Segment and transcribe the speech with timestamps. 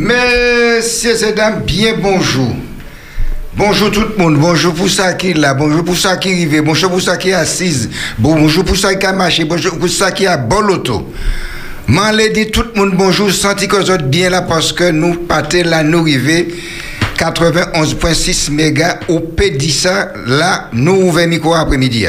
[0.00, 2.56] Messieurs et dames, bien bonjour.
[3.54, 6.62] Bonjour tout le monde, bonjour pour ça qui est là, bonjour pour ça qui arrive,
[6.62, 10.10] bonjour pour ça qui est assise, bonjour pour ça qui a marché, bonjour pour ça
[10.10, 11.12] qui a bon loto.
[11.86, 15.16] M'en dit tout le monde bonjour, senti que vous êtes bien là parce que nous
[15.16, 16.46] partons là, nous arrivons
[17.18, 22.06] 91.6 mégas au Pédissa, là, nous ouvrons micro après-midi.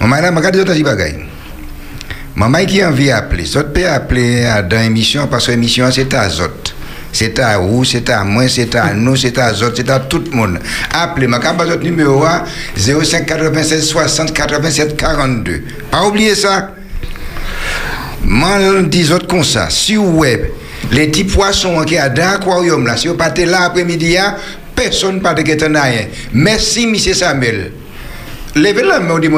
[0.00, 1.26] Madame, regardez votre bagaille.
[2.36, 6.30] Maman qui a envie d'appeler, ça peut appeler dans l'émission parce que l'émission c'est à
[6.30, 6.77] Zot.
[7.12, 10.22] C'est à vous, c'est à moi, c'est à nous, c'est à Zot, c'est à tout
[10.30, 10.58] le monde.
[10.92, 12.24] Appelez, ma votre numéro
[12.76, 15.62] 05 96 60 87 42.
[15.90, 16.70] Pas oublier ça.
[18.22, 18.58] Moi,
[18.88, 20.40] dis autres comme ça, sur web,
[20.92, 24.16] les petits poissons qui sont dans l'aquarium si vous partez là après-midi,
[24.74, 26.08] personne ne parle de.
[26.32, 26.96] Merci, M.
[27.14, 27.72] Samuel.
[28.54, 29.28] Levez la main, dit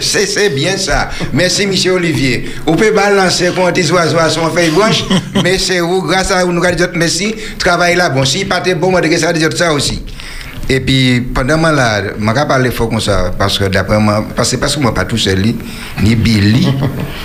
[0.00, 1.10] c'est bien ça.
[1.32, 2.50] Merci, monsieur Olivier.
[2.66, 5.04] Vous pouvez balancer quand des oiseaux à son feuille blanche,
[5.42, 8.90] mais c'est vous, grâce à vous, nous avons merci, travail là, bon, si pas bon,
[8.90, 10.02] moi, ça dire ça aussi.
[10.68, 14.24] Et puis, pendant que là, je ne parler fort comme ça, parce que d'après moi,
[14.36, 15.42] parce que parce que moi, pas tout seul,
[16.00, 16.68] ni Billy.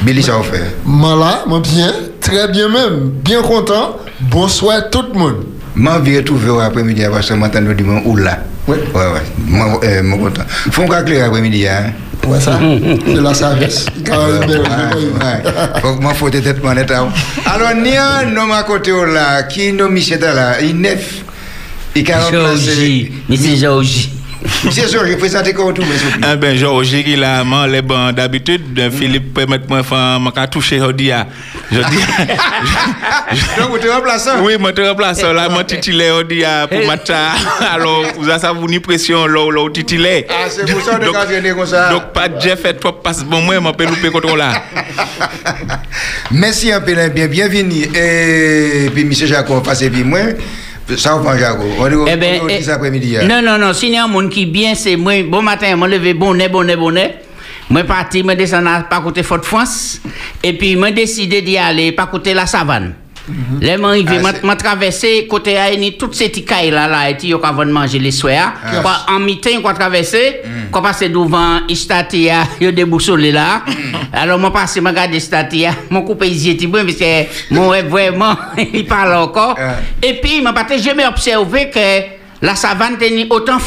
[0.02, 0.66] Billy, ça faire.
[0.84, 3.98] Moi là, bien, très bien même, bien content.
[4.20, 5.46] Bonsoir tout le monde.
[5.76, 8.40] Moi, je vais retrouver après-midi, parce que je m'entends dire, ou là.
[8.68, 8.78] Oui.
[8.94, 9.22] Ouais, ouais.
[9.48, 10.44] Moi, euh, moi content.
[10.72, 11.92] Faut qu'on clair après-midi, hein.
[12.26, 12.60] Ouais, ça.
[13.06, 13.86] C'est la service.
[15.82, 16.92] Faut que moi, faut être honnête.
[16.92, 21.24] Alors, ni un homme à côté là, qui nous Michel là, il neuf.
[21.96, 23.12] Il a remplacé.
[23.30, 24.15] Monsieur Georgie.
[24.66, 26.08] Monsieur Georges, présentez comment tout, monsieur.
[26.22, 28.92] Ah ben, Georges, il a les bancs d'habitude.
[28.92, 29.86] Philippe, permettez-moi de
[30.34, 31.12] faire toucher aujourd'hui.
[31.72, 31.84] Je dis.
[33.58, 35.34] Donc, vous êtes remplaçant Oui, je suis remplaçant.
[35.34, 37.30] Là, je titulaire aujourd'hui pour matin.
[37.74, 40.24] Alors, vous avez ça, vous une pression, là, là, titulaire.
[40.30, 41.90] Ah, c'est pour ça que vous comme ça.
[41.90, 44.64] Donc, pas de Jeff fait trop passe bon, moi, je peux louper contre là.
[46.32, 47.88] Merci un peu, bien, bienvenue.
[47.96, 50.20] Et puis, monsieur Jacob, passez puis moi.
[50.98, 51.64] Ça va Jago.
[51.80, 53.18] On eh ben, eh, après-midi.
[53.18, 53.28] Hein.
[53.28, 53.74] Non, non, non.
[53.74, 55.24] Si y a un monde qui bien, c'est moi.
[55.24, 57.22] Bon matin, je me levé bonnet, bonnet, bonnet.
[57.72, 60.00] Je parti, je descends pas côté Fort France.
[60.44, 62.94] Et puis, je décidé d'y aller pas côté la savane.
[63.28, 63.66] Mm -hmm.
[63.66, 63.76] Là,
[64.42, 68.00] je ah, traversé côté Aïni, toutes ces petits là, là, et yo avant de manger
[68.00, 68.54] les soirs.
[68.64, 69.06] Ah.
[69.10, 70.82] En mi-temps, on traversé, mm.
[70.82, 73.64] passer devant Istatia, yo déboussolé là.
[73.66, 73.72] Mm.
[74.14, 78.36] Alors, moi passé, je regarde Istatia, mon coupé les yeux, parce que mon vraiment,
[78.74, 79.56] il parle encore.
[79.60, 79.76] Ah.
[80.02, 83.60] Et puis, je j'ai observé que la savane tenait autant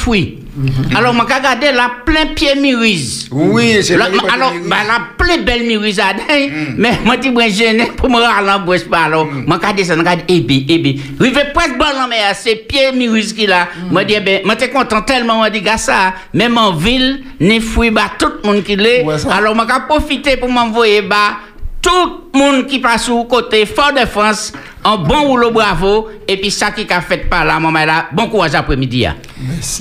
[0.59, 0.97] Mhm.
[0.97, 3.29] Alors, je regarde la plein pied mirise.
[3.31, 6.75] Oui, c'est la Alors, bah, la plein belle mirise à mm.
[6.77, 9.19] mais moi, je suis gêné pour me rendre en bouche par là.
[9.25, 10.95] Je regarde ça, je regarde, eh bien, eh bien.
[11.21, 13.69] Je vais presque bon, mais c'est pied mirise qui là.
[13.93, 17.91] Je dis, ben, moi, suis content tellement, je dis, ça, même en ville, ni fouille,
[17.91, 19.05] bah, tout le monde qui l'est.
[19.31, 21.39] Alors, je vais profiter pour m'envoyer, bah,
[21.81, 24.53] tout le monde qui passe au côté Fort de France,
[24.85, 28.29] un bon rouleau bravo, et puis ça qui a fait par là, maman là, bon
[28.29, 29.07] courage après-midi.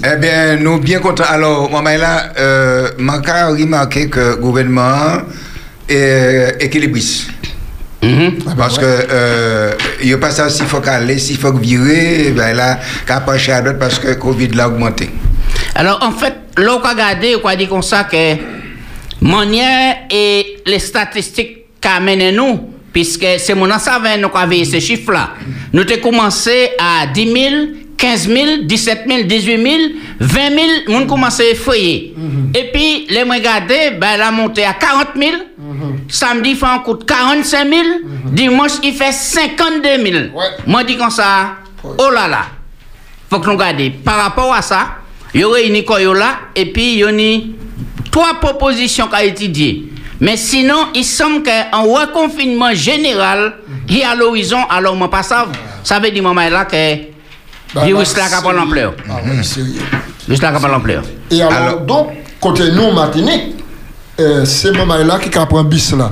[0.03, 1.23] Eh bien, nous bien contents.
[1.27, 5.21] Alors, maman là, euh, je remarqué que le gouvernement
[5.89, 7.31] est équilibriste.
[8.01, 8.55] Mm-hmm.
[8.55, 12.55] Parce que euh, il n'y a pas ça s'il faut caler, s'il faut virer, ben
[12.55, 15.09] là, qu'à pencher à d'autres parce que Covid l'a augmenté.
[15.73, 18.35] Alors en fait, l'on a regardé, on a dit comme ça que
[19.21, 25.31] manière et les statistiques qu'amène nous, puisque c'est mon savait nous avons ces chiffres-là.
[25.73, 27.55] Nous avons commencé à 10 000,
[27.97, 29.75] 15 000, 17 000, 18 000,
[30.19, 30.57] 20 000,
[30.87, 32.15] nous avons commencé à effrayer.
[32.55, 35.31] Et puis, les mois regardés, ben, elle a monté à 40 000.
[36.09, 37.83] Samedi, il fait un coût 45 000.
[38.31, 40.23] Dimanche, il fait 52 000.
[40.65, 42.45] Moi, je dis comme ça, oh là là,
[43.29, 43.91] faut que nous regardions.
[44.03, 44.97] Par rapport à ça,
[45.33, 45.83] il y aurait une
[46.13, 47.41] là, et puis il y a
[48.11, 49.89] trois propositions qu'a étudiées.
[50.19, 53.53] Mais sinon, il semble qu'un reconfinement général
[53.87, 55.47] qui est à l'horizon, alors moi pas ça,
[55.83, 56.75] ça veut dire moment là que
[57.75, 58.93] le virus là qui pas l'ampleur.
[59.09, 61.03] Ah virus là qui pas l'ampleur.
[61.29, 62.07] Et alors, donc,
[62.39, 63.55] côté nous, Martinique,
[64.19, 66.11] euh, c'est moment là qui prend bis là.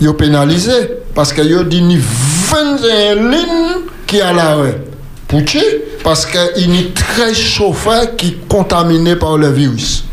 [0.00, 0.72] Ils ont pénalisé
[1.14, 4.80] parce qu'ils ont dit 21 lignes qui à l'arrêt.
[5.26, 5.60] Pourquoi
[6.02, 10.04] Parce qu'il y a très chauffeur qui est contaminé par le virus.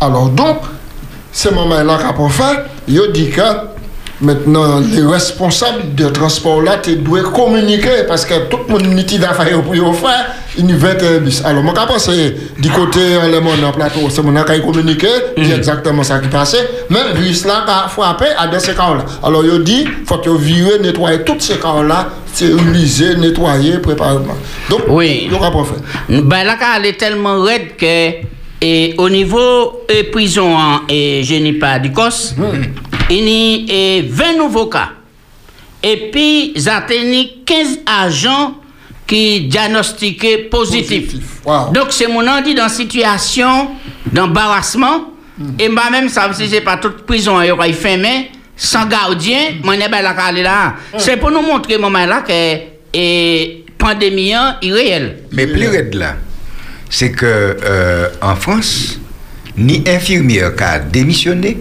[0.00, 0.58] Alors donc,
[1.36, 3.42] ce moment-là qu'a fait, il dit que
[4.22, 9.62] maintenant les responsables de transport là dois communiquer parce que tout le monde pas d'affaires
[9.62, 10.32] pour faire.
[10.56, 11.44] Il va être bus.
[11.44, 12.08] Alors moi je pense
[12.58, 13.00] du côté
[13.30, 16.56] le monde en plateau c'est mon qui communiquer c'est exactement ça qui passe
[16.88, 20.30] mais bus là a frappé à dans ces cas là alors il dit faut que
[20.30, 24.20] virer nettoyer tous ces cas là stériliser nettoyer préparer.
[24.70, 25.28] Donc oui.
[25.30, 26.22] donc après fait.
[26.22, 30.56] Ben là elle est tellement raide que et au niveau de prison
[30.88, 32.34] et je n'ai pas du COS,
[33.10, 34.90] il y a 20 nouveaux cas.
[35.82, 38.54] Et puis, il y a 15 agents
[39.06, 41.04] qui diagnostiqué positif.
[41.04, 41.26] Positif.
[41.44, 41.70] Wow.
[41.72, 43.68] Donc, c'est mon dit dans situation
[44.12, 45.12] d'embarrassement.
[45.58, 49.74] Et moi-même, ça si c'est pas toute prison, il y aura fermé, sans gardien, moi,
[49.74, 50.74] je la calé là.
[50.96, 52.32] C'est pour nous montrer, moment là, que
[52.94, 55.24] et, pandémie hein, irréelle.
[55.32, 56.16] Mais plus raide là,
[56.90, 58.98] c'est que euh, en France,
[59.56, 61.58] ni infirmière qui a démissionné,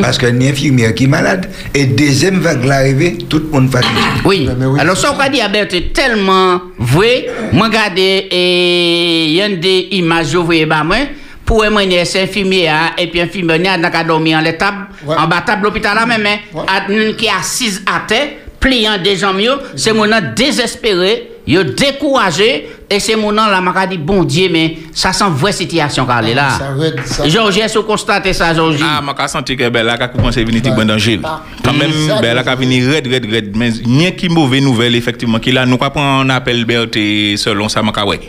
[0.00, 4.00] parce que ni infirmière qui est malade, et deuxième vague l'arrivée, tout le monde fatigué.
[4.24, 4.48] Oui.
[4.58, 4.80] Mais oui.
[4.80, 7.26] Alors, ça, on va dire, ben, c'est tellement vrai.
[7.52, 10.96] Moi, regardez, et il y a des images, je voyais, bah, moi,
[11.44, 15.14] pour moi, c'est infirmier, hein, et puis infirmier, il y a dormi en l'étable, Ouais.
[15.16, 16.62] en bas table l'hôpital là même, hein, Ouais.
[16.66, 18.28] à- une qui est assise à terre,
[18.58, 19.40] pliant des jambes,
[19.76, 24.76] c'est mon désespéré, yo découragé, et c'est mon nom là, m'a dit, bon Dieu, mais
[24.92, 26.50] ça sent vraie situation, car elle est là.
[26.50, 27.28] Ça raide, ça.
[27.28, 28.80] Georges, est-ce que vous constatez ça, Georges?
[28.82, 30.76] Ah, ma ka senti ke Bella ka commencé venir ti Ouais.
[30.76, 31.20] bon danger.
[31.24, 31.42] Ah.
[31.64, 32.20] Quand même Mm.
[32.20, 35.90] Bella ka red red red mais rien qui mauvais nouvelle effectivement qui là nous ka
[35.90, 38.20] prendre un appel Berté selon ça ma ka ouais.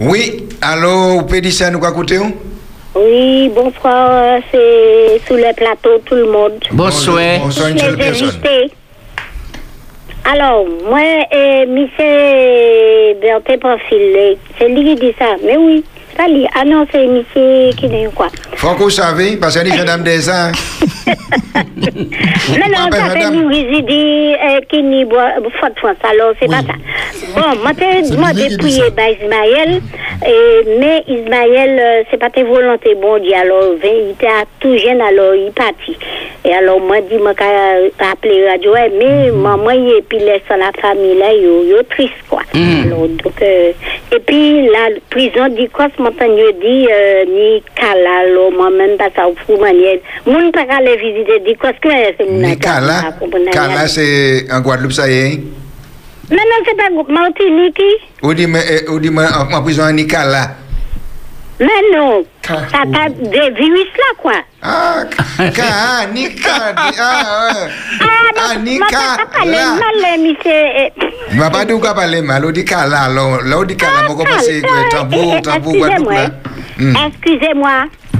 [0.00, 2.32] Oui, alors, vous pouvez dire ça, nous quoi écouter hein?
[2.94, 6.60] Oui, bonsoir, euh, c'est sous le plateau, tout le monde.
[6.72, 7.38] Bonsoir.
[7.40, 8.40] Bonsoir, une Les seule personne.
[10.24, 11.00] Alors, moi,
[11.32, 15.34] et monsieur Berthe Profil, c'est lui qui dit ça.
[15.44, 15.84] Mais oui,
[16.16, 16.46] ça lui.
[16.54, 18.28] Ah non, c'est monsieur qui dit quoi.
[18.54, 20.28] Franco savez, parce que les dames des
[22.68, 23.34] non, Papa, ça fait madame.
[23.42, 25.30] nous résider euh, qui n'y boit
[25.60, 26.74] faute France, alors c'est pas ça.
[27.34, 27.72] Bon, moi,
[28.34, 28.90] j'ai dit ça.
[28.90, 29.80] par Ismaël,
[30.26, 34.26] et, mais Ismaël, euh, c'est pas tes volontés, bon Dieu, alors il était
[34.60, 35.96] tout jeune, alors il parti.
[36.44, 37.44] Et alors, moi, dis moi qu'à
[38.10, 39.40] appeler radio, mais Mhm.
[39.40, 42.42] maman, et puis laisse la famille là, yo, yo triste, quoi.
[42.54, 42.82] Mhm.
[42.86, 43.72] Alors, donc, euh,
[44.14, 49.22] et puis, la prison dit quoi, yo dit, euh, ni Kala, alors, moi-même, pas ça,
[49.46, 49.98] fou, manière.
[50.26, 53.14] Moun pas aller visiter, dit quoi, ce que c'est mon Mais Kala,
[53.52, 55.40] Kala, c'est en Guadeloupe, ça y est.
[56.30, 57.82] Mais non, c'est pas Martinique.
[58.22, 60.56] Ou dit, mais, ou dit, mais, en en prison, ni Kala.
[61.62, 64.32] Mais non, Ka- ça t'a des virus là, quoi.
[64.62, 65.22] Ah, Ka,
[65.52, 67.68] Ka, ah, ouais.
[68.36, 69.74] Ah, ni ma pas parler Kala.
[69.74, 70.64] mal, monsieur.
[71.30, 74.08] Je ne pas dire qu'on parle mal, on dit Kala, alors, là, on dit Kala,
[74.10, 74.52] on commence à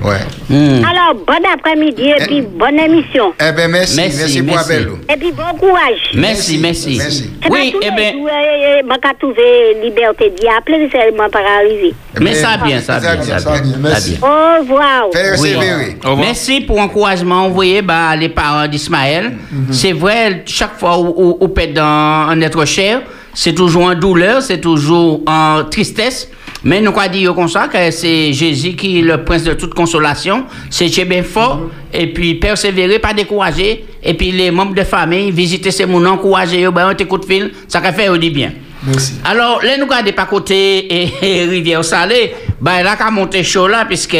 [0.02, 0.08] Hmm.
[0.08, 0.82] Ouais.
[0.88, 3.32] Alors, bon après-midi et puis bonne émission.
[3.40, 4.70] Eh bien, merci, Merci, merci pour merci.
[4.72, 4.88] l'appel.
[5.12, 6.00] Et puis bon courage.
[6.14, 6.96] Merci, merci.
[6.99, 7.31] Merci.
[7.50, 11.94] Oui, eh bien, Je vais trouver liberté d'y appeler seulement arriver.
[12.16, 13.72] Eh mais ben, ça bien, ça bien, bien, ça bien.
[13.72, 14.10] ça merci.
[14.19, 14.28] bien.
[14.28, 15.06] Au revoir.
[15.12, 16.16] Revoir.
[16.16, 19.32] Merci pour l'encouragement envoyé par les parents d'Ismaël.
[19.70, 21.82] C'est vrai, chaque fois où, où pète dans
[22.28, 23.02] un être cher,
[23.34, 26.28] c'est toujours en douleur, c'est toujours en tristesse.
[26.64, 29.75] Mais nous quoi dire comme ça que c'est Jésus qui est le prince de toute
[29.75, 30.44] consolation.
[30.70, 31.70] C'est bien fort.
[31.93, 33.85] Et puis persévérer, pas décourager.
[34.03, 37.81] Et puis les membres de famille, visiter ces gens, encourager, ben, coup de fil, ça
[37.81, 38.53] va faire du bien.
[38.85, 39.14] Merci.
[39.25, 40.55] Alors, là, nous regardons pas côté
[41.03, 44.17] et, et Rivière Salée, ben là, qu'à monter chaud là, puisque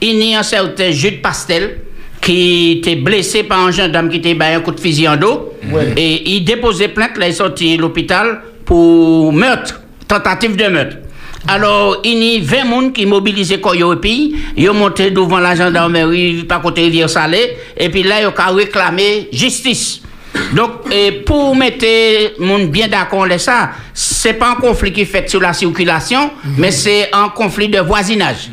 [0.00, 1.78] il y a un certain Jude Pastel
[2.20, 5.52] qui était blessé par un gendarme qui était ben, un coup de fusil en dos.
[5.70, 5.92] Ouais.
[5.96, 10.96] Et il déposait plainte, là, il est sorti de l'hôpital pour meurtre, tentative de meurtre.
[11.48, 15.38] Alors, il y a 20 personnes qui mobilisent Koyo et puis, ils ont monté devant
[15.38, 20.02] la gendarmerie, par côté Rivière Salée, et puis là, ils ont réclamé justice.
[20.52, 21.86] Donc, et pour mettre
[22.40, 26.70] monde bien d'accord avec ça, c'est pas un conflit qui fait sur la circulation, mais
[26.70, 28.50] c'est un conflit de voisinage.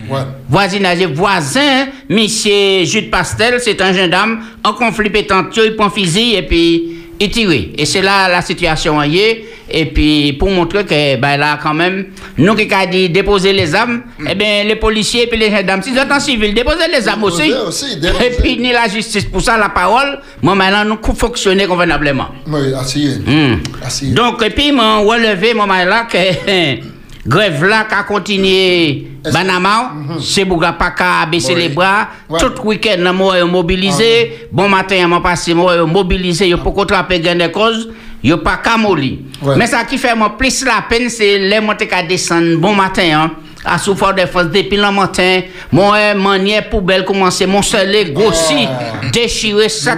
[0.48, 6.36] Voisinage et voisin, monsieur Jude Pastel, c'est un gendarme, en conflit pétentieux, il prend fusil
[6.36, 7.52] et puis tire.
[7.78, 9.46] Et c'est là la situation est.
[9.70, 13.74] Et puis, pour montrer que, ben là, quand même, nous qui avons dit déposer les
[13.74, 16.88] armes, eh bien, les policiers et puis les gendarmes, si vous êtes en civil, déposez
[16.92, 17.50] les armes aussi.
[17.50, 22.28] Et puis, ni la justice pour ça, la parole, moi, maintenant, nous fonctionner convenablement.
[22.48, 23.16] Oui, asseyez.
[23.26, 24.14] Hmm.
[24.14, 26.18] Donc, et puis, m'en relevé, moi, là, que
[27.26, 31.62] grève là, qui a continué, Banama, c'est pour pas qu'à baisser Oui.
[31.62, 32.08] les bras.
[32.30, 32.40] Ouais.
[32.40, 34.48] Tout week-end, moi, je mobilisé.
[34.52, 36.50] Bon matin, moi, passé, moi, je mobilisé.
[36.50, 37.90] Je peux contraper gain de cause.
[38.24, 39.26] Je pas qu'à.
[39.42, 39.56] Ouais.
[39.58, 43.04] Mais ça qui fait moi plus la peine, c'est les montées qu'à descendre bon matin,
[43.14, 43.32] hein.
[43.66, 45.40] À souffrir de force depuis le matin,
[45.72, 48.68] mon manière poubelle commencer, mon seul grossi,
[49.14, 49.96] déchiré, ça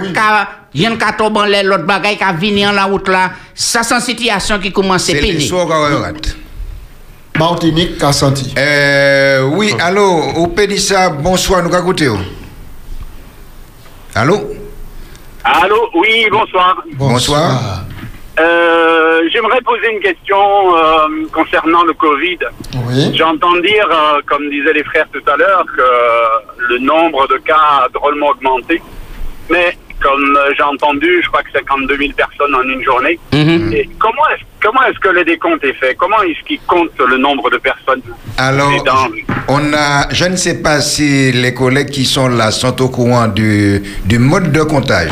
[1.12, 4.60] tombé en l'air, l'autre bagaille qu'a venu en la route là, ça c'est une situation
[4.60, 5.42] qui commence à pénible.
[7.38, 8.54] Martinique qu'a senti.
[8.56, 12.08] Euh, oui, allô, au ça, bonsoir, nous écouter.
[14.14, 14.40] Allô?
[15.44, 16.82] Allô, oui, bonsoir.
[16.94, 17.84] Bonsoir.
[18.38, 22.38] Euh, J'aimerais poser une question euh, concernant le Covid.
[22.86, 23.14] Oui.
[23.14, 27.84] J'entends dire, euh, comme disaient les frères tout à l'heure, que le nombre de cas
[27.84, 28.80] a drôlement augmenté.
[29.50, 33.18] Mais comme euh, j'ai entendu, je crois que 52 000 personnes en une journée.
[33.32, 33.72] Mhm.
[33.72, 35.94] Et comment est-ce comment est-ce que le décompte est fait?
[35.96, 38.02] Comment est-ce qu'il compte le nombre de personnes?
[38.38, 39.08] Alors, dans-
[39.48, 43.28] on a, je ne sais pas si les collègues qui sont là sont au courant
[43.28, 45.10] du, du mode de comptage,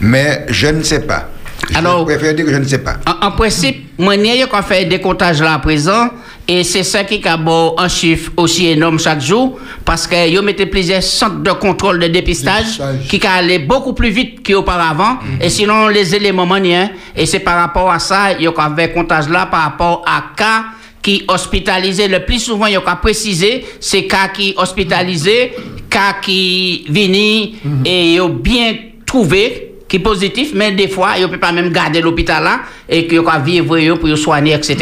[0.00, 1.28] mais je ne sais pas.
[1.74, 2.96] Alors- je préfère dire que je ne sais pas.
[3.06, 6.10] En, en principe, qu'on fait des comptages là à présent,
[6.48, 7.38] et c'est ça qui a
[7.78, 12.08] un chiffre aussi énorme chaque jour, parce que yo mettez plusieurs centres de contrôle de
[12.08, 17.40] dépistage, qui a allé beaucoup plus vite qu'auparavant, et sinon les éléments maniens, et c'est
[17.40, 20.64] par rapport à ça, yo qu'on fait comptage là par rapport à cas
[21.00, 25.52] qui hospitalisé le plus souvent, il y a précisé, c'est cas qui hospitalisé,
[25.90, 28.74] cas qui vini et yo bien
[29.04, 32.60] trouvé qui est positif, mais des fois, il ne peut pas même garder l'hôpital là
[32.88, 34.74] et qu'il a vivre yo pour soigner, etc.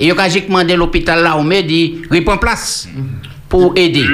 [0.00, 2.88] Et il a juste demandé l'hôpital là, on me dit, reprend place
[3.46, 4.04] pour aider.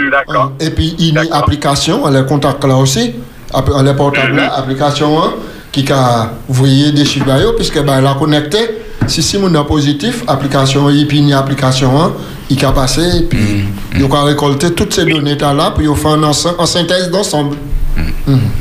[0.59, 3.13] Et puis, il y a une application, elle est contact là aussi,
[3.55, 5.35] app- elle est portable là, application hein,
[5.71, 8.59] qui a envoyé des chiffres là, puisque ben, elle a connecté.
[9.07, 12.13] Si si mon est positif, application et puis une application hein,
[12.51, 13.65] il a passé et puis
[13.97, 17.57] il a récolté toutes ces données là puis il fait en, en synthèse d'ensemble.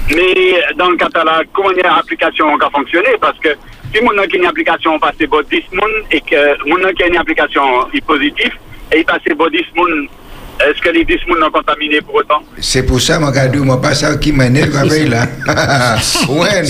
[0.09, 3.09] Mais dans le catalogue, comment une application a fonctionné?
[3.21, 3.49] Parce que
[3.93, 7.89] si mon a une application passé pour 10 personnes et que mon a une application
[7.93, 8.51] est positive
[8.91, 10.07] et il passe pour 10 personnes,
[10.61, 12.41] est-ce que les 10 personnes sont contaminées pour autant?
[12.59, 15.25] C'est pour ça, mon gars, moi, pas ça qui m'énerve avec là.
[16.29, 16.63] ouais,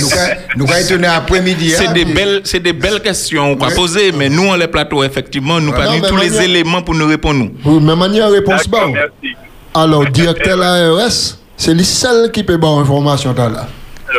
[0.58, 1.72] nous, quand tourner après-midi.
[1.72, 4.56] C'est hein, des puis- belles, c'est des belles questions qu'on va poser, mais nous, on
[4.56, 7.50] les plateaux, effectivement, nous Non, pas tous les manière- éléments pour nous répondre.
[7.66, 8.90] Oui, mais manière réponse bon.
[8.90, 9.36] merci.
[9.74, 13.68] Alors, directeur de l'ARS, c'est lui seul qui peut avoir information là.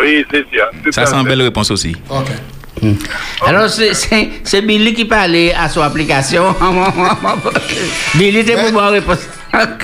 [0.00, 0.44] Oui, c'est
[0.92, 1.30] Ça, c'est une fait.
[1.30, 1.97] belle réponse aussi.
[2.09, 2.28] Ok.
[3.44, 6.54] Alors, c'est- c'est c'est Billy qui parlait à son application.
[8.14, 9.18] Billy, t'es pour voir réponse.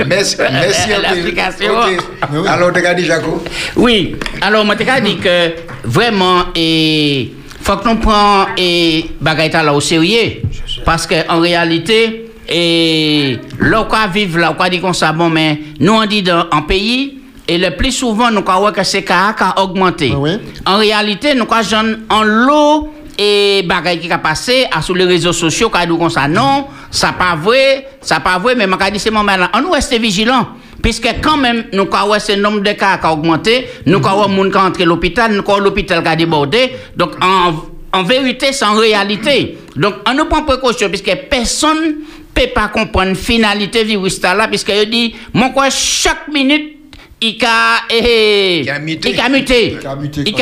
[0.06, 0.90] Merci, merci.
[1.02, 1.78] L'application.
[1.80, 1.98] Ok.
[2.32, 2.48] Mais oui.
[2.48, 3.42] Alors, t'as dit, Jaco?
[3.76, 7.32] Oui, alors moi t'ai dit que vraiment et
[7.62, 10.42] faut que nous prenions et bagaille là au sérieux
[10.84, 15.58] parce que en réalité et là qu'on vivre là on dit comme ça bon mais
[15.80, 19.34] nous on dit dans en pays et le plus souvent nous croyons que c'est cas
[19.38, 20.12] a augmenté.
[20.16, 20.38] Oui.
[20.64, 25.32] En réalité nous croyons en l'eau et bagaille qui a passé à sur les réseaux
[25.32, 29.10] sociaux quand nous ça non ça pas vrai ça pas vrai mais m'a dit c'est
[29.10, 30.48] moment là on nous reste vigilant
[30.82, 34.52] puisque quand même nous croyons ce nombre de cas qui a augmenté nous croyons monde
[34.52, 37.54] qui entre l'hôpital nous croyons l'hôpital qui a débordé donc en,
[37.98, 41.96] en vérité c'est en réalité donc on nous prend précaution puisque personne
[42.34, 46.75] peut pas comprendre la finalité virus là puisque il dit mon quoi chaque minute
[47.20, 49.10] il a eh, Il a muté.
[49.10, 49.86] il a muté Il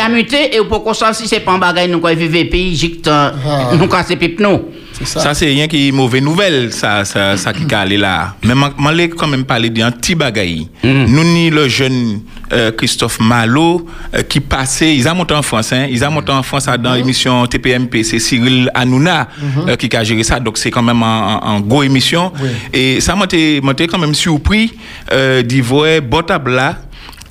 [0.01, 2.51] a muté, il et pour qu'on sache si c'est pas un bagage nous quoi vivre
[2.51, 3.33] pays jict Ah.
[3.79, 4.65] nous c'est pipe nous
[5.05, 5.21] ça.
[5.21, 8.37] Ça, c'est rien qui est mauvaise nouvelle, ça, ça, ça qui est allé là.
[8.45, 10.69] Mais je vais quand même parler d'un petit bagaille.
[10.83, 12.21] Nous, ni le jeune
[12.53, 16.31] euh, Christophe Malo, euh, qui passait, ils ont monté en France, hein, ils ont monté
[16.33, 19.29] en France dans l'émission TPMP, c'est Cyril Hanouna
[19.67, 22.33] euh, qui a géré ça, donc c'est quand même en, gros émission.
[22.41, 22.49] Oui.
[22.73, 24.73] Et ça m'a quand même surpris
[25.13, 26.79] euh, d'y voir Botabla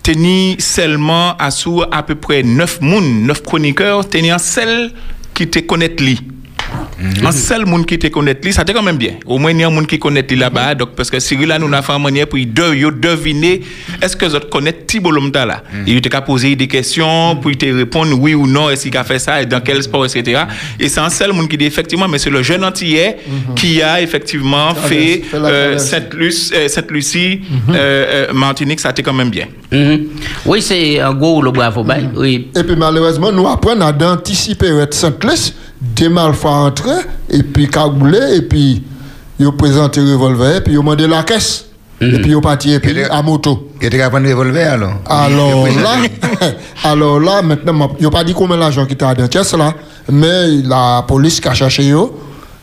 [0.03, 4.91] tenir seulement à sous à peu près 9 moun, 9 chroniqueurs, tenir seul
[5.33, 6.19] qui te connaît lui.
[7.23, 9.13] Un seul monde qui te connaît ça t'est quand même bien.
[9.25, 10.75] Au moins, il y a un monde qui connaît là-bas.
[10.75, 13.61] Donc, parce que Cyril, là, nous avons fait une manière pour de, yo deviner
[14.01, 15.63] est-ce que vous connaissez Thibault là?
[15.87, 19.03] Et il t'a posé des questions pour te répondre oui ou non, est-ce qu'il a
[19.03, 20.43] fait ça, et dans quel sport, etc.
[20.79, 23.17] Et c'est un seul monde qui dit effectivement, mais c'est le jeune antillais
[23.55, 25.77] qui a effectivement fait euh.
[25.77, 27.73] Sainte-Lucie, euh, Sainte-Lucie euh,
[28.29, 29.47] euh, Martinique, ça t'est quand même bien.
[29.71, 30.05] Mhm.
[30.45, 31.83] oui c'est un gros le bravo
[32.15, 35.53] oui Et puis malheureusement, nous apprenons à d'anticiper être Sainte-Lys,
[35.95, 38.83] des malfrats entrer, et puis cagouler, et puis
[39.39, 41.65] ils présentent le revolver, et puis ils demandent la caisse.
[42.01, 43.69] Et puis ils et Et le- à moto.
[43.79, 44.93] Il était capable de revolver alors?
[45.05, 45.95] Alors là,
[46.83, 49.73] alors là, maintenant, ils n'ont pas dit combien d'argent qui était dans la caisse là,
[50.11, 52.09] mais la police qui a cherché eux.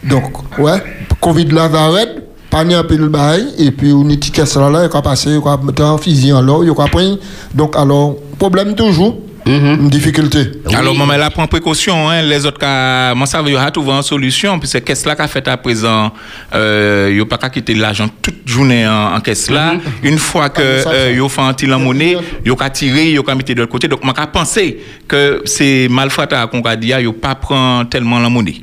[0.02, 0.24] Donc,
[0.58, 0.82] ouais,
[1.20, 4.56] Covid là va arrêter, pas ni un peu le bail, et puis on est caisse
[4.56, 7.18] là, il a passé, il a mettre en fusil en l'eau, il a pris.
[7.54, 9.16] Donc, alors, problème toujours,
[9.47, 10.50] une difficulté.
[10.75, 12.23] Alors, maman, elle prend précaution, hein.
[12.23, 15.47] Les autres cas, moi, ça veut dire, trouver une solution, puisque qu'est-ce là qu'a fait
[15.49, 16.12] à présent,
[16.54, 19.75] euh, yo pas qu'à quitter l'argent toute journée en, en caisse là.
[20.02, 23.35] Une fois que, Ah, euh, yo fait un petit monnaie, yo qu'à tirer, yo qu'à
[23.35, 23.88] mettre de l'autre côté.
[23.88, 24.78] Donc, moi, qu'à penser
[25.09, 28.62] que c'est malfrata qu'on a dit, yo pas prend tellement la monnaie.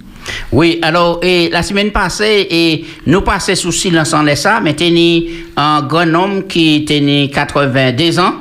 [0.51, 5.29] Oui, alors, et la semaine passée, et nous passons sous silence en laissant, mais teni
[5.55, 8.33] un grand homme qui tenait 82 ans.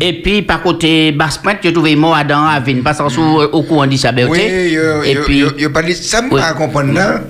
[0.00, 3.20] Et puis, par côté Basse-Pointe, j'ai trouvé mort à dans Avine, parce que sous-
[3.52, 4.28] au courant d'Isabelle.
[4.30, 4.38] Oui,
[4.72, 6.40] yo, Et yo, puis, yo, yo parli- ça me Oui.
[6.40, 7.22] pas comprendre là.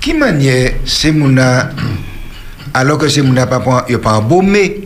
[0.00, 1.70] Qui manière c'est mouna
[2.72, 4.82] alors que c'est mouna pas pas yo pas embaumé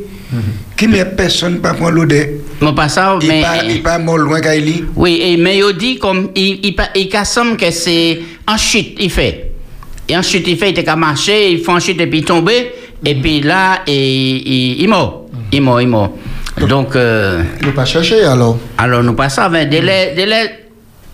[0.77, 2.25] Qui met personne pas prendre l'odeur.
[2.63, 3.43] Mon pas ça, Il mais.
[3.69, 6.31] il pas mort loin qu'il Oui, et, mais il dit comme.
[6.35, 9.51] Il, il, il casse que c'est en chute, il fait.
[10.09, 12.23] Et en chute, il fait, il était qu'à marcher, il fait en chute et puis
[12.23, 12.73] tomber.
[13.05, 15.27] Et puis là, et, il, il mort.
[15.53, 16.13] Il mort, il mort.
[16.69, 18.59] Donc, euh, ne pas chercher alors.
[18.79, 20.13] alors nous passons avec délai.
[20.17, 20.51] délai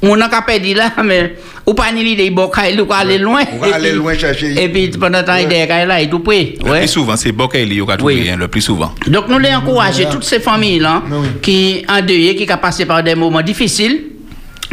[0.03, 1.35] mon n'a pas dit là, mais
[1.67, 3.43] ou pas ni l'idée, bon, il ou aller loin.
[3.55, 4.63] On va Et aller puis- loin chercher.
[4.63, 6.55] Et puis pendant temps, il est là, il est tout près.
[6.63, 6.79] Le Ouais.
[6.81, 8.31] plus souvent, c'est Bokeh qui a trouvé Oui.
[8.31, 8.93] hein, le plus souvent.
[9.07, 13.03] Donc nous les encourager toutes ces familles là Mais qui endeuillées, qui ont passé par
[13.03, 14.03] des moments difficiles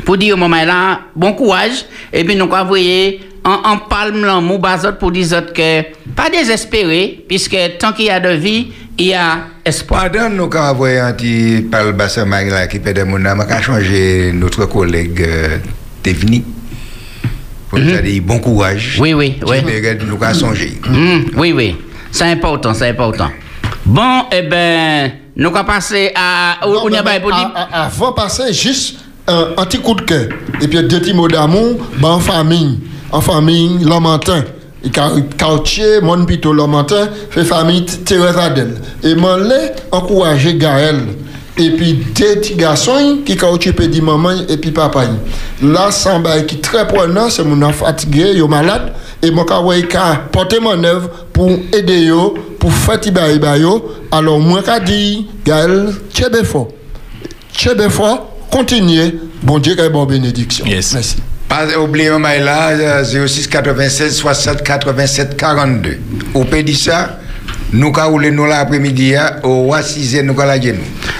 [0.05, 4.39] pour dire au moment là bon courage et puis nous envoyer en, en palme là
[4.41, 4.59] mou
[4.99, 5.81] pour dire autres que
[6.15, 8.67] pas désespérer puisque tant qu'il y a de vie
[8.99, 10.11] y a espoir.
[10.11, 13.41] Pendant nous quand on voit un petit parle bassin là qui fait des mon âme,
[13.41, 15.57] a changé notre collègue euh,
[16.03, 16.43] Devini.
[17.69, 18.97] Pour nous dire bon courage.
[18.97, 19.01] Mhm.
[19.03, 19.57] Oui, oui, oui.
[20.07, 20.79] Nous a songé.
[20.87, 21.75] Hmm, oui, oui.
[22.11, 23.29] C'est important, c'est important.
[23.85, 26.59] Bon, eh ben, nous allons passer à...
[26.65, 30.27] Non, on a- a- Avant de passer, juste un, un petit coup de cœur.
[30.61, 32.79] Et puis deux petits mots d'amour, ben, en famille.
[33.11, 34.43] En famille, Lamentin.
[34.85, 38.75] Et quartier, mon pito Lamentin, fait famille Thérèse Adèle.
[39.03, 40.97] Et moi, l'ai encouragé Gaël.
[41.57, 45.03] Et puis deux petits garçons qui ont occupé dit maman et puis papa.
[45.61, 48.93] Là, un bail qui très prenant, c'est mon fatigué, yo malade.
[49.21, 53.93] Et moi, quand je porter mon œuvre pour aider yo, pour faire bail yo.
[54.11, 56.69] Alors, moi, quand dit, Gaël, tu es fort.
[57.55, 59.19] Chebe fort, continuez.
[59.43, 60.65] Bon Dieu, ait bonne bénédiction.
[60.65, 60.93] Yes.
[60.93, 61.17] Merci.
[61.47, 65.97] Pas oublier maman là, euh, 06 96 60 87 42.
[66.33, 67.19] Au pays dit ça,
[67.71, 70.73] nous rouler nous l'après-midi, hein, au roi 6 nous la nous.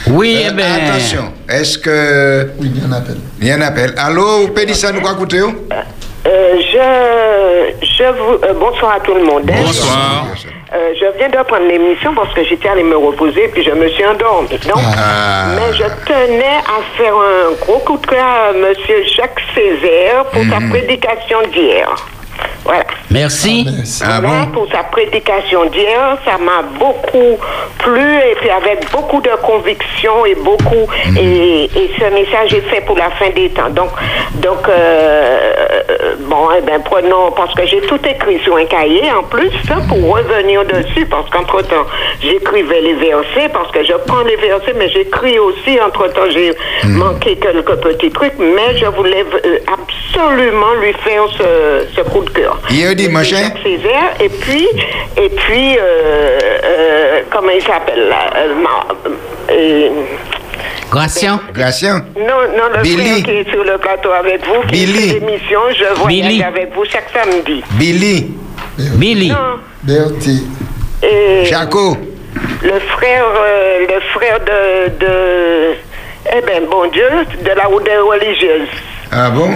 [0.08, 0.66] Oui, Euh, eh ben...
[0.90, 2.50] Attention, est-ce que.
[2.60, 3.18] Oui, il y a un appel.
[3.42, 3.94] Il y a un appel.
[3.98, 5.54] Allô, ça, nous quand écouter oh?
[6.26, 9.44] Euh, je, je vous, euh, bonsoir à tout le monde.
[9.46, 10.26] Bonsoir.
[10.74, 13.88] Euh, je viens de prendre l'émission parce que j'étais allée me reposer puis je me
[13.90, 14.48] suis endormie.
[14.50, 15.48] Donc, Ah.
[15.56, 20.42] mais je tenais à faire un gros coup de cœur à Monsieur Jacques Césaire pour
[20.46, 21.94] sa prédication d'hier.
[22.64, 22.86] Voilà.
[23.12, 23.66] Merci.
[23.66, 24.04] Merci.
[24.06, 27.38] Ah Voilà, bon pour sa prédication d'hier, ça m'a beaucoup
[27.80, 32.82] plu et puis avec beaucoup de conviction et beaucoup et, et ce message est fait
[32.82, 33.70] pour la fin des temps.
[33.70, 33.90] Donc
[34.36, 39.24] donc euh, bon eh ben prenons parce que j'ai tout écrit sur un cahier en
[39.24, 41.86] plus hein, pour revenir dessus parce qu'entre temps
[42.22, 46.54] j'écrivais les versets parce que je prends les versets mais j'écris aussi entre temps j'ai
[46.88, 52.30] manqué quelques petits trucs mais je voulais euh, absolument lui faire ce, ce coup de
[52.32, 52.60] cœur.
[52.70, 53.52] Hier dimanche, hein?
[53.64, 54.68] Césaire, et puis,
[55.18, 58.88] et puis, euh, euh, comment il s'appelle là euh, ma-
[59.54, 59.90] euh,
[60.92, 61.40] Gratien.
[61.54, 62.06] Gratien.
[62.16, 62.24] Non,
[62.56, 63.22] non, le Billy.
[63.22, 65.10] frère qui est sur le plateau avec vous, qui Billy.
[65.10, 66.44] fait l'émission, je voyage Billy.
[66.44, 67.64] avec vous chaque samedi.
[67.72, 68.32] Billy.
[68.78, 69.30] Billy.
[69.30, 70.48] Non, Bertie.
[71.02, 71.98] et Jaco.
[72.64, 75.74] le frère, euh, le frère de, de,
[76.36, 77.08] eh ben, bon Dieu,
[77.44, 78.68] de la route religieuse.
[79.12, 79.50] Ah bon?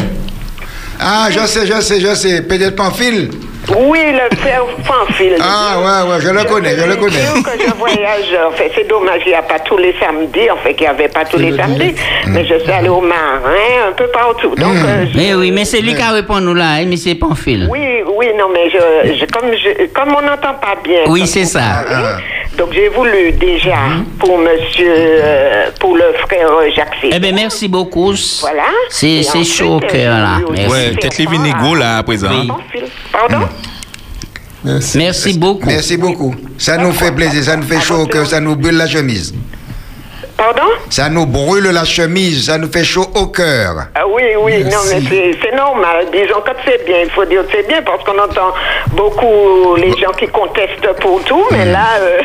[0.99, 2.41] Ah, je sais, je sais, je sais.
[2.41, 3.29] Peut-être Pamphile.
[3.77, 5.35] Oui, le frère Pamphile.
[5.41, 7.17] Ah, ouais, ouais, je le connais, je le connais.
[7.43, 10.57] que je voyage, en fait, c'est dommage, il n'y a pas tous les samedis, en
[10.57, 11.95] fait, qu'il n'y avait pas tous les le samedis, dis.
[12.27, 14.55] mais je suis allée au marin, un peu partout.
[14.55, 14.85] Donc, Mm.
[14.85, 17.15] euh, je- Mais oui, mais c'est lui qui a répondu nous là, hein, mais c'est
[17.15, 17.67] Pamphile.
[17.69, 21.01] Oui, oui, non, mais je, je- comme, je, comme on n'entend pas bien.
[21.07, 21.59] Oui, c'est ça.
[21.89, 22.23] parlez,
[22.57, 24.05] Donc, j'ai voulu déjà, Mhm.
[24.17, 28.13] pour monsieur, euh, pour le frère Jacques Eh bien, merci beaucoup.
[28.41, 28.63] Voilà.
[28.89, 30.39] C'est chaud au cœur là.
[30.55, 31.25] faire peut-être les
[31.75, 32.29] là, à présent.
[32.31, 32.49] Oui.
[33.11, 33.47] Pardon?
[34.67, 34.97] Merci.
[34.97, 35.65] Merci beaucoup.
[35.67, 36.35] Merci beaucoup.
[36.57, 39.33] Ça nous fait plaisir, ça nous fait chaud au cœur, ça nous brûle la chemise.
[40.35, 40.61] Pardon?
[40.91, 43.87] Ça nous brûle la chemise, ça nous fait chaud au cœur.
[43.95, 46.05] Ah oui, oui, non, mais c'est- normal.
[46.11, 48.53] Disons que c'est bien, il faut dire que c'est bien, parce qu'on entend
[48.93, 52.19] beaucoup les gens qui contestent pour tout, mais là, euh,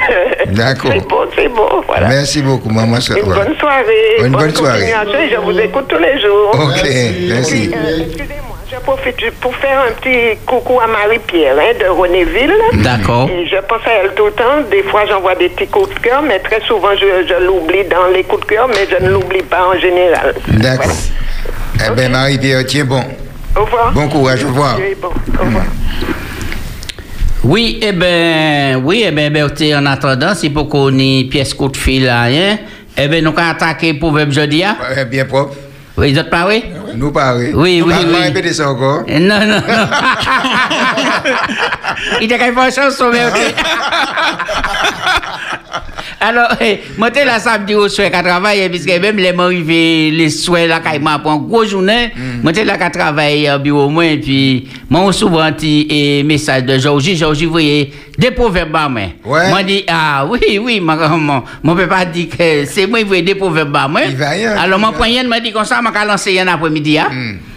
[0.48, 0.90] D'accord.
[0.92, 2.08] c'est beau, c'est beau, voilà.
[2.08, 3.00] Merci beaucoup, maman.
[3.00, 3.44] ça- Une voilà.
[3.44, 4.16] bonne soirée.
[4.18, 4.92] Une bonne soirée.
[5.32, 6.50] Je vous écoute tous les jours.
[6.52, 7.24] Ok, Merci.
[7.28, 7.70] merci.
[7.74, 12.54] Euh, Excusez-moi, je profite pour faire un petit coucou à Marie-Pierre hein, de Renéville.
[12.82, 13.28] D'accord.
[13.28, 14.62] Et je pense à elle tout le temps.
[14.70, 18.06] Des fois, j'envoie des petits coups de cœur, mais très souvent, je, je l'oublie dans
[18.14, 20.34] les coups de cœur, mais je ne l'oublie pas en général.
[20.48, 20.86] D'accord.
[21.74, 21.92] Voilà.
[21.92, 23.02] Eh bien, Marie-Pierre, tiens bon.
[23.56, 23.92] Au revoir.
[23.92, 24.78] Bon courage, au revoir.
[24.78, 25.64] Oui, bon, au revoir.
[27.44, 31.68] Oui, eh ben, oui, eh ben, Bertie, en attendant, si pour qu'on ait pièce coup
[31.68, 32.56] de fil là, hein,
[32.96, 34.62] eh ben, nous allons attaquer pour Web jeudi.
[34.62, 35.54] Ouais, Bien propre.
[35.96, 36.64] Oui, vous êtes pas oui?
[36.94, 37.52] Nous parler.
[37.54, 38.12] Oui, oui, Pas- oui.
[38.12, 39.02] pas répéter ça encore.
[39.06, 39.62] Eh, Non, non, non.
[42.20, 43.54] Il même pas chanson, Bertie.
[46.24, 50.30] Alors, eh, moi, t'es là samedi au soir qu'à travailler, puisque même les m'arrivés les
[50.30, 53.88] soirs là, quand m'a pour une grosse journée, moi, t'es là qu'à travailler au bureau,
[53.88, 58.70] moi, et puis, moi, souvent, petit et message de Georgie, Georgie, vous voyez, des proverbes,
[58.88, 59.02] moi.
[59.24, 59.48] Ouais.
[59.50, 63.08] Moi, dit, ah, oui, oui, moi, mon, mon peut pas dire que c'est moi, vous
[63.08, 64.02] voyez, des proverbes, moi.
[64.14, 64.96] Va rien, Alors, mon va.
[64.98, 67.10] poignet m'a dit comme ça, m'a lancé un après-midi, hein.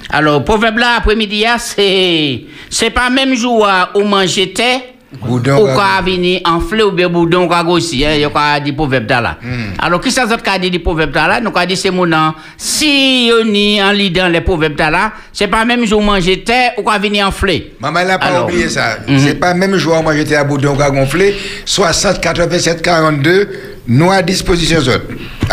[0.10, 5.76] Alors, proverbe là, après-midi, hein, c'est, c'est pas même jour où manger thé, Boudon, ou
[5.78, 9.38] ka vini enflé ou bien boudon ka gosi hein yo ka di proverbe là
[9.80, 13.28] alors qui ça ka di di proverbe là nous ka di c'est mon nom si
[13.28, 16.84] yo ni en lit dans les proverbes là c'est pas même jour manger terre ou
[16.84, 18.46] ka vini enflé Maman, elle n'a pas Alors.
[18.46, 18.98] oublié ça.
[19.08, 19.20] Mhm.
[19.20, 21.36] C'est pas même moi j'étais à Boudon, à gonflé.
[21.66, 23.50] 60, 87, 42,
[23.88, 25.02] nous à disposition autres.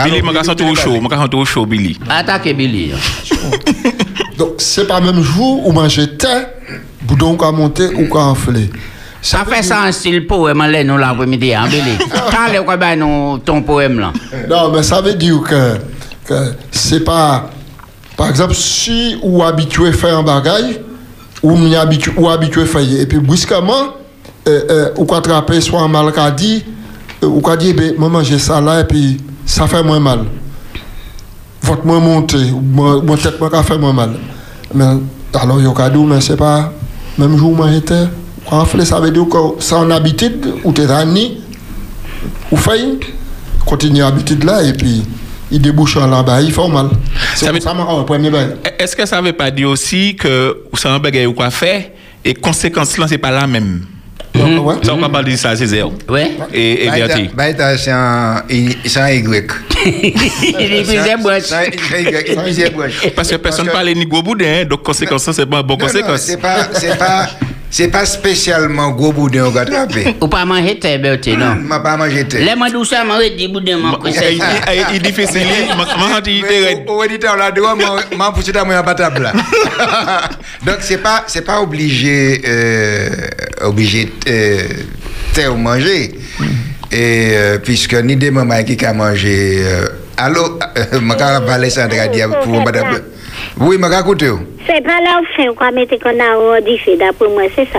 [0.04, 1.00] Billy, je sentir au chaud.
[1.02, 1.98] Je sentir au chaud, Billy.
[2.08, 2.92] attaque Billy
[4.38, 6.26] Donc, c'est pas même jour où manger thé,
[7.02, 8.70] boudon qu'a monté ou qu'a enflé.
[9.22, 11.96] Ça fait ça en style poème en l'air nous l'après-midi hein Billy?
[12.10, 12.98] Quand le quoi ben
[13.44, 14.12] ton poème là?
[14.50, 17.48] Non, mais ça veut dire que, c'est pas.
[18.16, 20.80] Par exemple, si ou habitué à faire un bagage,
[21.40, 21.56] ou
[22.16, 23.94] ou habitué à faire, et puis brusquement,
[24.48, 25.06] euh, euh, ou
[25.60, 26.64] soit un mal qu'a dit,
[27.22, 30.24] euh, ou qu'a dit, ben, moi manger ça là, et puis ça fait moins mal.
[31.62, 34.16] Votre moins monté, ou mon tête moi qu'a fait moins mal.
[34.74, 34.84] Mais
[35.32, 36.72] alors, il y a dit, mais c'est pas.
[37.18, 37.68] Même jour, moi
[38.50, 38.66] j'étais.
[38.78, 41.40] Quand ça veut dire que c'est en habitude, ou t'es ranni,
[42.50, 42.98] ou fait
[43.64, 45.02] continue habitude là et puis
[45.50, 46.88] il débouche en là-bas, il fait mal.
[47.34, 47.74] C'est Ça veut- ça
[48.04, 48.56] premier bail.
[48.78, 51.84] Est-ce que ça ne veut pas dire aussi que c'est un bagage ou quoi faire
[52.24, 53.82] et conséquences là, c'est pas la même?
[54.34, 54.74] Donc, ouais.
[54.82, 55.92] Ça, on va pas dire ça, c'est zéro.
[56.08, 57.28] ouais Et, et Bertie.
[57.34, 58.42] Baïta, c'est un,
[59.00, 59.52] un Y.
[59.84, 61.64] il est plus broche C'est un
[62.00, 63.08] Y, il disait broche.
[63.14, 65.76] Parce que personne ne parle ni gros boudin, hein, donc conséquences, c'est pas une bonne
[65.78, 66.20] Non, non, conséquence.
[66.22, 67.28] C'est pas, c'est pas,
[67.72, 70.14] c'est pas spécialement gros boudin qu'on a attrapé.
[70.20, 71.54] ou pas manger terre Bertie non?
[71.68, 72.44] M'a pas mangé tête.
[72.44, 76.92] les moi doucement moi dit boudin moi Il il- est difficile, je dit Mais au-
[76.92, 79.32] au auditeur là dehors, moi, moi, poussé mon table là.
[80.66, 83.08] Donc c'est pas, c'est pas obligé, euh,
[83.62, 84.58] obligé euh,
[85.32, 86.12] terre ou manger.
[86.92, 90.58] Et euh, puisque ni des mamans qui a mangé, euh, allô,
[91.00, 93.00] ma cara parler ça de dire pour madame.
[93.58, 94.24] Oui, ma cara écoute.
[94.66, 96.36] C'est pas là où fin qu'on mettre qu'on a
[96.96, 97.78] d'après moi, c'est ça.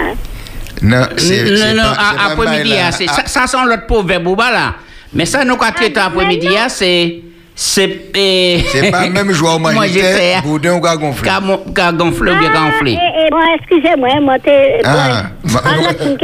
[0.82, 1.90] Non, c'est non, non,
[2.32, 4.76] après-midi, ah, c'est- ça, sont l'autre proverbe là.
[5.14, 7.22] Mais ça, nous, quand traitons après-midi, ah, c'est.
[7.56, 8.10] C'est.
[8.16, 9.60] eh, C'est pas même joueur
[10.02, 11.30] tête, boudin ou gars gonflé.
[11.30, 12.98] Qu'a mon- qu'a gonflé ou bien Ah, gonflé.
[13.00, 14.80] eh, eh, bon, excusez-moi, moi, t'es.
[14.84, 15.26] Ah,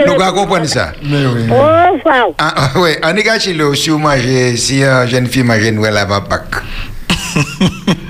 [0.08, 0.92] nous comprendre ça.
[1.04, 1.42] Mais oui.
[1.52, 2.34] Oh, wow.
[2.40, 5.98] Ah, ah, ouais, en négatif, là, si vous mangez, si une jeune fille mange Noël
[5.98, 6.64] avant Pâques.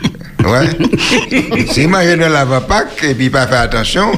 [0.51, 1.65] ouais.
[1.71, 4.11] si mangez Noël avant Pâques, et puis pas faire attention,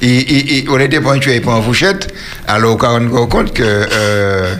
[0.00, 2.12] il, il, il, on était ponctué pour en fourchette,
[2.46, 4.54] alors on se rend compte que euh,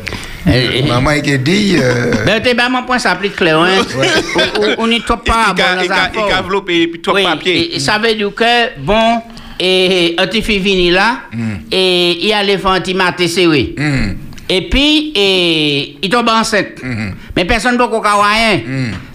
[0.49, 0.83] eh.
[0.89, 1.77] maman était dit.
[1.81, 3.69] Euh, Ben, t'es ben, mon point s'applique clair, hein.
[3.97, 7.21] On- on- On n'y trouve pas bon il a- la il a enveloppé puis trois
[7.23, 7.59] papiers.
[7.73, 9.21] et- et ça veut dire que, bon,
[9.59, 11.21] et un petit fait vini là,
[11.73, 13.75] et il y a les fanti maté serré.
[14.49, 16.83] Et puis, et, il tombe enceinte.
[16.83, 17.15] Mhm.
[17.35, 18.61] Mais personne ne peut rien.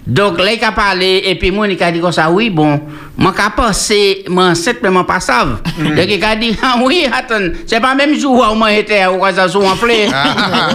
[0.06, 2.80] Donc, là, il a parlé, et puis moi, il a dit comme ça, oui, bon,
[3.16, 5.60] moi, je pensé, moi, enceinte, mais moi, pas savent.
[5.78, 5.94] Mhm.
[5.94, 9.24] Donc, il a dit, ah oui, attends, c'est pas même jour où moi, j'étais, où
[9.34, 10.08] ça enflé.
[10.12, 10.68] Ah.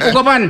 [0.06, 0.48] Vous comprenez?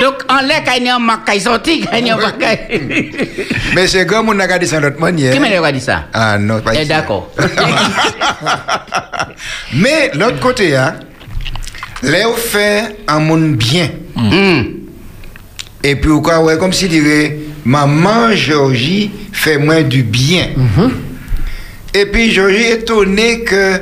[0.00, 2.10] Donc, en l'air, quand il y a un marque qui est sorti, quand il y
[2.10, 2.44] a un marque
[3.74, 5.32] mais c'est comme on a gardé ça de l'autre manière.
[5.32, 6.04] Qui m'a dit ça?
[6.12, 7.30] Ah non, pas Eh, d'accord.
[9.74, 10.94] Mais l'autre côté, hein,
[12.04, 13.90] là, on fait un monde bien.
[14.16, 14.66] Hum.
[15.82, 20.48] Et puis, quoi, ouais, comme si dirait, maman Georgie fait moins du bien.
[21.92, 23.80] Et puis, Georgie étonné que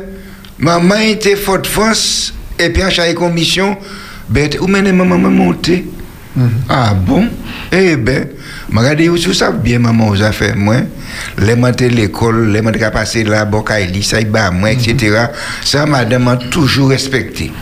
[0.58, 3.76] maman était forte force, et puis en chaque commission,
[4.28, 5.84] ben, où mène maman monter?
[6.68, 7.28] Ah bon?
[7.70, 8.26] Eh ben,
[8.72, 10.76] je regarde où tout ça bien, maman, vous a fait moi.
[11.38, 15.26] Les monter l'école, les monter passer là, bon, Kaili, ça y moi, etc.
[15.62, 17.52] Ça, madame a toujours respecté.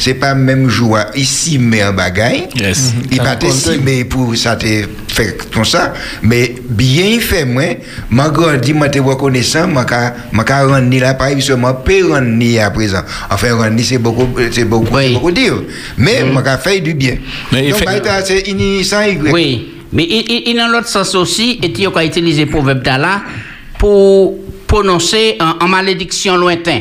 [0.00, 2.48] C'est pas même jour ici, mais un bagaille.
[2.56, 2.94] Yes.
[3.10, 3.36] Il Ça pas
[3.84, 4.66] mais pour ça te
[5.08, 5.92] fait comme ça.
[6.22, 7.64] Mais bien il fait moi
[8.08, 11.52] m'a grandi m'a te reconnaissant m'a ka m'a ka rendre ni là pareil parce que
[11.52, 13.02] m'a pas rendre ni à présent.
[13.30, 15.02] Enfin rendre ni c'est beaucoup c'est beaucoup Oui.
[15.08, 15.62] c'est beaucoup dire.
[15.98, 17.16] Mais m'a ka fait du bien.
[17.52, 20.56] Mais il donc fait- bah, ça, c'est ini sans y Oui, mais il, il, il
[20.56, 23.20] dans l'autre sens aussi, et il a utilisé le proverbe là
[23.78, 24.34] pour
[24.70, 26.80] prononcer en, en malédiction lointain.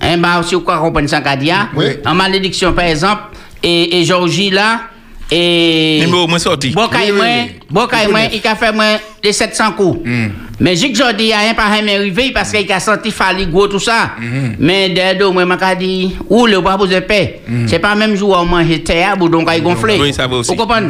[0.00, 1.84] Hein, bah, si vous comprenez ça, Kadia, Oui.
[2.04, 3.22] en malédiction, par exemple,
[3.62, 4.80] et, et Georgie là,
[5.30, 6.00] Et.
[6.04, 6.70] Numéro moins sorti.
[6.70, 7.52] Bon, kay Oui, oui, moi, oui.
[7.70, 8.84] bon, kay moi, il a fait moi
[9.22, 10.00] les 700 coups.
[10.60, 12.78] Mais j'ai que je dis, il y a un par un arrivé parce qu'il a
[12.80, 14.10] senti fallu gros tout ça.
[14.58, 17.40] Mais derrière, moi, m'a dit, ou le bois vous de paix.
[17.68, 19.98] C'est pas même jour où on mange terre, donc il gonflé.
[20.00, 20.50] Oui, ça va aussi.
[20.50, 20.88] Vous comprenez?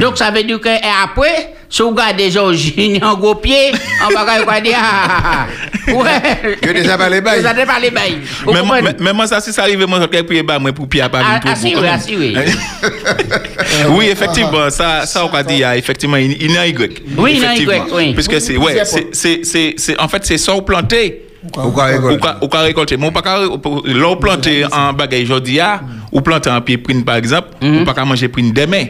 [0.00, 3.72] Donc ça veut dire que et après, si vous regardez Georgine en gros pied,
[4.04, 5.46] on va quoi dire, ah, ah,
[5.88, 5.92] ah.
[5.92, 6.56] ouais.
[6.60, 7.38] Que déjà pas les bails.
[7.42, 8.18] Déjà pas les bails.
[8.46, 8.82] Mais moi- comprenez?
[8.82, 11.10] mais- mais moi, ça, si ça arrive, moi, je vais prier bas, moi, pour Pierre
[11.10, 12.36] pas Ah, venir ah, oui, ah, si, oui.
[13.90, 17.02] oui, effectivement, ça, ça, on va dire, effectivement, il, y a un Y.
[17.16, 17.96] Oui, il y a un Y, Effectivement.
[17.96, 18.14] oui.
[18.14, 19.44] Puisque c'est, ouais, c'est,
[19.76, 21.25] c'est, en fait, c'est ça au planté.
[21.54, 22.98] Ou ka rekolte.
[23.00, 25.80] Moun pa ka, lò ou plante an bagay jodi ya,
[26.10, 27.82] ou plante an piye prine par exemple, mm-hmm.
[27.82, 28.82] ou pa ka manje prine demè.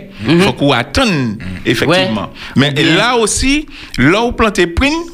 [0.45, 2.33] Fok ou atan, efektivman.
[2.59, 3.61] Men la osi,
[4.03, 5.05] lò ou plante prine,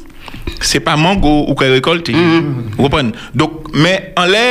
[0.63, 2.15] se pa mango ou ka rekolte.
[2.15, 2.75] Mm-hmm.
[2.77, 3.13] Ou repon.
[3.37, 4.45] Dok, men an lè,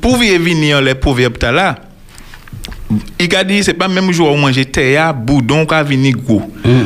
[0.00, 1.72] pou vi evini an lè pou vi apta la,
[3.18, 6.42] il a dit c'est pas même jour où manger terre boudon qu'a venir gros.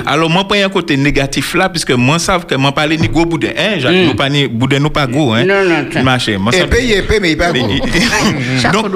[0.06, 3.24] Alors moi prends un côté négatif là puisque moi savent que moi parler ni gros
[3.26, 5.44] boudin hein, Jacques, nous pas ni boudin nous pas gros hein.
[5.44, 6.02] Non, non.
[6.02, 7.68] Marché, moi ça- paye, paye, mais il pas gros.
[8.62, 8.90] Chaque donc,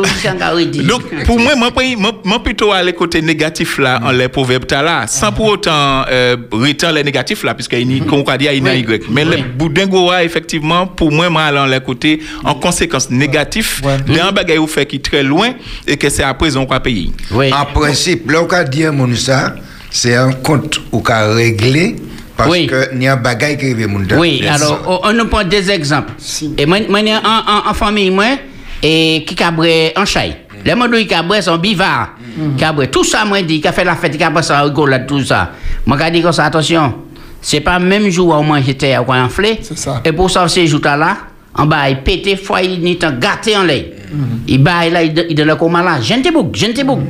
[0.87, 5.07] donc, pour moi, moi, prends- moi, plutôt aller côté négatif là, en les proverbes là,
[5.07, 8.67] sans pour autant euh, retenir les négatifs là, puisque il comme on a dit, il
[8.67, 9.03] y Y.
[9.11, 13.83] Mais le boudin goa, effectivement, pour moi, moi, aller en les côté en conséquence négatif,
[14.07, 15.51] d'un bagage ou fait qui est très loin
[15.87, 17.13] et que c'est à présent qu'on va payer.
[17.31, 17.51] Oui.
[17.53, 19.55] En principe, là, on a dit à ça,
[19.91, 21.97] c'est un compte ou a réglé
[22.37, 22.67] parce Oui.
[22.67, 25.71] que n'y a un bagage qui arrive mon Oui, alors, on, on nous prend des
[25.71, 26.13] exemples.
[26.19, 26.55] Si.
[26.57, 28.25] Et moi, moi, en, en, en famille, moi,
[28.83, 30.37] et qui cabre en chai.
[30.65, 32.11] Les modos qui cabre sont bivards.
[32.57, 35.23] Cabre, tout ça, moi, dit, qui a fait la fête, qui cabre ça, rigolade, tout
[35.25, 35.51] ça.
[35.87, 36.95] Moi, qui dit comme ça, attention,
[37.41, 39.59] c'est pas même jour où on mange terre, où on enflé.
[39.63, 40.01] C'est ça.
[40.05, 41.17] Et pour ça, ces jours-là,
[41.55, 43.85] en bas, il pète, fois, il n'est gâté en l'air.
[44.49, 46.01] Il là, il il est dans le coma là.
[46.01, 47.01] Gente bouk, gente bouk.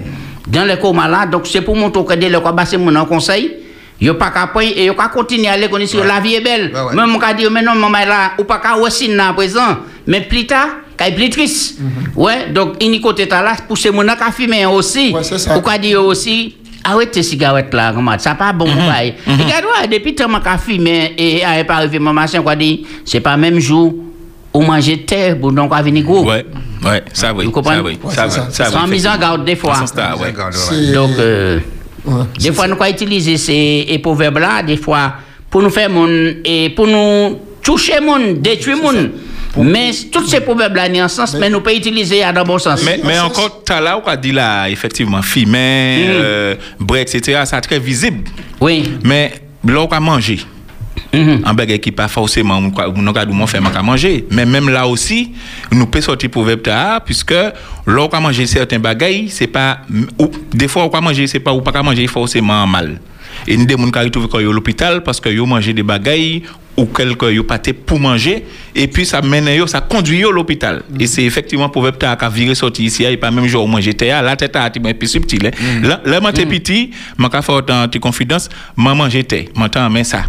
[0.47, 3.59] Dans le coma là, donc c'est pour montrer que dès le quoi, c'est mon conseil.
[4.01, 6.41] Yo pas qu'à point et yo qu'à continuer à aller connaître sur la vie est
[6.41, 6.73] belle.
[6.75, 6.97] Ouais, ouais.
[6.97, 9.77] Même on dire mais non maman là ou pas qu'à aussi à présent,
[10.09, 10.67] mais plus tard
[10.99, 11.79] qu'à plus triste.
[12.17, 15.13] Ouais, donc il côté là pour ces mon qu'à fumer aussi.
[15.13, 15.21] Ouais.
[15.57, 19.15] Ou qu'à dire aussi arrêtez cigarette là comment ça pas bon pour bail.
[19.25, 23.37] Regarde ouais, depuis tant qu'à fumer et à pas arriver maman quoi dit c'est pas
[23.37, 23.95] même jour
[24.55, 26.25] ou manger terre pour donc à venir gros.
[26.25, 26.45] Ouais,
[26.85, 27.79] ouais, ça oui, Vous comprenez?
[27.79, 28.49] ça oui, ça ça.
[28.51, 29.87] ça Sans oui, mise en garde des fois.
[29.87, 30.33] Star, ouais.
[30.93, 31.61] Donc, euh,
[32.05, 35.15] Ouais, des fois, nous avons utilisé ces ces proverbes-là, des fois,
[35.49, 36.09] pour nous faire mon,
[36.45, 39.11] et pour nous toucher mon, détruire mon.
[39.63, 42.83] Mais tous ces proverbes-là, en sens, mais nous pouvons utiliser à dans le bon sens.
[42.85, 47.61] Mais, mais encore, t'as là, on a dit là, effectivement, fumer, euh, break, etc., c'est
[47.61, 48.25] très visible.
[48.61, 48.95] Oui.
[49.05, 49.33] Mais
[49.65, 50.41] là, on a mangé.
[51.13, 51.43] Mhm.
[51.45, 52.89] Un bagage qui pas forcément ka
[53.27, 55.33] dou faire à manger mais même là aussi
[55.71, 57.53] nous peut sortir proverbe ta puisque là
[57.87, 59.81] on manger certains bagages c'est pas
[60.55, 62.99] des fois on manger c'est pas ou pas manger forcément mal
[63.47, 66.43] et nous des gens qui à l'hôpital parce que yo manger des bagages
[66.77, 70.31] ou quelque yo pas été pour manger et puis ça mène yo ça conduit à
[70.31, 70.83] l'hôpital.
[70.99, 74.37] Et c'est effectivement ta qui viré sorti ici et pas même jour manger terre la
[74.37, 75.51] tête a un peu subtil hein.
[75.83, 80.25] là là moi t'es petit m'a ka faire en confidence maman terre m'entend mais ça.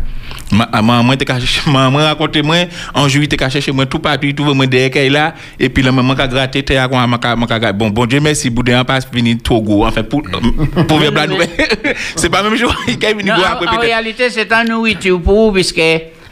[0.52, 2.56] Ma- maman te caché maman raconte moi
[2.94, 5.92] en juillet te caché chez moi tout partout tout moi derrière là et puis là
[5.94, 7.18] maman ka gratter terre quoi m'a
[7.72, 10.22] bon bon Dieu merci boudin pas fini trop gros enfin pour
[10.88, 11.38] pour ver blanc
[12.18, 13.82] c'est pas même jour il est venu Non, gros en, après en peut-être.
[13.82, 15.82] réalité, c'est un nourriture pour vous, puisque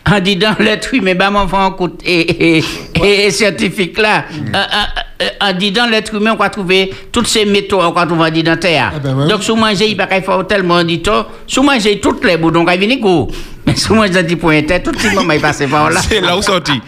[0.09, 2.63] en disant l'être humain, ben, mon enfant, écoute, et, et,
[3.03, 4.55] et, et scientifique là, Mm.
[4.55, 8.21] euh, euh, euh, en disant l'être humain, on va trouver toutes ces métaux qu'on trouve
[8.21, 8.93] en disant terre.
[8.95, 9.27] Ah ben ouais.
[9.27, 11.11] Donc, si vous mangez, il va pas faire tellement dit tout.
[11.47, 13.29] Si vous mangez toutes les bouts, donc, il vient gros.
[13.65, 16.01] Mais si vous mangez des points tout le monde, il passe par là.
[16.09, 16.81] c'est là où sorti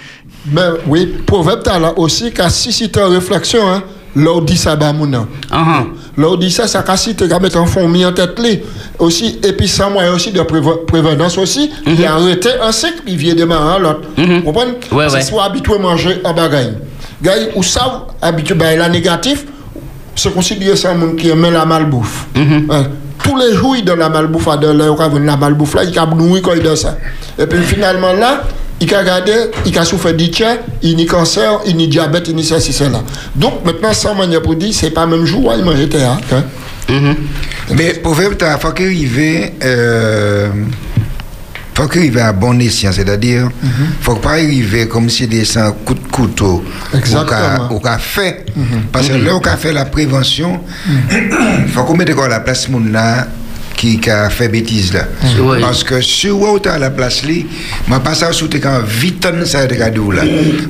[0.52, 3.84] Mais oui, proverbe là aussi qu'à susciter une réflexion, hein.
[4.16, 4.94] Là où dit ça, bah,
[6.50, 8.60] ça, ça casse te mettre un fond mis en tête li.
[9.00, 13.18] Aussi, et puis sans moyen aussi de prévenance aussi, il a arrêté un cycle, il
[13.18, 14.02] vient démarrer l'autre.
[14.18, 14.74] Vous comprenez?
[15.10, 16.74] C'est soit habitué à manger en bagaille.
[17.22, 19.46] Gars, ou savent habitué à la négatif,
[20.16, 22.28] c'est considéré ça un monde qui aime la malbouffe.
[22.36, 22.84] Hein?
[23.24, 26.06] Tous les jours, il donne la malbouffe à de l'heure, la malbouffe là, il a
[26.06, 26.98] nourri quand il donne ça.
[27.40, 28.44] Et puis finalement là,
[28.82, 29.32] il a regardé,
[29.66, 33.02] il a souffert d'itchia, il a cancer, il a diabète, il a ceci, cela.
[33.36, 36.18] Donc maintenant, sans manière pour dire, c'est pas même jour, il mange terre.
[36.32, 36.44] Hein.
[37.76, 40.50] Mais pour faire, il faut qu'il arrive, euh,
[41.74, 43.50] faut à bon escient, c'est-à-dire,
[44.02, 47.72] faut pas arriver comme si des sans coup de couteau Exactement.
[47.72, 48.46] au café.
[48.92, 50.60] Parce que là, au café, la prévention,
[51.74, 53.28] faut qu'on mette encore la place là
[53.76, 55.06] qui qui a fait bêtise là.
[55.40, 55.58] Oui.
[55.62, 57.34] Parce que si vous êtes à la place là,
[57.90, 60.24] je passe à sous quand vite ça de cadeau là.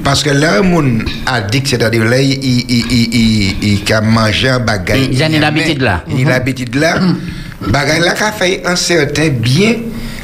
[0.03, 4.49] Parce que là, moun addict, c'est-à-dire là, il, il, il, il, il, il a mangé
[4.49, 4.99] un bagage.
[5.11, 6.03] Il- il a l'habitude là.
[6.17, 6.99] Il a l'habitude là.
[7.69, 9.75] bagay la ka fait un certain bien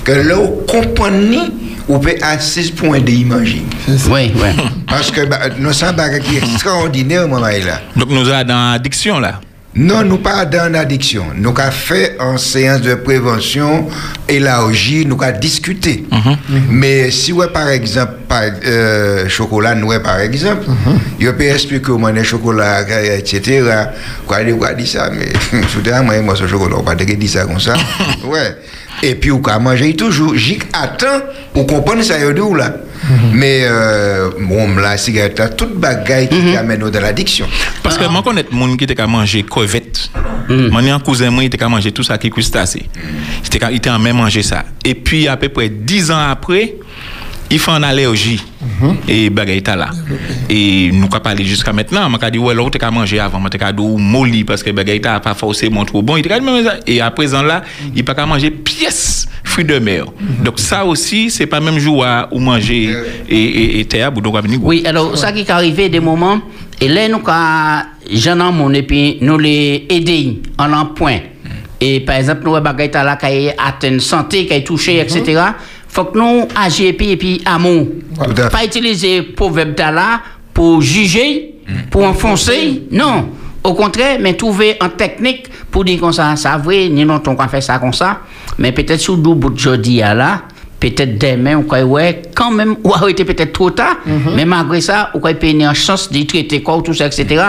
[0.04, 1.40] que là on comprend ni
[1.88, 3.62] ou peut assis point de y manger
[4.10, 4.50] Oui, oui.
[4.88, 9.20] parce que bah, nous sommes bagay qui est extraordinaire là Donc nous sommes dans l'addiction
[9.20, 9.40] là.
[9.80, 11.28] Non, nous pas dans l'addiction.
[11.36, 13.88] Nous avons fait en séance de prévention
[14.28, 16.04] élargie, nous avons discuté.
[16.70, 20.66] Mais si ouais, par exemple, par, euh, chocolat noir par exemple,
[21.18, 22.82] je peux expliquer comment le chocolat,
[23.16, 23.64] etc.
[24.28, 25.32] Quoi, il quoi dit ça, mais
[25.70, 27.74] soudain, moi, moi, ce chocolat, on pas dire ça comme ça.
[28.26, 28.58] ouais.
[29.02, 30.36] Et puis, on peut manger toujours.
[30.36, 31.22] J'y attends,
[31.56, 32.74] on comprend ça, d'où là.
[33.34, 37.48] Mais, euh, bon, la cigarette, là, toute bagaille qui amène dans l'addiction.
[37.84, 40.10] Parce que moi, connais des gens qui étaient manger crevette.
[40.50, 42.84] Mon un cousin, moi, il était manger tout ça qui est crustacé.
[43.72, 44.66] Il était en même manger ça.
[44.84, 46.76] Et puis, à peu près 10 ans après,
[47.52, 48.42] il fait une allergie.
[49.08, 49.90] Et bagaille est là.
[50.50, 52.10] Et nous avons parlé jusqu'à maintenant.
[52.22, 53.42] Je dit, ouais, l'autre, tu manger avant.
[53.52, 56.18] Je dit, molli parce que bagaille n'est pas forcément trop bon.
[56.18, 56.76] Il était même ça.
[56.86, 57.64] Et à présent là,
[57.96, 60.06] il peut pas manger pièce fruits de mer.
[60.44, 62.96] Donc, ça aussi, c'est pas même jour ou manger
[63.28, 64.60] et, et, et terre, donc, à venir.
[64.62, 66.40] Oui, alors, ça qui est arrivé des moments,
[66.80, 67.82] et là, nous, quand
[68.12, 71.20] j'en mon, et puis nous les aider en un point.
[71.82, 75.42] Et par exemple, nous, bagay ta là, qui atteint santé, qui est touché, etc.
[75.90, 77.88] Faut que nous agissions et puis, amour.
[78.52, 80.22] Pas utiliser proverbe là
[80.54, 81.56] pour juger,
[81.90, 82.84] pour enfoncer.
[82.92, 83.30] Non.
[83.64, 87.34] Au contraire, mais trouver une technique pour dire comme ça, ça vrai, ni non, on
[87.34, 88.22] va faire ça comme ça.
[88.58, 90.44] Mais peut-être sous le bout de là,
[90.80, 93.98] peut-être demain, ou quoi, ouais, quand même, ou arrêter peut-être trop tard,
[94.36, 97.44] mais malgré ça, ou quoi, payer une chance de traiter quoi, tout ça, etc.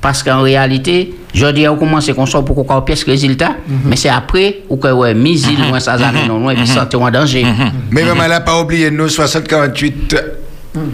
[0.00, 4.08] Parce qu'en réalité, jeudi, on commence comme ça pour qu'on ait pièce résultat, mais c'est
[4.08, 7.44] après, ou quoi, ouais, mise loin, ça, ça, non, non, et puis santé en danger.
[7.90, 10.16] Mais maman, elle n'a pas oublié nous, 60, 48,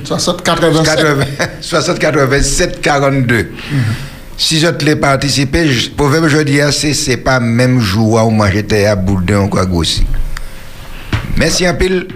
[0.05, 0.97] 60, 87.
[0.97, 1.25] 80,
[1.61, 3.49] 60, 87, 42.
[4.39, 8.31] Si je te l'ai participé, je- proverbe je dis assez, c'est pas même jour où
[8.31, 10.05] moi j'étais à boudin ou quoi grossi.
[11.37, 12.07] Merci un pile.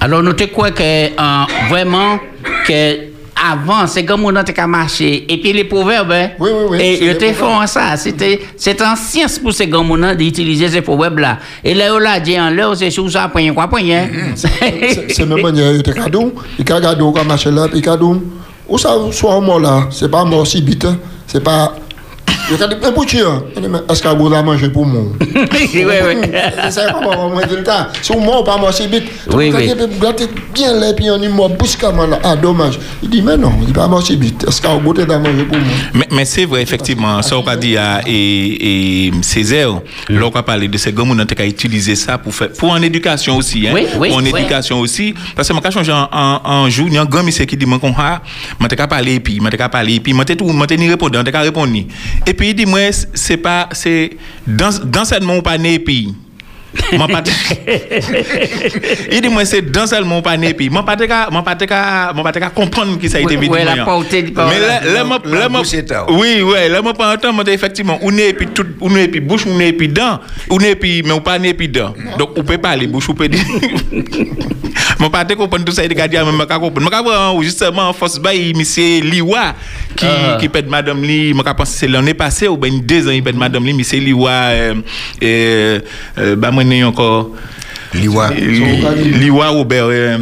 [0.00, 2.18] Alors, nous te crois que euh, vraiment
[2.66, 5.30] que avant, c'est comme on a qu'à marcher.
[5.30, 7.96] Et puis les proverbes, hein, Oui, oui, oui, Et ils font ça.
[7.96, 9.82] C'était, c'est en science pour ces gars
[10.16, 11.38] d'utiliser ces proverbes-là.
[11.62, 14.08] Et là, on l'a dit en l'heure, c'est sur ça, point, quoi, point, hein.
[14.34, 18.22] C'est c'est même manière, il te cadeau, il te cadeau comme marché là, puis cadeau.
[18.68, 20.98] Où ça, soit mort là, c'est pas mort si vite, hein.
[21.26, 21.76] c'est pas.
[22.48, 23.16] Il a dit, mais pour tu.
[23.56, 25.02] Il dit, mais est-ce que vous avez mangé pour moi?
[25.76, 25.84] Oui, oui,
[28.56, 29.04] mort si vite.
[29.32, 29.74] Oui, oui.
[30.54, 30.72] bien
[32.22, 32.78] ah dommage.
[33.02, 34.44] Il dit, mais non, il pas mort si vite.
[34.46, 35.66] Est-ce que vous avez mangé pour moi?
[35.94, 40.30] Mais, mais c'est vrai, effectivement, ça, on va dire à et, et Césaire, là, on
[40.30, 43.66] va parler de ces gars qui ont utilisé ça pour faire, pour en éducation aussi,
[43.66, 44.22] hein, Oui, oui, a a,
[51.76, 51.86] ni
[52.36, 52.44] t'es qu'à répondre.
[52.44, 52.44] ni.
[52.44, 56.25] Et puis, il dit, moi, c'est pas, c'est, dans, dans cette mon pas né, et
[56.96, 57.22] moi, pas
[59.10, 60.96] il dit, moi, c'est dans mon pas né, puis, moi, pas
[61.30, 63.54] moi, pas t'es qu'à, moi, pas t'es qu'à comprendre qui ça a été Oui, vidéo.
[63.54, 64.52] ouais, la portée du parole.
[64.54, 66.06] Mais là, moi, La là, moi- tard.
[66.10, 69.08] oui, ouais, là, moi, pendant un temps, moi, effectivement, on est puis tout, on est
[69.08, 71.94] puis bouche, on est puis dent, on est puis, mais on pas né puis dent.
[72.18, 73.44] Donc, on peut parler bouche, on peut dire.
[74.98, 76.90] Moi, pas te comprendre tout ça, il dit, mais je comprendre.
[76.92, 79.54] Je comprends, justement, en force, bah, il monsieur Liwa,
[79.94, 80.36] qui, Ah.
[80.40, 83.22] qui pète Madame Li, je pense que c'est l'année passée, ou bien deux ans, il
[83.22, 84.74] pète Madame Li, monsieur Liwa, euh,
[85.22, 85.80] euh,
[86.66, 87.30] n'ai encore.
[87.94, 88.30] Liwa.
[88.30, 89.86] Liwa Robert.
[89.86, 90.18] Euh,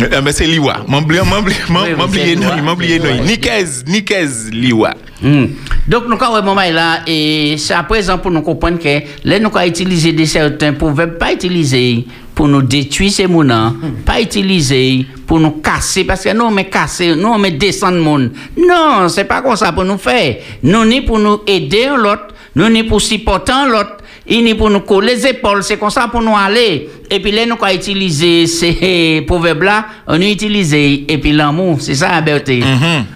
[0.00, 0.84] euh, c'est Liwa.
[0.86, 3.00] M'oublié, m'oublié, m'oublié.
[3.24, 4.94] Nikez, Nikez Liwa.
[5.20, 5.46] Hmm.
[5.88, 9.48] Donc, nous avons moment là, et c'est à présent pour nous comprendre que là, nous
[9.48, 12.06] avons utilisé des certains proverbes, pas utiliser
[12.36, 13.74] pour nous détruire ces mounans,
[14.06, 17.98] pas utiliser pour nous casser, parce que nous, on met casser, nous, on met descendre
[17.98, 18.30] monde.
[18.56, 20.36] Non, c'est pas comme ça pour nous faire.
[20.62, 23.96] Nous, ni pour nous aider l'autre, nous, ni pour supporter l'autre,
[24.28, 26.88] et ni pour nous coller les épaules, c'est comme ça pour nous aller.
[27.10, 31.94] Et puis là, nous avons utilisé ces proverbes-là, on a utilisé, et puis l'amour, c'est
[31.94, 32.62] ça la beauté.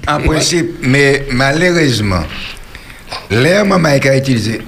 [0.09, 2.23] En principe, mais malheureusement,
[3.31, 4.63] l'air maman qui a utilisé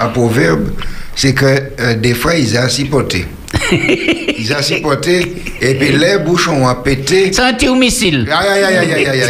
[0.00, 0.70] un proverbe,
[1.14, 3.26] c'est que euh, des fois, ils ont supporté.
[3.72, 7.30] ils ont supporté, et puis les bouchons ont pété.
[7.32, 8.26] C'est un tir missile.
[8.32, 9.28] Aïe, aïe, aïe, aïe, aïe,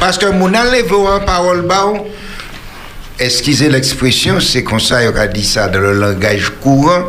[0.00, 1.92] Parce que mon enlève en parole bas,
[3.18, 7.04] excusez l'expression, c'est comme ça qu'on a dit ça dans le langage courant,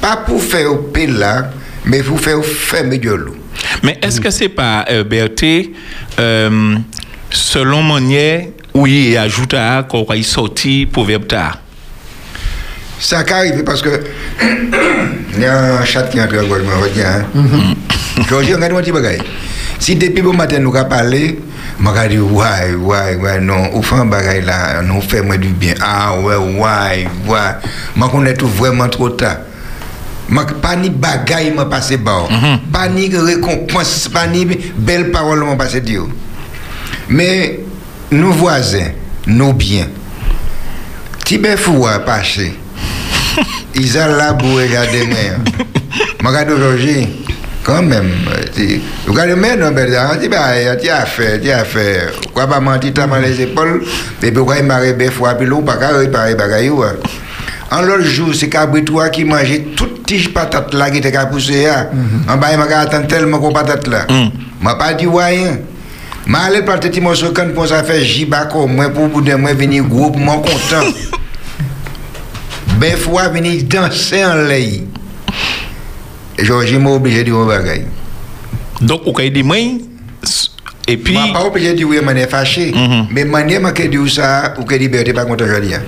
[0.00, 1.50] pas pour faire au là,
[1.84, 3.36] mais pour faire fermer de l'eau.
[3.82, 5.70] Mais est-ce que c'est pas, euh, Berthe,
[6.18, 6.76] euh,
[7.30, 8.44] selon manière
[8.74, 11.58] où il ajoute à quand il sorti proverbe tard?
[12.98, 14.02] Ça arrive parce que
[15.34, 17.24] il y a un chat qui est entré en gauche, je me regarde.
[18.28, 19.20] Georgie, regarde-moi un petit bagage.
[19.78, 21.38] Si depuis bon matin nous avons parlé,
[21.80, 25.78] Maka di waj, waj, waj, non, ou fan bagay la, nou fè mwen di byen,
[25.80, 29.38] a, ah, wè, waj, waj, mwen kon etou vwèman tro ta.
[30.28, 32.58] Mwen pa ni bagay mwen pase ba ou, mm -hmm.
[32.74, 34.44] pa ni rekompans, pa ni
[34.76, 36.12] bel parol mwen pase di ou.
[37.08, 37.64] Men,
[38.12, 38.92] nou vwazen,
[39.24, 39.88] nou byen,
[41.24, 42.52] ti bè fwa pache,
[43.84, 45.24] izan la bou e gade mè,
[46.20, 47.08] mwen gade roje,
[47.64, 48.10] quand même.
[48.54, 52.08] tu- Regarde moi, non, mais tu vas tu as fait, tu as fait.
[52.32, 53.82] Quoi pas mentir, tu as les épaules,
[54.22, 56.70] et puis quoi, il m'a rébé fois, puis l'eau, pas qu'à réparer, bagaille.
[56.70, 56.86] ouais.
[57.72, 61.66] En l'autre jour, c'est Cabritois qui mangeait toute tige patate là qui était qu'à pousser.
[61.66, 61.88] là.
[62.28, 64.06] En bas, il m'a attendre tellement qu'on patate là.
[64.60, 65.58] m'a pas dit rien.
[66.26, 69.34] Je suis allé planter petit morceau quand pour ça faire jibaco, moi pour bout de
[69.34, 70.86] moi venir groupe, moi content.
[72.78, 74.80] Ben fois venir danser en l'air.
[76.42, 77.86] Georges m'a obligé de dire un bagaille.
[78.80, 79.56] Donc, au cas dit moi,
[80.88, 82.72] et puis, Je pas obligé de dire je suis fâché.
[82.74, 83.06] Mhm.
[83.10, 85.74] Mais manière que dire ça, ou que liberté pas aujourd'hui.
[85.74, 85.82] hein.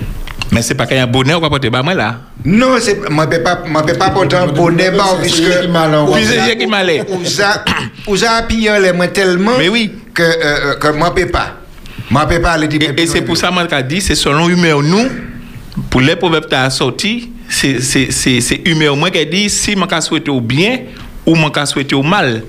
[0.51, 2.19] mais c'est pas qu'il y a un bonheur qu'on va porter bah, moi là?
[2.45, 4.47] Non, c'est je ne peux pas je peux pas porter un
[5.21, 6.93] puisque qui m'a là, Puis c'est lui qui m'a là.
[7.07, 7.65] Vous a
[8.07, 9.91] vous a appuyé les mains tellement Mais oui.
[10.13, 11.57] que euh, euh, que moi peux pas.
[12.09, 14.81] Moi peux pas aller dire Et, et c'est pour ça je dit, c'est selon humeur
[14.83, 15.07] nous,
[15.89, 20.01] pour les proverbes qui sorti, c'est c'est- c'est c'est humeur moi qui dit si je
[20.01, 20.79] souhaite au bien
[21.25, 22.43] ou je souhaite au mal.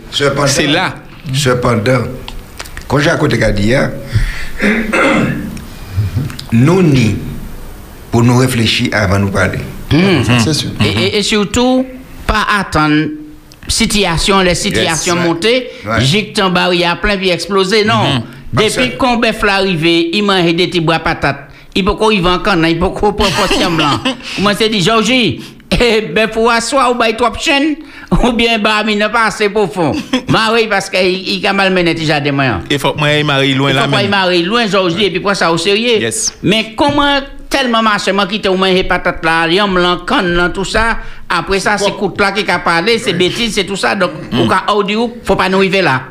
[0.47, 0.95] C'est là.
[1.33, 2.03] Cependant,
[2.89, 3.91] quand j'ai à côté de Kadia,
[6.53, 7.17] nous ni
[8.11, 9.59] pour nous réfléchir avant de nous parler.
[9.91, 10.71] C'est sûr.
[10.85, 11.87] Et, et- et surtout,
[12.27, 13.07] pas attendre
[13.69, 15.25] situation, les situations Yes.
[15.25, 16.01] monter, Ouais.
[16.01, 17.85] j'ai en bas, il y a plein puis exploser.
[17.85, 18.23] Non.
[18.55, 21.44] Parce Depuis qu'on bœuf l'arrivée, il mange des petits bois patates.
[21.75, 24.01] Il peut qu'on y va encore, il peut qu'on prend pas blanc.
[24.39, 25.41] Moi, c'est dit, Georgie,
[25.81, 27.77] eh, ben, faut asseoir ou bail trois chaînes,
[28.23, 29.93] ou bien, bah, il n'a pas assez profond.
[29.93, 32.61] Oui, parce qu'il il a malmené déjà des moyens.
[32.71, 34.11] Il faut que marie loin Il là faut pas y même.
[34.11, 36.01] marrer loin, Georgie, et puis prendre ça au sérieux.
[36.01, 36.39] Yes.
[36.43, 37.21] Mais comment
[37.51, 40.99] tellement marché, moi qui t'ai moins patate là, yam là, canne là, tout ça,
[41.29, 44.49] après ça, c'est coup là qui a parlé, c'est bêtises, c'est tout ça, donc, au
[44.49, 46.03] cas audio, faut pas nous arriver là.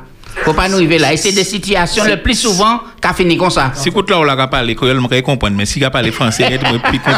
[0.44, 1.14] Faut pas nous arriver là.
[1.14, 3.72] Et c'est des situations le plus souvent qu'a fini comme ça.
[3.76, 6.46] Si écoute là on l'a parlé créole, je comprendre, mais si il a parlé français,
[6.48, 7.12] il est plus compliqué.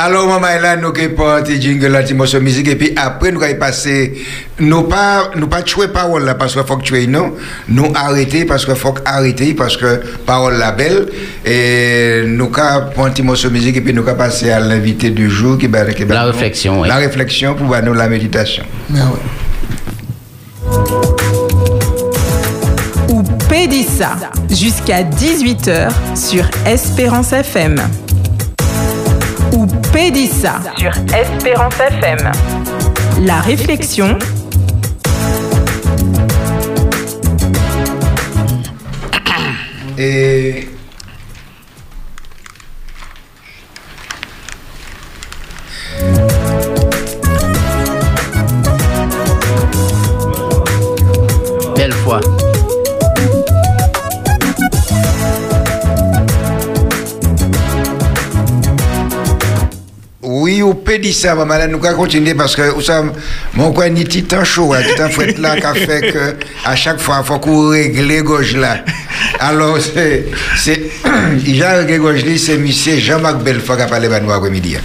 [0.00, 3.58] Alors, maman, là, nous qui porté jingle morceau de musique, et puis après, nous allons
[3.58, 4.14] passer,
[4.60, 7.34] nous pas, nous pas tuer parole là, parce qu'il faut que tuer, non,
[7.68, 11.08] nous arrêter, parce qu'il faut arrêter, parce que parole la belle,
[11.44, 15.58] et nous petit morceau de musique, et puis nous allons passer à l'invité du jour,
[15.58, 16.86] qui va, qui La réflexion, oui.
[16.86, 18.62] La réflexion pour nous la méditation.
[18.90, 19.00] Ouais.
[23.58, 24.16] Ou Pédissa
[24.50, 27.76] jusqu'à 18h sur Espérance FM.
[29.52, 32.30] Ou Pédissa sur Espérance FM.
[33.22, 34.16] La réflexion.
[39.98, 40.68] Et
[51.76, 52.20] Belle fois.
[60.48, 63.10] Oui, on peut dire ça, maman, là, nous allons continuer parce que, vous savez,
[63.52, 67.18] mon coin, ni titan chaud, hein, titan fouette là, qui fait que, à chaque fois,
[67.22, 68.78] il faut qu'on règle gauche là.
[69.40, 70.24] Alors, c'est,
[71.62, 74.76] a réglé gauche là, c'est monsieur Jean-Marc Belfort qui a parlé à nous après-midi.
[74.76, 74.80] hein.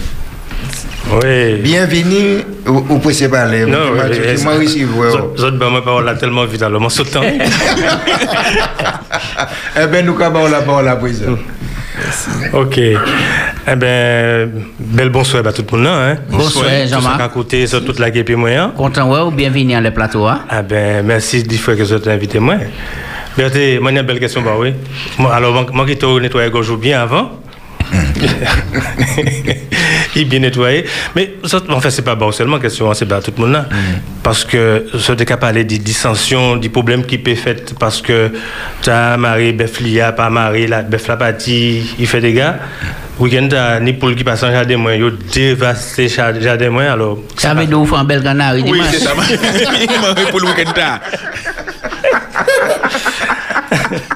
[1.22, 1.54] Oui.
[1.62, 3.64] Bienvenue, vous vous pouvez parler.
[3.64, 3.94] Non,
[4.42, 5.02] Moi, aussi, vous
[5.82, 7.22] parole là tellement vite, alors, moi, sautant.
[9.82, 11.38] Eh bien, nous avons la parole à présent.
[12.52, 12.78] Ok.
[13.66, 16.16] Eh ben, bel bonsoir à tout le monde, hein.
[16.28, 17.20] Bonsoir, Jean-Marc.
[17.20, 18.72] à côté, sur toute la guêpe et moyen.
[18.76, 20.26] Content, ouais, ou bienvenue à le plateau.
[20.26, 20.40] hein.
[20.48, 22.56] Ah ben, merci dix fois que vous avez invité moi.
[23.36, 24.74] Berthe, moi, j'ai une belle question, bah oui.
[25.32, 27.40] Alors, moi, qui nettoyé gorge bien avant?
[30.16, 30.84] Il est bien nettoyé.
[31.16, 33.52] Mais, ça, en fait, c'est pas bon seulement question, hein, c'est pas tout le monde
[33.52, 33.66] là.
[34.22, 38.30] Parce que, ce n'est qu'à parler des dissensions, des problèmes qui peuvent faire parce que
[38.82, 42.58] tu as marié, bœuf lia, pas marié, la bœuf la partie, il fait des gars.
[43.18, 47.18] Week-end, t'as ni poule qui passe en jardin, moi, il dévasté le jardin, moi, alors.
[47.36, 48.54] Ça veut dire vous faire un bel canard.
[48.54, 49.12] Oui, c'est ça.
[49.80, 50.98] Il m'a pour le week-end.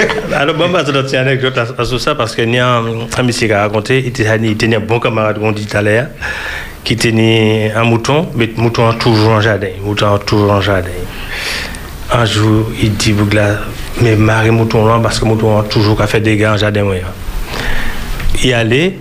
[0.34, 3.46] Alors, bon, bah, c'est une anecdote à, à ça parce qu'il y a un, monsieur
[3.46, 6.06] qui a raconté, il était un bon camarade, on dit tout à l'heure,
[6.84, 10.90] qui tenait un mouton, mais le mouton toujours en jardin, mouton toujours en jardin.
[12.12, 13.14] Un jour, il dit,
[14.00, 16.84] mais marie mouton parce que mouton a toujours faire des dégâts en jardin.
[16.84, 17.02] moyen.
[18.42, 18.98] Il allait,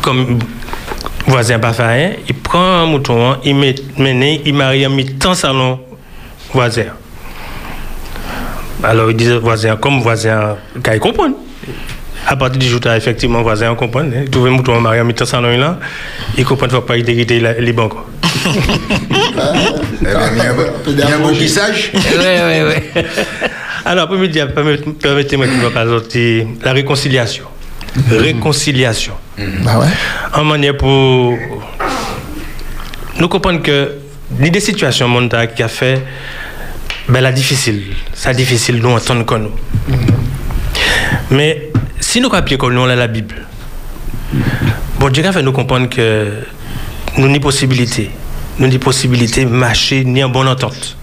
[0.00, 0.38] comme
[1.26, 3.74] voisin pas fait rien, il prend un mouton, il met,
[4.44, 5.80] il marie un mi-temps salon
[6.52, 6.84] voisin.
[8.82, 11.28] Alors, il disait voisin, comme voisin, quand il comprend.
[12.26, 15.56] À partir du jour où effectivement voisin comprend, hein, un mouton marié en mettant salon
[15.56, 15.78] là,
[16.36, 17.94] il comprend qu'il ne faut pas hériter les banques.
[18.44, 18.48] Eh
[20.04, 20.12] ben,
[20.86, 21.90] Il y a un beau message.
[21.94, 23.02] Oui, oui, oui.
[23.84, 27.44] Alors, pour me dire, permet- permettez-moi de me présenter la réconciliation.
[28.10, 29.14] Réconciliation.
[29.64, 29.86] Bah ouais?
[30.34, 31.36] En manière pour
[33.18, 33.92] nous comprendre que
[34.50, 36.02] des situations mondiales qui a fait
[37.08, 37.82] ben, la difficile.
[38.14, 39.96] C'est difficile nous entendre comme nous?
[41.30, 43.34] Mais si nous copions comme nous, on a la Bible.
[44.98, 46.28] Bon, Dieu a fait nous comprendre que
[47.16, 48.10] nous avons possibilité.
[48.58, 50.96] Nous avons possibilité de marcher ni en bonne entente.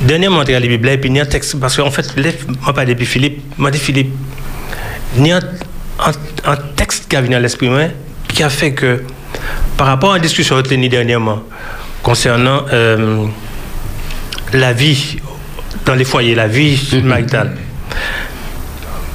[0.00, 1.58] Dernièrement, j'ai la Bible et puis il y a un texte.
[1.60, 2.06] Parce qu'en fait,
[2.62, 4.12] moi, pas depuis Philippe, moi, dit Philippe,
[5.16, 5.40] il y a un,
[6.10, 7.68] un- un texte qui a venu à l'esprit
[8.28, 9.02] qui a fait que,
[9.76, 11.42] par rapport à la discussion que tenue dernièrement
[12.02, 13.26] concernant euh,
[14.52, 15.16] la vie
[15.84, 17.56] dans les foyers, la vie maritale,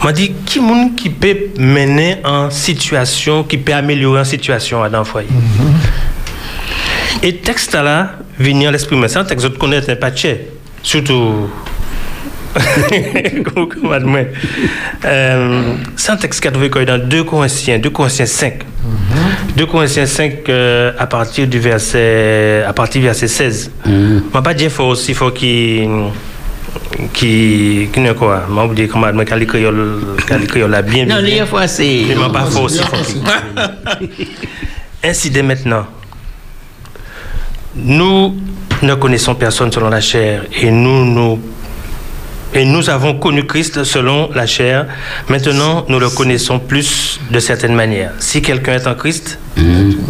[0.03, 4.99] m'a dit qui monde qui peut mener en situation, qui peut améliorer en situation dans
[4.99, 5.29] le foyer.
[7.23, 10.37] Et texte là, venir l'esprit, mais c'est un texte connais pas cher,
[10.83, 11.49] surtout.
[13.53, 14.31] Comme admet.
[15.03, 18.63] Euh, c'est un texte qui a trouvé quoi dans 2 Corinthiens, 2 Corinthiens 5.
[19.57, 23.71] 2 Corinthiens 5 euh, à partir du verset à partir du verset 16.
[24.33, 25.89] M'a pas dit faut aussi faut qu'il
[27.13, 31.17] qui qui ne quoi m'a oublié comment mais qu'elle créole qu'elle créole la bien Non,
[31.21, 32.03] les fois, c'est.
[32.07, 32.95] Mais m'a pas aussi faut
[34.07, 34.27] qu'il-
[35.03, 35.85] ainsi dès maintenant,
[37.75, 38.35] nous
[38.81, 41.39] ne connaissons personne selon la chair et nous, nous,
[42.55, 44.87] et nous avons connu Christ selon la chair.
[45.29, 48.13] Maintenant, nous le connaissons plus de certaines manières.
[48.19, 49.37] Si quelqu'un est en Christ,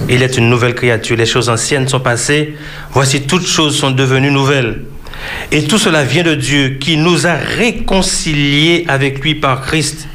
[0.07, 1.17] il est une nouvelle créature.
[1.17, 2.55] Les choses anciennes sont passées.
[2.91, 4.83] Voici toutes choses sont devenues nouvelles.
[5.51, 10.07] Et tout cela vient de Dieu qui nous a réconciliés avec lui par Christ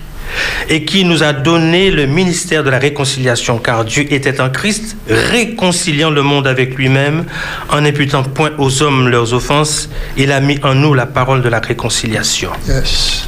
[0.69, 4.97] et qui nous a donné le ministère de la réconciliation, car Dieu était en Christ,
[5.09, 7.25] réconciliant le monde avec lui-même,
[7.69, 11.49] en n'imputant point aux hommes leurs offenses, il a mis en nous la parole de
[11.49, 12.51] la réconciliation.
[12.69, 13.27] Yes.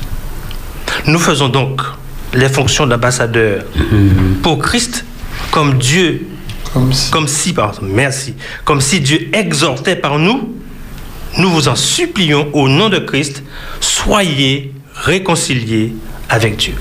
[1.07, 1.81] Nous faisons donc
[2.35, 3.65] les fonctions d'ambassadeurs
[4.43, 5.05] pour Christ,
[5.51, 6.27] comme Dieu,
[6.73, 7.11] Comme si.
[7.11, 8.35] comme si, pardon, merci,
[8.65, 10.55] comme si Dieu exhortait par nous,
[11.39, 13.43] nous vous en supplions au nom de Christ,
[13.81, 15.95] soyez réconciliés
[16.29, 16.75] avec Dieu.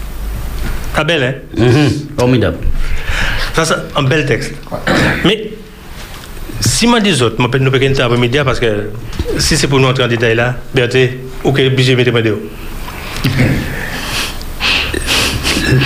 [0.93, 1.33] Pas belle, hein?
[1.57, 2.57] Mhm, Formidable.
[3.53, 4.53] Ça, c'est un bel texte.
[5.25, 5.51] Mais
[6.59, 7.71] si moi dis autres, je nous
[8.01, 8.89] un après-midi parce que
[9.37, 11.11] si c'est pour nous entrer en détail là, Berthe,
[11.43, 12.29] ok, obligé de mettre.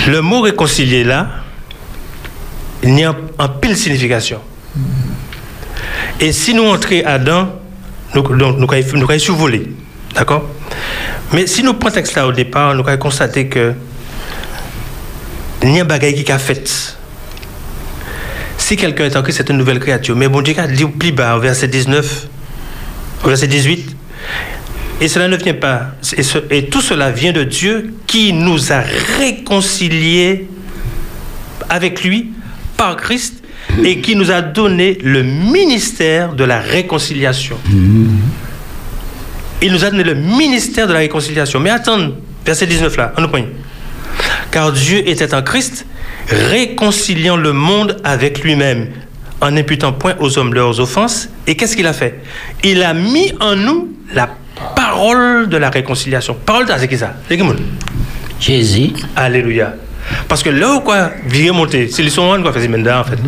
[0.08, 1.28] Le mot réconcilier là,
[2.82, 4.40] il y a un pile signification.
[6.20, 7.48] Et si nous entrons Adam,
[8.14, 9.70] nous donc, nous allons nous survoler.
[10.14, 10.48] D'accord?
[11.32, 13.74] Mais si nous prenons texte là au départ, nous allons constater que
[15.66, 16.96] un bagage qui a fait.
[18.58, 20.16] Si quelqu'un est en Christ, c'est une nouvelle créature.
[20.16, 22.28] Mais bon Dieu dit plus bas, au verset 19,
[23.24, 23.96] au verset 18,
[25.00, 25.92] et cela ne vient pas,
[26.50, 28.82] et, tout cela vient de Dieu qui nous a
[29.18, 30.48] réconciliés
[31.68, 32.30] avec lui
[32.76, 33.42] par Christ
[33.84, 37.58] et qui nous a donné le ministère de la réconciliation.
[39.62, 41.60] Il nous a donné le ministère de la réconciliation.
[41.60, 42.12] Mais attends,
[42.44, 43.46] verset 19 là, on nous pogne.
[44.50, 45.86] Car Dieu était en Christ,
[46.28, 48.88] réconciliant le monde avec lui-même,
[49.40, 51.28] en n'imputant point aux hommes leurs offenses.
[51.46, 52.20] Et qu'est-ce qu'il a fait?
[52.64, 54.28] Il a mis en nous la
[54.74, 56.36] parole de la réconciliation.
[56.46, 57.14] Parole de c'est qui ça?
[57.28, 57.58] C'est qui moun
[58.40, 58.90] Jésus.
[59.14, 59.74] Alléluia.
[60.28, 63.18] Parce que là où quoi vient monter, c'est l'histoire qu'on fait en fait.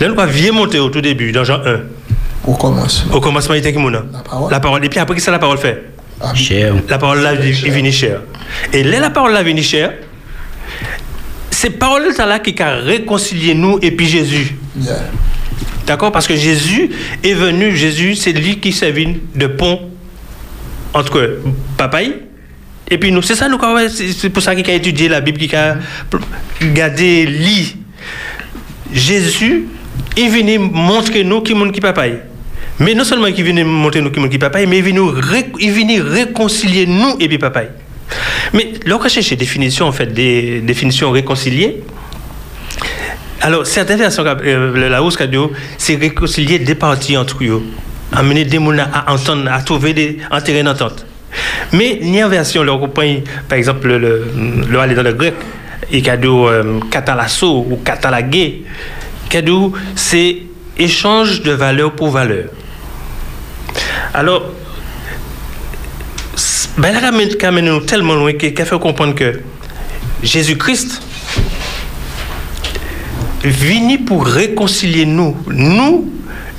[0.00, 1.80] Là où quoi vient monter au tout début, dans Jean 1,
[2.42, 3.02] Pour commencer.
[3.12, 4.50] au commencement, il était qui La parole.
[4.50, 4.84] La parole.
[4.84, 5.84] Et puis après, qu'est-ce que la parole fait?
[6.34, 6.74] Cher.
[6.88, 8.20] la parole là est venue chère.
[8.72, 9.92] Et là, la parole là est venue chère.
[11.60, 14.54] C'est parole là qui a réconcilié nous et puis Jésus.
[14.80, 14.94] yeah.
[15.88, 16.12] D'accord?
[16.12, 16.88] Parce que Jésus
[17.24, 19.80] est venu, Jésus, c'est lui qui servit de pont
[20.94, 21.40] entre
[21.76, 22.02] papa
[22.88, 23.22] et puis nous.
[23.22, 25.78] C'est ça, nous, c'est pour ça qu'il a étudié la Bible, qu'il a
[26.62, 27.74] gardé, lit.
[28.92, 29.66] Jésus
[30.16, 32.04] est venu montrer nous qui monde qui papa.
[32.78, 35.72] Mais non seulement il est venu montrer nous qui monde qui papa, mais il est
[35.72, 37.62] venu, réconcilier nous et puis papa.
[38.52, 41.82] Mais lorsqu'on cherche des définitions, en fait, des définitions réconciliées,
[43.40, 47.62] alors, certaines versions, euh, la hausse cadeau, c'est réconcilier des parties entre eux,
[48.12, 51.06] amener des gens à entendre, à trouver des, un terrain d'entente.
[51.72, 54.24] Mais a une version, le compagnie, par exemple, le, le,
[54.68, 55.34] le aller dans le grec,
[55.90, 56.50] et cadeau
[56.90, 58.64] catalasso ou catalagué,
[59.28, 60.38] cadeau, c'est
[60.76, 62.46] échange de valeur pour valeur.
[64.14, 64.50] Alors,
[66.78, 69.40] ben là, qui amène nous tellement loin, qui qui a fait comprendre que
[70.22, 71.02] Jésus-Christ
[73.44, 75.36] vini pour réconcilier nous.
[75.48, 76.12] Nous,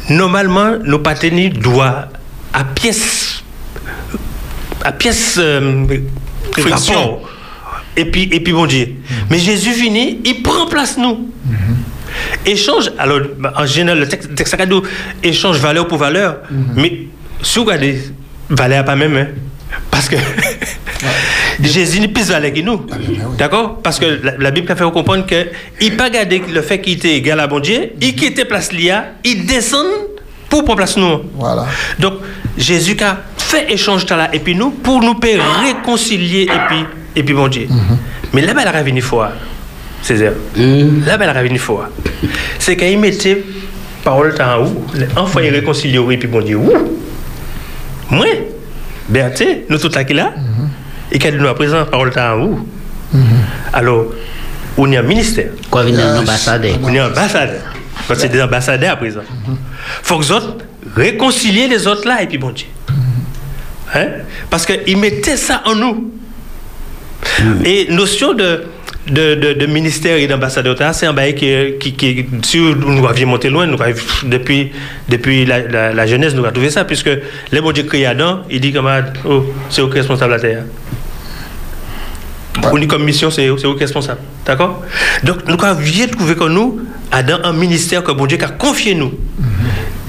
[0.09, 2.09] normalement, nos partenaires doivent
[2.53, 3.43] à pièce,
[4.83, 5.85] à pièce euh,
[6.57, 7.19] Friction.
[7.95, 8.95] Et puis, et puis bon Dieu.
[9.29, 11.29] Mais Jésus vini, il prend place nous.
[12.45, 13.19] Échange, alors
[13.55, 14.83] en général, le texte, texte cadeau,
[15.23, 16.37] échange valeur pour valeur.
[16.75, 17.07] Mais
[17.41, 18.01] si vous regardez,
[18.49, 19.27] valeur pas même, hein.
[19.99, 20.15] Parce que
[21.61, 22.85] Jésus n'est plus que nous.
[23.37, 23.81] D'accord?
[23.83, 25.47] Parce que la, la Bible a fait comprendre que
[25.81, 29.15] il pas gardé le fait qu'il était égal à bon Dieu, il quittait place l'IA,
[29.25, 29.85] il descend
[30.47, 31.23] pour prendre place nous.
[31.35, 31.65] Voilà.
[31.99, 32.13] Donc,
[32.57, 36.85] Jésus a fait échange là, et puis nous, pour nous faire réconcilier, et puis,
[37.17, 37.67] et puis bon Dieu.
[38.31, 39.33] Mais là-bas, elle a revenu fois,
[40.01, 40.31] Césaire.
[40.55, 41.89] Là-bas, elle a revenu fois.
[42.57, 43.43] C'est qu'il mettait
[44.01, 44.85] parole en haut,
[45.17, 46.71] enfin, il réconcilie, et puis bon Dieu, où?
[48.09, 48.27] Moi,
[49.09, 50.33] Berthe, nous tous là qui là,
[51.11, 52.59] et qu'elle nous a présent parole en haut.
[53.73, 54.05] Alors,
[54.77, 55.51] on est un ministère.
[55.69, 56.77] Quoi, venir un ambassadeur?
[56.83, 57.61] On est ambassadeur.
[58.07, 59.21] Quand c'est des ambassadeurs à présent.
[60.03, 60.57] faut que les autres
[60.95, 62.67] réconcilier les autres là et puis bon Dieu.
[63.93, 64.07] Hein?
[64.49, 66.11] Parce qu'ils mettaient ça en nous.
[67.63, 68.63] Et notion de,
[69.09, 73.27] de, de, de ministère et d'ambassadeur, c'est un bail qui, qui, qui, si nous avions
[73.27, 74.71] monté loin, nous avions- depuis,
[75.07, 77.09] depuis la, la, la jeunesse, nous avons trouvé ça, puisque
[77.51, 78.89] les bon Dieu créé Adam, il dit comme
[79.25, 80.63] oh, c'est qui responsable de la terre.
[82.71, 84.19] On comme mission, c'est qui responsable.
[84.45, 84.83] D'accord?
[85.23, 85.81] Donc, nous avons
[86.11, 86.81] trouvé que nous,
[87.11, 89.13] Adam, un ministère que bon Dieu a confié nous.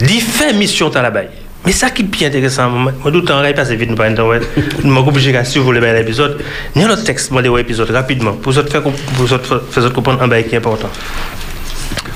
[0.01, 1.29] Il fait mission à la baille.
[1.65, 4.11] Mais ça qui est bien intéressant, moi, tout le temps, il passe vite, nous pas
[4.13, 4.41] temps, ouais.
[4.83, 6.43] Nous m'avons obligé à suivre le l'épisode.
[6.75, 10.23] Il y a un autre texte, moi, des épisodes, rapidement, pour vous faire, pour comprendre
[10.23, 10.89] un bail qui est important.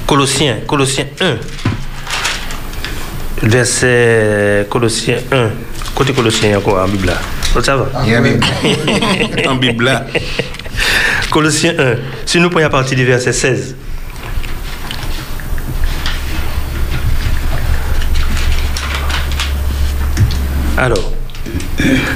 [0.07, 1.37] Colossiens, Colossiens 1.
[3.43, 5.49] Verset Colossiens 1.
[5.95, 7.13] Côté Colossiens, encore en Bible.
[7.63, 7.87] Ça va?
[9.47, 9.91] En Bible.
[11.31, 11.95] Colossiens 1.
[12.25, 13.77] Si nous prenons à partir du verset 16.
[20.77, 21.13] Alors,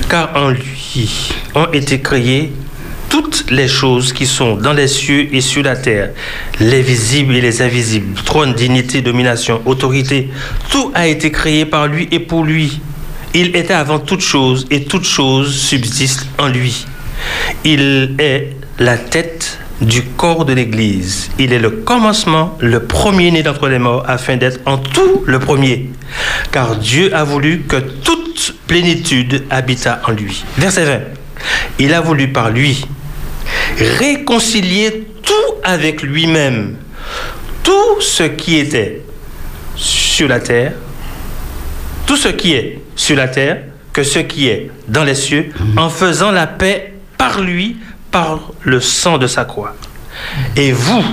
[0.08, 2.52] car en lui ont été créées
[3.08, 6.10] toutes les choses qui sont dans les cieux et sur la terre,
[6.58, 10.28] les visibles et les invisibles, trône, dignité, domination, autorité,
[10.70, 12.80] tout a été créé par lui et pour lui.
[13.32, 16.86] Il était avant toute chose et toute chose subsiste en lui.
[17.64, 21.30] Il est la tête du corps de l'Église.
[21.38, 25.90] Il est le commencement, le premier-né d'entre les morts, afin d'être en tout le premier.
[26.50, 28.27] Car Dieu a voulu que toute
[28.66, 30.44] plénitude habitât en lui.
[30.56, 31.00] Verset 20.
[31.78, 32.84] Il a voulu par lui
[33.78, 36.76] réconcilier tout avec lui-même.
[37.62, 39.02] Tout ce qui était
[39.76, 40.72] sur la terre,
[42.06, 43.58] tout ce qui est sur la terre
[43.92, 47.76] que ce qui est dans les cieux, en faisant la paix par lui,
[48.10, 49.74] par le sang de sa croix.
[50.56, 51.04] Et vous,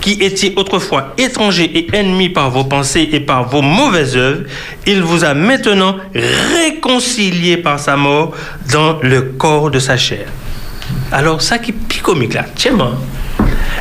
[0.00, 4.42] qui étiez autrefois étrangers et ennemis par vos pensées et par vos mauvaises œuvres,
[4.86, 8.34] il vous a maintenant réconciliés par sa mort
[8.72, 10.26] dans le corps de sa chair.
[11.12, 12.92] Alors, ça qui est plus comique là, tiens, moi,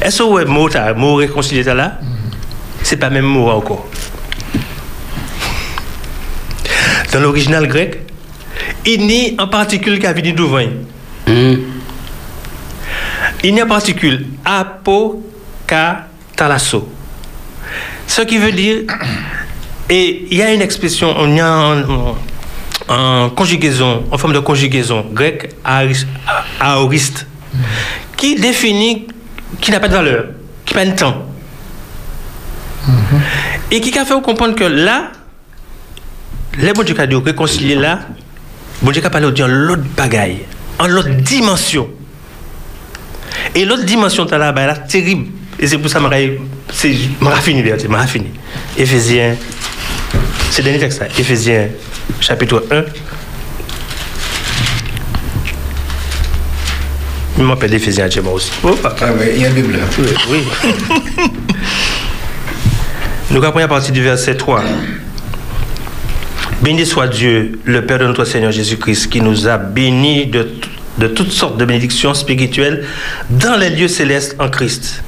[0.01, 1.99] est-ce que ouais, mot, mot réconcilié là?
[2.83, 3.87] C'est pas même mot encore.
[7.11, 8.01] Dans l'original grec,
[8.85, 10.61] il n'y a en particule qui a venu d'ouvre.
[13.43, 14.25] Il n'y a particule
[15.71, 16.87] apokatalasso.
[18.07, 18.83] Ce qui veut dire,
[19.89, 22.15] et il y a une expression, on y a en,
[22.87, 26.05] en conjugaison, en forme de conjugaison grecque, aoris-
[26.59, 27.25] aoriste,
[28.15, 29.07] qui définit,
[29.59, 30.25] qui n'a pas de valeur,
[30.65, 31.23] qui n'a pas de temps.
[33.71, 35.11] Et qui a fait comprendre que là,
[36.57, 37.99] les bon Dieu qui a dit réconcilier là,
[38.81, 40.45] bon Dieu qui a parlé en l'autre bagaille,
[40.79, 41.89] en l'autre dimension.
[43.53, 45.27] Et l'autre dimension, là, bah, là, terrible.
[45.59, 48.27] Et c'est pour ça que je fini, je fini.
[48.77, 49.35] Éphésiens,
[50.51, 51.01] c'est le dernier texte.
[51.17, 51.69] Éphésiens,
[52.19, 52.83] chapitre 1.
[57.37, 58.51] Je m'appelle Éphésiens, moi aussi.
[58.63, 59.07] Oh, papa.
[59.09, 59.83] Ah ouais, il y a une Bible là.
[59.99, 61.23] Oui, oui.
[63.31, 64.63] Nous apprenons à partir du verset 3.
[66.61, 70.49] Béni soit Dieu, le Père de notre Seigneur Jésus-Christ, qui nous a bénis de,
[70.97, 72.85] de toutes sortes de bénédictions spirituelles
[73.29, 75.03] dans les lieux célestes en Christ.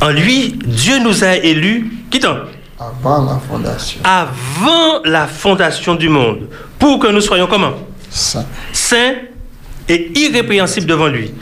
[0.00, 2.36] En lui, Dieu nous a élus, qui t'en
[2.78, 4.00] Avant la fondation.
[4.04, 6.46] avant la fondation du monde,
[6.78, 7.72] pour que nous soyons comment
[8.10, 8.44] Ça.
[8.72, 9.14] Saints
[9.88, 11.32] et irrépréhensibles devant lui,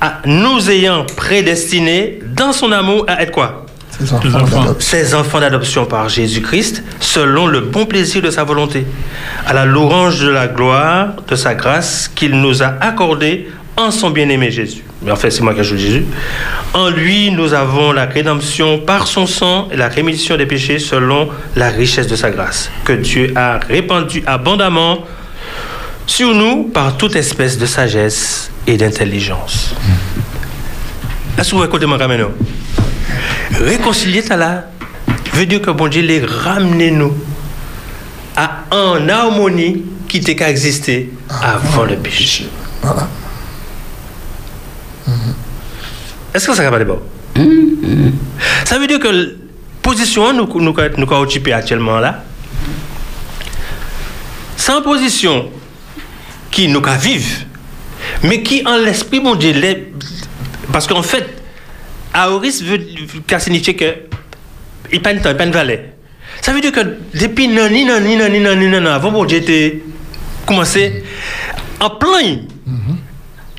[0.00, 3.64] à nous ayant prédestinés dans son amour à être quoi
[3.98, 4.28] Ces enfants
[4.60, 4.76] d'adoption.
[4.80, 8.84] ses enfants d'adoption par Jésus-Christ, selon le bon plaisir de sa volonté,
[9.46, 14.10] à la louange de la gloire de sa grâce qu'il nous a accordée en son
[14.10, 14.84] bien-aimé Jésus.
[15.04, 16.04] Mais en fait, c'est moi qui ajoute Jésus.
[16.74, 21.28] En lui, nous avons la rédemption par son sang et la rémission des péchés selon
[21.56, 25.04] la richesse de sa grâce, que Dieu a répandue abondamment
[26.06, 29.74] sur nous par toute espèce de sagesse et d'intelligence.
[31.38, 32.28] Est-ce que vous écoutez mon caméra?
[33.52, 34.66] Réconcilier ça là
[35.34, 37.14] veut dire que bon Dieu les ramener nous
[38.36, 41.10] à en harmonie qui était qu'à exister
[41.42, 42.46] avant le péché.
[42.82, 43.08] Voilà.
[46.34, 47.00] Est-ce que ça va bon?
[48.64, 49.24] Ça veut dire que la
[49.82, 52.22] position nous nous nous nous occupé actuellement là,
[54.56, 55.50] c'est une position
[56.50, 57.28] qui nous qu'à vivre,
[58.22, 59.92] mais qui en l'esprit mon Dieu les-
[60.72, 61.26] parce qu'en fait
[62.14, 62.78] Aoris veut
[63.40, 63.94] signifier que
[64.92, 65.92] il pas de temps, il pas de valet.
[66.42, 66.80] Ça veut dire que
[67.14, 69.82] depuis non ni non ni non ni non ni non avant mon Dieu était
[70.46, 71.02] commencé
[71.80, 72.38] en plein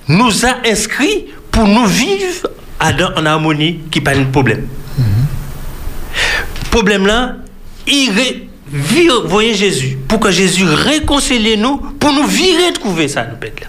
[0.08, 2.50] nous a inscrits pour nous vivre
[3.16, 4.68] en harmonie qui pas de problème.
[6.70, 7.36] Problème là,
[7.88, 8.50] il ré-
[9.28, 13.68] voyez Jésus pour que Jésus réconcilie nous pour nous virer trouver ça nous là.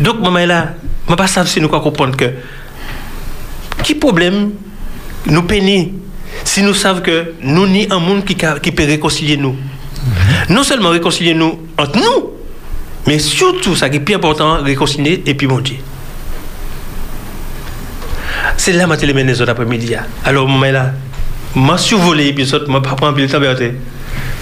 [0.00, 0.74] Donc maman là,
[1.08, 2.32] je pas savoir si nous comprendre que
[3.84, 4.50] qui problème
[5.26, 5.94] nous peiner
[6.44, 9.56] si nous savons que nous ni un monde qui, qui peut réconcilier nous?
[10.48, 12.30] Non seulement réconcilier nous entre nous,
[13.06, 15.76] mais surtout, ça qui est plus important, réconcilier et puis mon Dieu.
[18.56, 19.94] C'est là que je les autres après-midi.
[19.94, 20.04] hein.
[20.24, 20.92] Alors, moi, là,
[21.54, 23.40] je survolé l'épisode, je ne pas prendre le temps.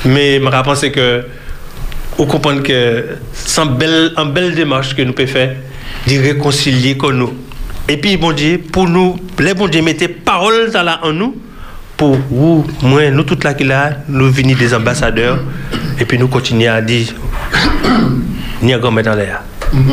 [0.04, 1.24] Mais je pense que
[2.18, 5.57] vous comprenez que c'est une belle, une belle démarche que nous pouvons faire
[6.07, 7.34] de réconcilier comme nous.
[7.88, 11.36] Et puis, bon Dieu, pour nous, les bon Dieu mettez parole la en nous
[11.96, 15.38] pour vous, moi, nous tous là qui là, nous venir des ambassadeurs
[15.98, 17.14] et puis nous continuer à dire
[18.66, 19.42] ni à mettre l'air.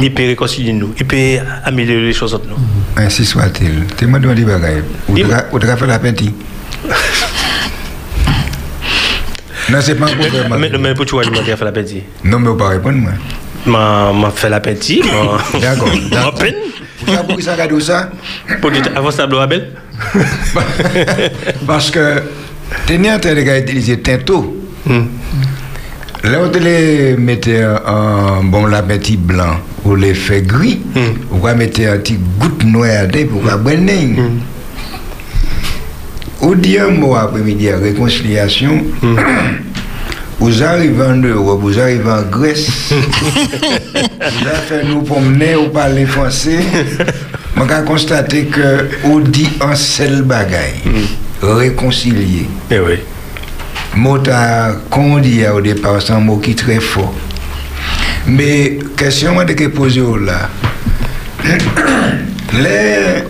[0.02, 2.58] Il peut réconcilier nous, il peut améliorer les choses entre nous.
[2.98, 3.86] Ainsi soit-il.
[3.98, 4.84] Tu m'as demandé des bagailles.
[5.08, 6.36] Ou as fait la petite.
[9.70, 10.56] Non, c'est pas un problème.
[10.60, 12.04] Mais, mais pour tu vois, je m'en faire la petite.
[12.26, 13.12] Non, mais vous pas répondre, moi.
[13.66, 15.06] M'a m'a fait la petite.
[15.62, 16.34] D'accord, d'accord.
[16.36, 16.56] peine.
[17.06, 18.10] Tu as pourquoi ça regarde ça?
[18.62, 19.72] Pour dire, avant ça, Abel.
[21.66, 22.24] Parce que
[22.86, 24.58] tu es en train de utiliser Tinto.
[26.24, 26.32] Hmm.
[26.32, 31.00] Là où tu les mettez un bon la petit blanc ou les fait gris, Mm.
[31.36, 33.76] ou va mettre un petit goutte noire pour va boire
[36.42, 38.84] Ou dire un mot après-midi à réconciliation,
[40.40, 46.06] vous arrivez en Europe, vous arrivez en Grèce, vous avez fait nous promener ou parler
[46.06, 46.60] français,
[47.58, 50.82] on a constaté que on dit un seul bagaille,
[51.42, 52.48] réconcilier.
[52.72, 53.00] Eh oui.
[53.96, 54.18] Mot
[54.90, 57.14] qu'on dit au départ, c'est un mot qui est très fort.
[58.26, 60.50] Mais question que je pose là,
[62.54, 63.24] les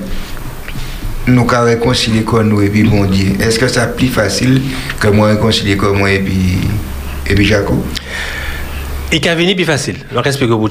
[1.25, 4.61] nous avons réconcilié comme nous et puis bon Dieu, est-ce que c'est plus facile
[4.99, 6.57] que moi réconcilier comme moi et puis,
[7.27, 7.81] et puis Jacob?
[9.11, 10.69] Et qui a venu plus facile, le respect que vous.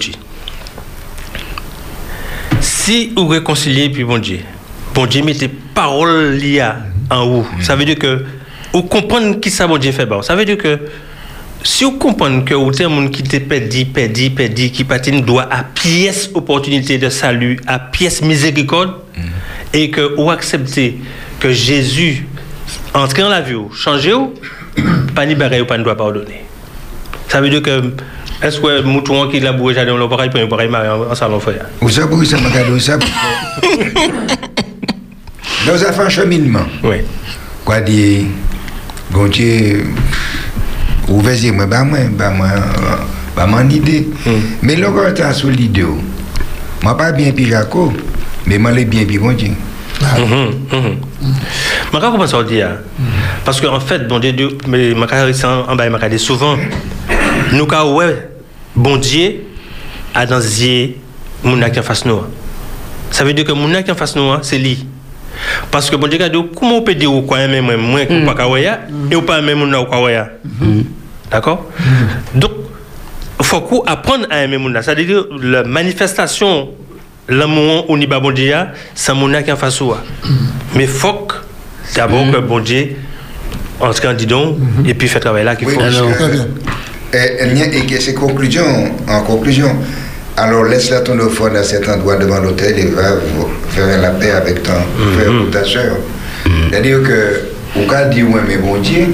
[2.60, 4.40] Si vous réconciliez puis bon Dieu,
[4.94, 6.68] bon Dieu mettez parole liées
[7.10, 7.46] en haut.
[7.60, 8.24] Ça veut dire que
[8.72, 10.06] vous comprenez qui ça bon Dieu fait.
[10.06, 10.22] bon.
[10.22, 10.78] Ça veut dire que
[11.62, 15.20] si vous comprenez que vous êtes un monde qui te perdu, perdu, perdu, qui patine
[15.20, 18.94] doit à pièce opportunité de salut, à pièce miséricorde,
[19.72, 20.98] et que vous acceptez
[21.38, 22.26] que Jésus
[22.94, 24.34] entre dans la vie, changez vous,
[25.14, 26.44] pas ni bagaille ou pas ne doit pardonner.
[27.28, 27.92] Ça veut dire que
[28.42, 30.68] est-ce que mouton qui l'a bourré jardin, on pareil pour pareil
[31.10, 31.66] en salon frère.
[31.80, 32.98] Vous savez pourquoi ça m'a gardé ça
[35.66, 36.66] un fait un cheminement.
[36.82, 36.96] Oui.
[37.64, 38.24] Quoi dire,
[39.12, 39.84] bon Dieu,
[41.08, 42.48] ouvrez moi, bah moi, bah moi,
[43.36, 44.08] bah mon idée.
[44.62, 45.84] Mais là, quand tu as sur l'idée,
[46.82, 47.92] moi pas bien puis Jacob,
[48.46, 49.50] mais moi les bien puis bon Dieu.
[51.92, 52.70] Je comment ça dire
[53.44, 56.56] Parce qu'en fait, bon Dieu, mais en bas, je souvent,
[57.52, 58.28] nous, quand ouais,
[58.74, 59.42] bon Dieu,
[60.14, 60.96] a dans les
[61.44, 62.22] mon qui en face nous.
[63.10, 64.86] Ça veut dire que mon qui en face nous, c'est lui.
[65.70, 66.18] Parce que bon Dieu,
[66.56, 68.80] comment on peut dire ou quoi même moi, ou pas kawaya,
[69.10, 70.30] et ou pas même mon ou kawaya.
[71.30, 71.66] D'accord
[72.34, 72.50] Donc,
[73.40, 76.68] il faut qu'on apprenne à aimer mon C'est-à-dire, la manifestation,
[77.28, 78.54] l'amour au niveau bon Dieu,
[78.94, 79.80] c'est mon qui en face.
[80.74, 81.34] Mais il faut que,
[81.96, 82.96] d'abord que bon Dieu,
[83.80, 85.78] en ce cas, dis donc, et puis fait travail là qu'il faut.
[85.78, 86.46] parce Très que, bien.
[87.14, 89.74] et, et, et que ces conclusions, en conclusion,
[90.36, 93.12] alors laisse-la ton offrande à cet endroit devant l'autel et va
[93.74, 94.72] faire la paix avec ton
[95.14, 95.96] frère ou ta soeur.
[96.70, 99.06] C'est-à-dire que, au cas dit, ouais, mais bon Dieu,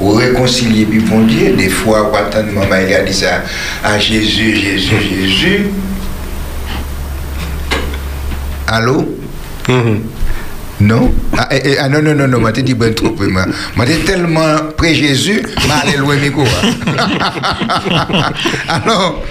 [0.00, 3.42] ou réconcilier puis bon Dieu, des fois, on maman, il a dit ça
[3.84, 5.66] à Jésus, Jésus, Jésus.
[8.66, 9.16] Allô?
[10.80, 11.12] Non?
[11.36, 13.14] Ah, eh, eh, ah, non, non, non, non, moi, t'ai dit ben trop.
[13.18, 16.42] Moi, t'es tellement près Jésus, moi, allez loin, micro.
[18.68, 19.22] Alors,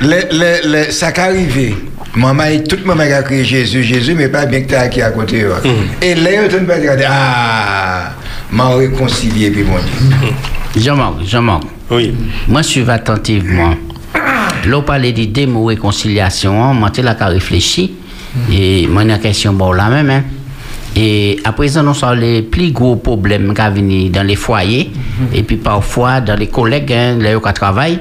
[0.00, 1.74] le, le, le, ça qui arrivé.
[2.14, 5.46] Maman, toute maman a crié Jésus, Jésus, mais pas bien que t'es qui à côté.
[5.46, 5.54] ouais.
[6.02, 8.12] Et là, on ne pas dire, ah,
[8.50, 10.82] m'a réconcilié, puis bon Dieu.
[10.82, 11.62] Jean-Marc, Jean-Marc.
[11.90, 12.14] Oui.
[12.48, 13.74] Moi, suivre attentivement.
[14.66, 17.90] Là, on parlait d'idée de réconciliation, moi, tu l'as qu'à réfléchir.
[18.52, 20.10] Et moi, une question, bon, là même.
[20.10, 20.22] Hein.
[20.96, 24.90] Et à présent, nous sommes les plus gros problèmes qui viennent dans les foyers,
[25.32, 28.00] et puis parfois dans les collègues, hein, là où on travaille.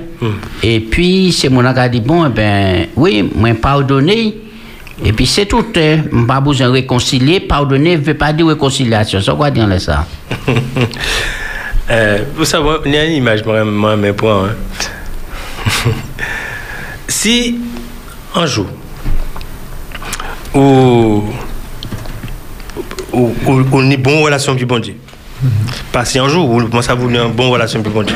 [0.64, 4.36] Et puis, c'est mon qui dit, bon, eh ben, oui, moi, pardonner.
[5.06, 5.64] Et puis, c'est tout.
[5.76, 6.06] Hein.
[6.12, 7.40] On pas besoin de réconcilier.
[7.40, 9.22] Pardonner ne veut pas dire réconciliation.
[9.22, 10.06] C'est quoi dire ça?
[11.90, 14.50] Euh, vous savez, il y a une image, moi, moi, mes points.
[14.50, 15.92] hein.
[17.08, 17.60] si
[18.36, 18.68] un jour,
[20.54, 21.24] ou
[23.18, 24.95] ou, ou, ou une bonne relation avec bon Dieu,
[25.91, 28.15] parce qu'un jour, où moi, ça vous une bonne relation avec bon Dieu.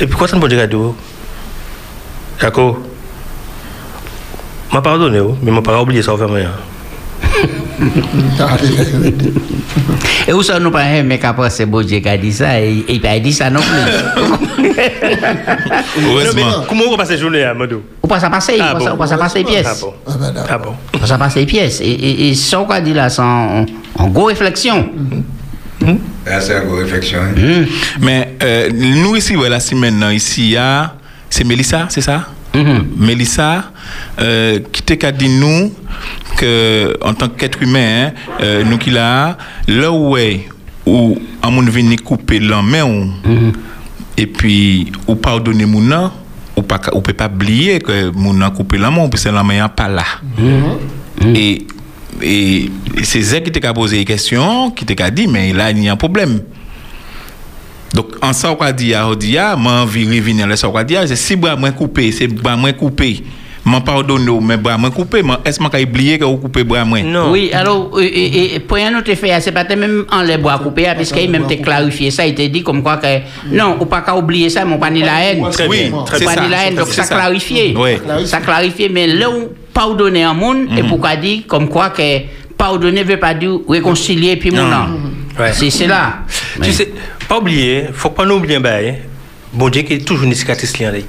[0.00, 0.78] Et puis, ne peut dire à deux
[2.40, 2.78] D'accord?
[4.72, 6.18] M'a pardonné, oh, mais m'a pas oublié ça au.
[10.28, 12.84] Et où ça nous pas mais qu'après c'est beau Dieu qui a dit ça et
[12.88, 14.78] il pas dit ça non plus.
[16.02, 16.64] Heureusement.
[16.68, 18.90] Comment on passe la journée à Mado Ou pas ça passer, Ah ou pas ça-
[18.90, 18.96] bon.
[18.96, 19.80] ou pas ça passer Ah pièce.
[19.80, 19.94] bon.
[20.48, 21.80] Ah bon Ou pas ça passer pièce.
[21.80, 23.64] Et, et, ça qu'on dit là, c'est en,
[24.08, 24.88] gros réflexion.
[26.26, 27.18] Là, c'est une réflexion.
[27.20, 27.34] hein.
[27.36, 27.66] Hum,
[28.00, 30.94] Mais euh, nous ici, voilà, si maintenant, ici, il y a.
[31.30, 32.26] C'est Mélissa, c'est ça?
[32.96, 33.72] Mélissa,
[34.20, 35.72] euh, qui t'a qu'à dit nous
[36.36, 39.36] que en tant qu'être humain, hein, euh, nous qui là,
[39.66, 40.48] là où est
[40.86, 43.08] où on monde vient couper la main
[44.16, 46.10] et puis ou pardonner mon nom,
[46.56, 49.42] ou pas ou peut pas oublier que mon nom coupé la main parce que la
[49.42, 50.04] main n'est pas là.
[51.34, 51.66] Et
[52.20, 52.70] et
[53.02, 55.92] c'est ça qui t'a posé des questions, qui t'a dit mais là il y a
[55.92, 56.40] un problème.
[57.94, 60.68] Donc, en ça, on va dire, on dit, ah, moi, envie de revenir à ça,
[60.68, 63.22] on va dire, c'est si bras moins coupé, c'est bras moins coupé.
[63.64, 67.02] Moi, pardonne, mais bras moins coupé, est-ce que je oublié que vous coupez bras moins?
[67.02, 67.32] Non.
[67.32, 70.58] Oui, alors, euh, et, et, pour un autre fait, c'est pas même en les bois
[70.58, 73.18] coupés, parce qu'il même te clarifié ça, il te dit comme quoi que,
[73.50, 75.42] non, ou pas qu'à oublier ça, mais on pas ni la haine.
[75.50, 77.74] Très Oui, C'est pas ça, ni la haine, donc ça clarifié.
[77.76, 77.90] Oui.
[78.26, 82.02] Ça clarifié, mais là où pardonner un monde, et pourquoi dire comme quoi que
[82.56, 84.86] pardonner veut pas dire réconcilier puis mon nom.
[85.38, 85.52] Ouais.
[85.52, 86.20] C'est c'est là.
[86.62, 86.92] Tu sais,
[87.28, 88.88] pas oublier, faut pas nous oublier bail.
[88.88, 88.94] hein.
[89.52, 91.04] Bon Dieu qui est toujours une cicatrice liée.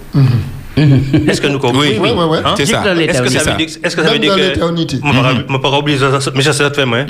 [1.28, 1.82] Est-ce que nous comprenons?
[1.82, 2.38] Oui, oui, oui.
[2.46, 2.54] Hein?
[2.56, 2.84] C'est ça.
[2.96, 5.00] Est-ce que ça veut dire, est-ce que ça veut dire que l'éternité.
[5.02, 7.00] mon parent, mon parent oublie ça, mais ça ça fait moi.
[7.00, 7.06] hein?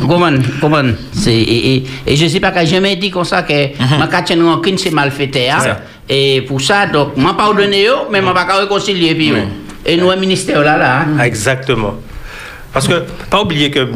[0.00, 0.30] Comment,
[0.60, 0.82] comment,
[1.12, 4.42] c'est, et, et, et je sais pas que jamais dit comme ça que ma katchen
[4.42, 5.76] rancune c'est mal fait hein.
[6.08, 9.32] Et pour ça, donc, m'a pardonné yo, mais m'a pas qu'à réconcilier puis.
[9.84, 11.00] Et nous, un ministère là, là.
[11.00, 11.18] hein.
[11.22, 11.94] Exactement.
[12.72, 13.86] Parce que, pas oublier que.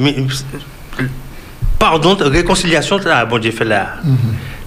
[1.83, 3.95] Pardon, réconciliation, ah, bon Dieu fait là.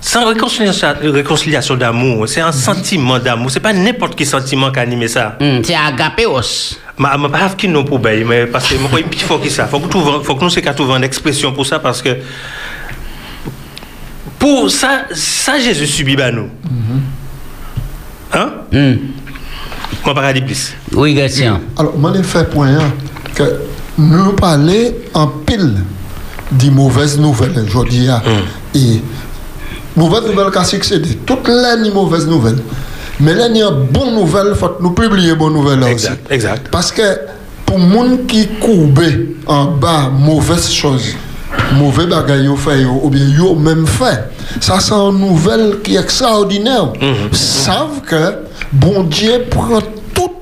[0.01, 3.49] Sans réconciliation, réconciliation d'amour, c'est un sentiment d'amour.
[3.49, 5.37] C'est pas n'importe quel sentiment qui anime ça.
[5.39, 6.75] Hum, c'est agapéos.
[6.97, 9.65] Ma, ma pas qui non pour mais parce que moi, il faut que ça.
[9.65, 12.17] Faut que, faut que nous, c'est qu'à trouver une expression pour ça, parce que.
[14.37, 16.49] Pour ça, ça, Jésus subit bah nous.
[18.33, 18.49] Hein?
[18.73, 18.97] Hum.
[20.03, 20.73] Moi, pas dire plus.
[20.91, 21.61] Oui, Gatien.
[21.77, 22.91] Alors, moi, je fait point hein,
[23.33, 23.61] que
[23.97, 25.75] nous parlons en pile
[26.51, 28.07] des mauvaises nouvelles, je dis.
[28.09, 28.21] hein.
[28.73, 29.01] Et
[29.95, 31.15] mauvaises nouvelles qui ont succédé.
[31.25, 32.59] Toutes les mauvaises nouvelles.
[33.19, 35.79] Mais là, il y a une bonne nouvelle, il faut que nous publier bonnes nouvelles
[35.79, 36.05] là aussi.
[36.05, 36.67] Exact, exact.
[36.69, 37.01] Parce que
[37.65, 38.89] pour les gens qui courent
[39.47, 41.15] en bas mauvaise chose,
[41.73, 44.29] mauvais bagaille fait ou bien yo même fait,
[44.59, 46.91] ça c'est une nouvelle qui est extraordinaire.
[47.31, 48.35] Savent que
[48.73, 49.79] bon Dieu prend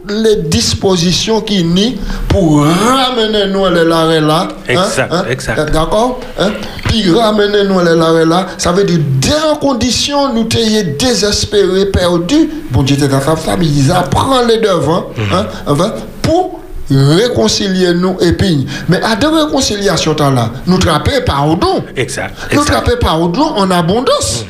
[0.10, 1.97] les dispositions qui nient
[2.28, 4.47] pour ramener nous les l'arrêt là.
[4.68, 5.72] Exact, exact.
[5.72, 6.20] D'accord?
[6.39, 6.51] Hein?
[6.86, 12.49] Puis ramener nous les l'arrêt là, ça veut dire dans conditions nous t'ayons désespérés, perdus.
[12.72, 16.60] Bon Dieu t'es dans sa famille, il prend les devants hein, enfin, pour
[16.91, 22.36] réconcilier nous et puis mais à deux réconciliations là nous trapper pardon Exact.
[22.51, 22.72] nous exact.
[22.84, 24.43] trapper pardon en abondance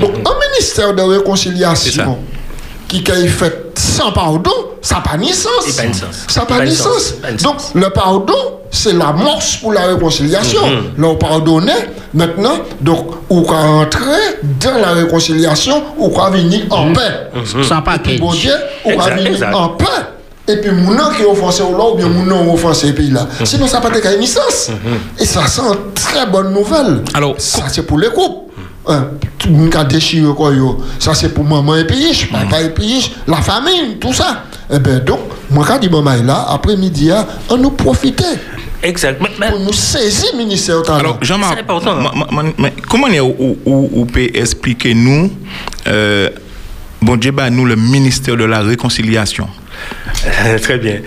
[0.00, 2.16] donc un ministère de réconciliation
[2.98, 4.50] qui a fait sans pardon
[4.82, 5.82] ça n'a pas ni sens pas
[6.28, 7.14] ça n'a pas pas ni sens.
[7.22, 8.34] Pas donc le pardon
[8.70, 10.82] c'est l'amorce pour la réconciliation Mhm.
[11.02, 11.72] leur pardonner
[12.12, 14.18] Maintenant, donc, on va entrer
[14.60, 17.30] dans la réconciliation, on va venir en paix.
[17.44, 18.18] Sans Et puis, package.
[18.20, 18.52] bon Dieu,
[18.84, 19.54] on va venir exact.
[19.54, 19.84] en paix.
[20.48, 22.94] Et puis, mon nom qui est offensé au là, ou bien mon nom offensé au
[22.94, 23.28] pays là.
[23.44, 24.70] Sinon, ça n'a pas une sens.
[25.20, 27.04] Et ça, c'est une très bonne nouvelle.
[27.14, 28.49] Alors, ça, c'est pour les couples.
[28.90, 30.82] Hein, tout le monde qui a déchiré, quoi, yo.
[30.98, 34.44] Ça, c'est pour maman et puis, papa et puis, la famille, tout ça.
[34.72, 35.20] Eh bien, donc,
[35.50, 38.24] moi, quand je dis maman est là, après-midi, hein, on nous profiter
[38.82, 39.18] Exact.
[39.20, 40.76] Pour nous saisir le ministère.
[40.90, 42.70] Alors, Jean-Marc, hein.
[42.88, 45.30] comment ou peut expliquer nous,
[45.86, 46.30] euh,
[47.02, 49.48] bon Dieu, bah, nous, le ministère de la réconciliation?
[50.62, 51.00] Très bien.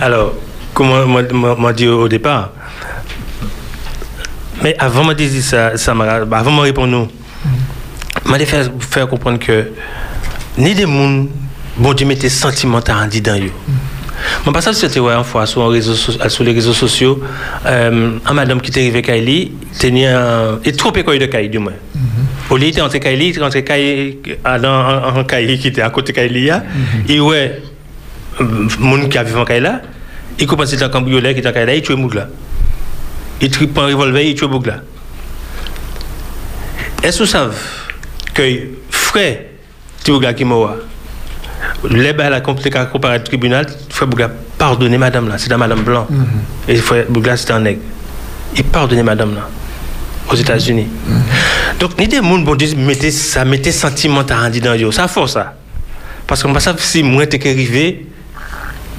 [0.00, 0.34] Alors,
[0.72, 2.50] comme on m'a- dit au départ,
[4.62, 7.08] mais avant de dire ça, ça m'a- bah, avant de me répondre, nous,
[8.24, 9.70] m'a dit faire, faire comprendre que
[10.58, 11.26] ni des gens,
[11.76, 13.34] bon Dieu, mettait sentimental en dedans.
[13.36, 13.50] yo.
[14.46, 17.22] Mon passage, c'était ouais, une fois sur, so- sur les réseaux sociaux,
[17.66, 20.58] euh, un madame qui était arrivée à Kaili, tenait un.
[20.76, 21.72] Trop école de Kaili, du moins.
[22.48, 25.90] Au lieu, était entre Kaili, il était entre Kaili, dans un Kaili qui était à
[25.90, 26.62] côté de Kaili, là.
[27.08, 27.60] et ouais,
[28.78, 29.82] monde qui vécu en Kaila,
[30.38, 32.28] il commence à cambrioleur qui est en Kaila, il tue Mougla.
[33.42, 34.80] Il prend un revolver, il tue Mougla.
[37.06, 37.54] Est-ce que vous savez
[38.34, 38.42] que
[38.90, 39.38] frère
[40.02, 40.76] Tioga Kimowa,
[41.88, 44.28] les balles à à comparer au tribunal, frère Bougla,
[44.58, 46.08] pardonnez madame là, c'est la madame Blanc.
[46.66, 47.80] Et frère Bougla, c'était un nègre.
[48.56, 49.48] Il pardonnait madame là,
[50.32, 50.88] aux États-Unis.
[51.78, 54.90] Donc, ni des gens, bon Dieu, mettez, ça mettait sentimental en dedans, yo.
[54.90, 55.54] ça force ça.
[56.26, 58.04] Parce que je ne sais pas si moi, t'es arrivé,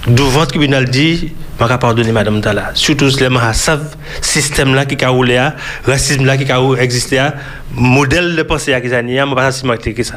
[0.08, 2.72] devant le tribunal dit, je vais pardonner Madame Tala.
[2.74, 5.49] Surtout si les gens savent système là qui a roulé,
[5.86, 7.22] racisme là qui a existé,
[7.74, 10.16] modèle de pensée qui a été, je ne sais pas si que ça.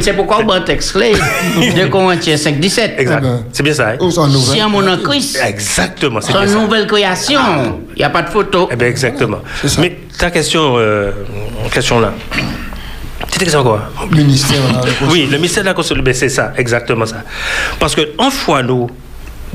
[0.00, 2.94] C'est pourquoi on texte clé de Corinthiens 5, 17.
[2.98, 3.18] Exact.
[3.18, 3.90] Eh ben, C'est bien ça.
[3.90, 3.96] hein?
[4.00, 6.20] Où sont nos Si un nouvelles mon en Christ, Exactement.
[6.20, 7.40] C'est une nouvelle création.
[7.94, 8.68] Il n'y a pas de photo.
[8.72, 9.38] Eh bien, exactement.
[9.78, 11.12] Mais ta question, euh,
[11.72, 12.12] question là.
[13.30, 13.90] C'était question quoi?
[14.10, 15.10] Ministère de la.
[15.10, 17.22] Oui, le ministère de la Constitution, ben, c'est ça, exactement ça.
[17.78, 18.88] Parce que, en foi, nous,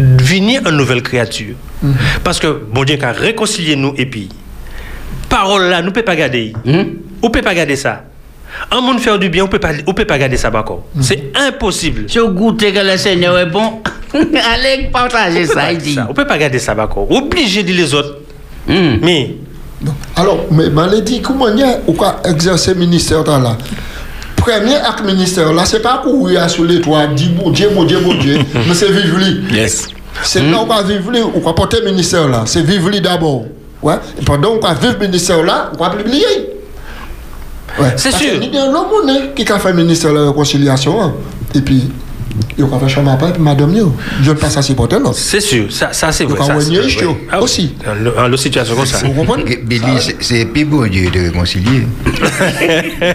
[0.02, 1.56] venir une nouvelle créature.
[2.24, 4.30] Parce que, bon Dieu, qu'à réconcilier nous et puis,
[5.30, 6.54] parole là, nous ne pouvons pas garder.
[6.66, 8.04] On ne peut pas garder ça.
[8.70, 10.86] Un monde faire du bien, on ne peut pas, on peut pas garder ça encore.
[10.99, 12.10] C'est impossible.
[12.10, 13.82] Si vous goûtez que le Seigneur est bon,
[14.14, 15.97] allez partager ça, il dit.
[16.06, 17.10] On ne peut pas garder ça encore.
[17.12, 18.18] Obligé de dire les autres.
[18.68, 19.36] Mais,
[20.16, 20.70] alors, mais
[21.02, 23.58] dit, comment il y a ou quoi exercer le ministère dans là?
[24.42, 28.00] Premier acte ministère là, c'est pas courir sur les toits, dire bon Dieu, bon Dieu,
[28.00, 29.42] bon Dieu, mais c'est vivre lui.
[29.56, 29.88] Yes.
[30.24, 32.89] C'est là où on va vivre lui, ou quoi porter le ministère là, c'est vivre
[32.89, 33.46] lui d'abord.
[33.82, 33.96] Ouais.
[34.20, 36.26] Et pendant qu'on va vivre le ministère là, on va publier.
[37.80, 37.94] Ouais.
[37.96, 38.34] C'est sûr.
[38.42, 41.02] Il y a l'homme hein, qui a fait le ministère de la réconciliation.
[41.02, 41.14] hein.
[41.56, 41.89] Et puis,
[42.70, 43.93] il a fait chambre après, puis madame, yo,
[44.49, 44.62] ça
[45.70, 46.24] ça, ça ça,
[48.99, 49.07] ça.
[49.07, 49.57] Vous comprenez?
[49.64, 51.88] Billy, c'est- c'est plus bon Dieu de réconcilier.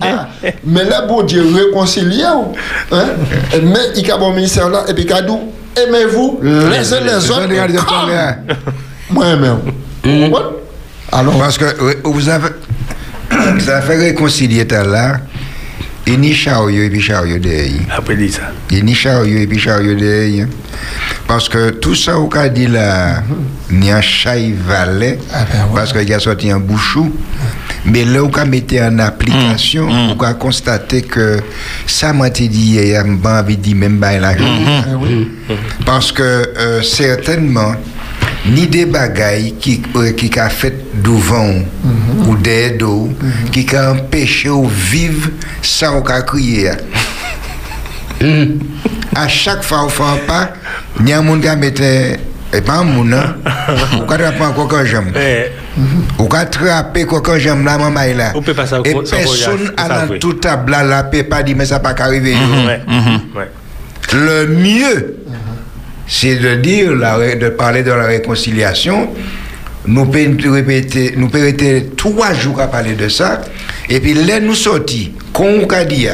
[0.00, 0.28] Ah,
[0.64, 2.44] mais là, bon Dieu, réconcilier, hein?
[3.62, 7.34] mais il y a bon ministère là, et puis Kadou, aimez-vous les uns les ça,
[7.34, 7.50] comme
[9.10, 9.58] Moi-même.
[10.04, 10.46] Vous comprenez?
[11.12, 11.64] Alors, Parce que
[12.04, 12.48] vous avez,
[13.30, 15.18] vous avez fait réconcilier tout là.
[16.10, 17.82] Il n'y a chariot et puis chariot derrière.
[17.96, 18.50] Après, dit ça.
[18.70, 20.46] Il n'y a chariot et puis chariot derrière.
[21.26, 23.22] Parce que tout ça, au cas dit là,
[23.70, 25.74] il y a un chai valet, Ah ben ouais.
[25.74, 27.12] parce qu'il a sorti un bouchou.
[27.84, 31.38] Mais là, on a mettre en application, on a constaté que
[31.86, 34.64] ça m'a dit hier, je envie de dire même pas la journée.
[34.90, 35.30] eh oui.
[35.84, 37.74] Parce que euh, certainement,
[38.48, 40.74] ni de bagay ki, euh, ki ka fet
[41.04, 42.28] douvan mm -hmm.
[42.28, 43.50] ou ded ou, mm -hmm.
[43.50, 45.30] ki ka empeshe ou vive
[45.62, 46.76] sa ou ka kriye.
[48.18, 49.28] A mhm.
[49.30, 50.40] chak fa ou fa pa,
[50.98, 52.18] ni an moun ka mette,
[52.50, 53.36] e pa an moun an,
[54.00, 55.12] ou ka trapan kokan jom.
[55.12, 56.18] Mhm.
[56.18, 58.32] Ou ka trape kokan jom la mamay la.
[58.34, 59.22] Ou pe pa sa ou kokan jom.
[59.22, 62.46] E peson anan touta bla la pe pa di men sa pa ka rive yo.
[62.86, 63.18] Mhm.
[64.18, 64.92] Le mye,
[66.08, 69.10] c'est de dire, la de parler de la réconciliation.
[69.86, 71.30] Nous pouvons répéter, nous
[71.96, 73.42] trois jours à parler de ça.
[73.88, 76.08] Et puis, là, nous sortis, qu'on a dit,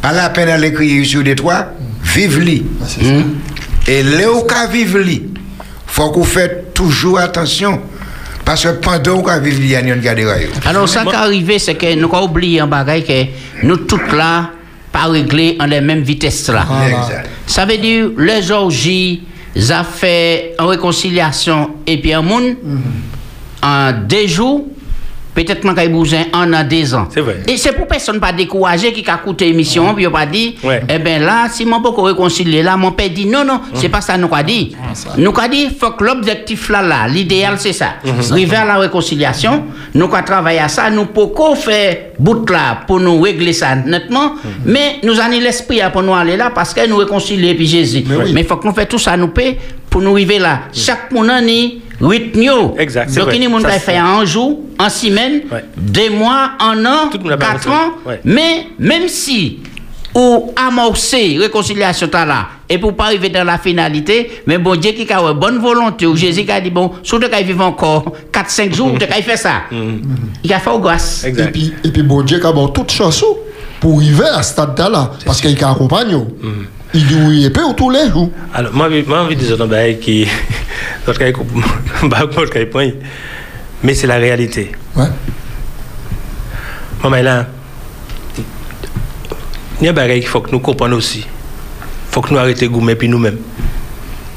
[0.00, 1.72] pas la peine d'aller crier sur des toits,
[2.02, 2.64] vive li.
[2.86, 3.12] C'est ça.
[3.88, 5.22] Et là, où ka vive li,
[5.86, 7.80] faut qu'on fait toujours attention.
[8.44, 10.00] Parce que pendant qu'on vive li, il y a une
[10.66, 13.24] Alors, ça qui est arrivé, c'est que nous avons oublié un bagage que
[13.64, 14.50] nous tous là,
[14.92, 16.66] pas réglés en la même vitesse là.
[17.46, 19.22] Ça veut dire, les orgies,
[19.56, 22.56] ça fait en réconciliation et puis un monde,
[23.62, 24.66] en deux jours,
[25.34, 27.08] peut-être man kay besoin un an, deux ans.
[27.10, 27.42] C'est vrai.
[27.48, 30.82] Et c'est pour personne pas décourager qui a coûté émission, puis pas dit, Ouais.
[30.88, 34.00] eh ben là, si mon pas réconcilier là, mon père dit non, non, c'est pas
[34.00, 34.76] ça nous a dit.
[35.16, 37.94] Nous a dit, faut que l'objectif là, là, l'idéal c'est ça.
[38.30, 39.64] Arriver à la réconciliation,
[39.94, 44.32] nous avons travaillé à ça, nous pouvons faire bout là pour nous régler ça nettement,
[44.64, 48.04] mais nous avons l'esprit pour nous aller là parce que nous réconcilier puis Jésus.
[48.32, 49.58] Mais il faut que nous fassions tout ça nous paie
[49.88, 50.60] pour nous arriver là.
[50.72, 51.30] Chaque monde
[52.00, 52.78] a ni rythme.
[52.78, 55.64] Exact, c'est Donc, il y a fait en jour, en semaine, Ouais.
[55.76, 57.92] deux mois, un an, quatre ans.
[58.06, 58.20] Ouais.
[58.24, 59.60] Mais même si
[60.14, 64.92] ou amorcer réconciliation ta là et pour pas arriver dans la finalité mais bon Dieu
[64.92, 67.64] qui a une bonne volonté ou Jésus qui a dit bon si tu as vivre
[67.64, 69.62] encore 4 5 jours tu as fait ça
[70.44, 72.92] il a fait au grâce Et puis, et puis bon Dieu qui a bon toute
[72.92, 73.24] chance
[73.82, 75.10] pour arriver à ce stade-là.
[75.26, 76.16] Parce qu'il accompagne.
[76.94, 78.30] Il dit oui, et puis tous les jours.
[78.54, 80.26] Alors, moi, moi, envie de dire un bail qui.
[81.02, 81.06] Il
[82.08, 82.26] bah,
[82.82, 82.94] il.
[83.82, 84.72] Mais c'est la réalité.
[84.96, 85.06] Ouais.
[87.02, 87.46] Moi, mais là,
[89.80, 91.20] il y a bagage qu'il faut que nous comprenions aussi.
[91.20, 93.38] Il faut que nous arrêtions de gommer puis nous-mêmes.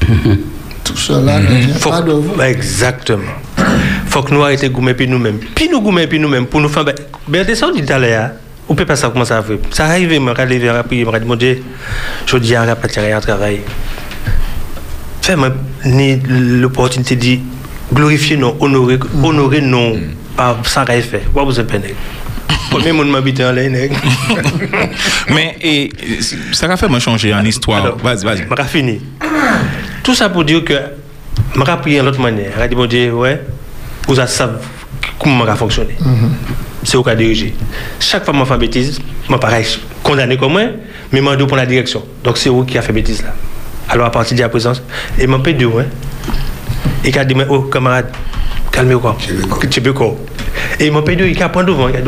[0.84, 2.32] Tout cela vient Faut pas de vous.
[2.32, 3.22] que- Exactement.
[4.08, 5.38] faut que nous arrêtions de gommer puis nous-mêmes.
[5.54, 6.84] Puis nous gommer puis nous-mêmes pour nous faire.
[7.28, 8.30] Ben, ça, on dit l'heure.
[8.68, 9.60] On peut pas ça comment ça fait.
[9.70, 11.62] Ça arrive, je vais aller vers après, je vais mon Dieu,
[12.26, 13.60] je dis à partir à travail.
[15.26, 15.50] Fais-moi
[15.84, 16.20] ni
[16.60, 17.38] l'opportunité de
[17.92, 19.96] glorifier non, honorer, honorer non,
[20.36, 21.22] par sans rien faire.
[21.32, 21.82] Quoi vous avez peine?
[22.70, 23.68] Premier monde m'habite en l'air.
[25.30, 25.90] Mais et,
[26.52, 27.82] ça a fait moi changer en histoire.
[27.82, 28.46] Alors, Vas-y, vas-y.
[28.48, 29.00] Je vais finir.
[30.04, 30.78] Tout ça pour dire que
[31.56, 32.52] je vais prier de l'autre manière.
[32.54, 33.42] Je vais dire, mon Dieu, ouais,
[34.06, 34.52] vous savez
[35.18, 35.96] comment je vais fonctionner.
[36.84, 37.52] C'est au cas diriger.
[37.98, 39.66] Chaque fois que je fais bêtise, je pareil,
[40.04, 40.62] condamné comme moi,
[41.10, 42.04] mais je pour la direction.
[42.22, 43.34] Donc c'est vous qui a fait bêtise là.
[43.88, 44.82] Alors à partir de la présence,
[45.38, 45.86] peux dire, ouais.
[47.04, 48.06] Et il a dit, oh, camarade,
[48.72, 49.16] calmez-vous quoi.
[49.70, 50.16] Tu peux quoi.
[50.80, 52.00] Et mon père, il a point devant, il a.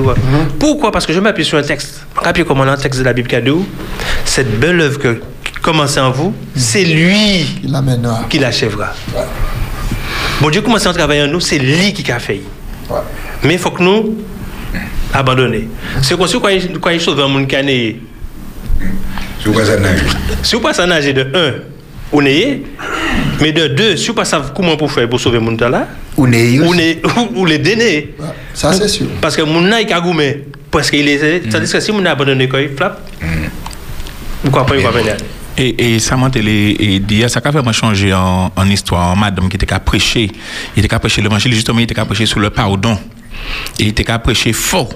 [0.58, 2.04] Pourquoi Parce que je m'appuie sur un texte.
[2.18, 3.64] Je m'appuie comme un texte de la Bible dit,
[4.24, 7.76] cette belle œuvre que qui commence en vous, c'est lui Il
[8.28, 8.92] qui l'achèvera.
[10.40, 12.42] Bon Dieu commence à travailler en nous, c'est lui qui a fait.
[12.90, 12.96] Ouais.
[13.44, 14.16] Mais il faut que nous
[15.12, 15.68] abandonner.
[16.02, 17.56] C'est comme si il, quand il sauve un monde qui
[19.38, 20.00] a né, Je vois ça nage.
[20.42, 21.52] si vous passez à nager de 1,
[22.12, 22.64] vous n'ayez,
[23.40, 25.86] mais de 2, si vous passez comment pour faire pour sauver monde là,
[26.16, 27.02] Ou n'est vous n'ayez-
[27.34, 28.14] ou les dénez.
[28.18, 28.26] Ouais.
[28.54, 29.06] Ça, c'est sûr.
[29.20, 30.44] Parce que mon n'a pas goumé.
[30.70, 31.18] Parce qu'il est.
[31.18, 33.00] C'est-à-dire que si mon a abandonné quand il frappe,
[34.44, 35.16] vous comprenez pas venir?
[35.56, 39.08] Et, et ça m'a dire ça a vraiment changé en, en histoire.
[39.12, 40.30] En madame qui était qu'à prêcher,
[40.76, 42.96] il était qu'à prêcher l'évangile, justement, il était qu'à prêcher sur le pardon.
[43.78, 44.90] Et il était qu'à prêcher fort.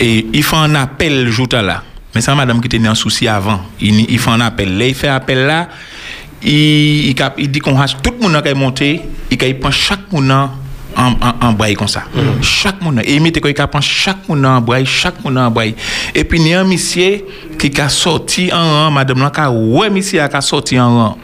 [0.00, 1.82] Et il fait un appel jour là.
[2.18, 3.60] Mais c'est madame qui était en souci avant.
[3.80, 4.76] Il, il fait un appel.
[4.76, 5.68] Là, il fait appel là.
[6.42, 9.00] Il, il, cap- il dit qu'on a tout le monde qui est monté,
[9.30, 10.50] il prend chaque monde en,
[10.96, 11.12] en,
[11.46, 12.02] en braille comme ça.
[12.42, 13.02] Chaque monde.
[13.04, 15.76] Et il met qu'il prend chaque monde en braille, chaque monde en braille.
[16.12, 17.22] Et puis, il y a un monsieur
[17.56, 18.56] qui a sorti en
[18.86, 21.18] rang, madame là, qui a, ouais, monsieur a sorti en rang.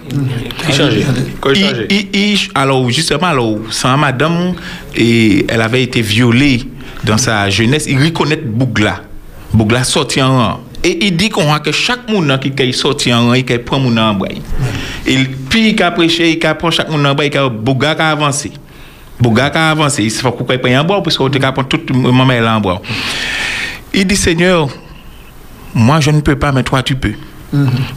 [0.68, 0.95] Il change.
[1.40, 1.76] Quand il change.
[1.90, 4.53] Il- il- il- alors, justement, alors, sans madame,
[4.95, 6.62] et elle avait été violée
[7.03, 9.01] dans sa jeunesse, il reconnaît Bougla.
[9.53, 10.61] Bougla sorti en rang.
[10.85, 13.80] Et il dit qu'on a que chaque monde qui est sorti en rang, il prend
[13.80, 14.43] mon en braille.
[15.07, 15.16] Et
[15.49, 18.11] puis, il a prêché, il prend chaque monde en braille, il a Bougla qui a
[18.11, 18.53] avancé.
[19.18, 20.05] Bougla qui a avancé.
[20.05, 22.82] Il faut qu'on prenne en bois, parce qu'on a prend tout le moment en bois.
[23.95, 24.68] Il dit, Seigneur,
[25.74, 27.14] moi je ne peux pas, mais toi tu peux.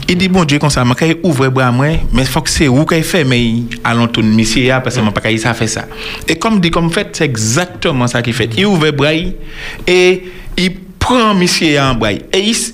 [0.08, 2.68] Il dit, bon Dieu, comme ça, je vais ouvrir bras mais il faut que c'est
[2.68, 5.86] où qu'il fait, mais allons tout monsieur, parce que je pas ça fait ça.
[6.28, 8.50] Et comme dit, comme fait, c'est exactement ça qu'il fait.
[8.56, 10.72] Il ouvre bras et il
[11.08, 12.12] prend monsieur en bras.
[12.12, 12.22] Et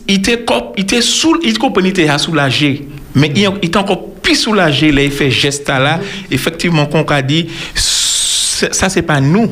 [0.08, 2.88] il, était cop- il était sous, il comprenait, il était soulagé.
[3.16, 6.00] Mais il, était encore plus soulagé, il fait geste là.
[6.32, 9.50] Effectivement, qu'on a dit, ça c'est pas nous,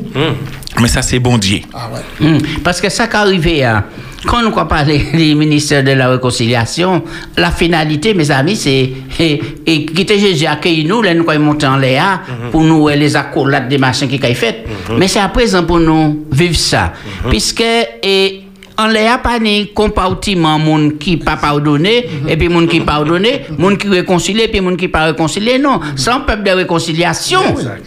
[0.80, 1.60] mais ça c'est bon Dieu.
[1.72, 2.26] Ah ouais.
[2.28, 2.38] Hmm.
[2.64, 3.84] Parce que ça qui arrivé, hein,
[4.26, 7.04] quand nous parlons du ministère de la Réconciliation,
[7.36, 11.66] la finalité, mes amis, c'est et, et quitter Jésus accueillir nous, là, nous quand monter
[11.66, 14.64] en l'air, pour nous euh, les accolades des machins qui ont fait.
[14.98, 16.92] Mais c'est à présent pour nous vivre ça.
[17.28, 17.62] Puisque
[18.02, 18.42] et,
[18.78, 23.78] en l'air pas ni compartiment monde qui pas pardonné et puis monde qui pardonné monde
[23.78, 25.80] qui réconcilié puis monde qui pas réconcilié non.
[25.96, 27.40] C'est un peuple de réconciliation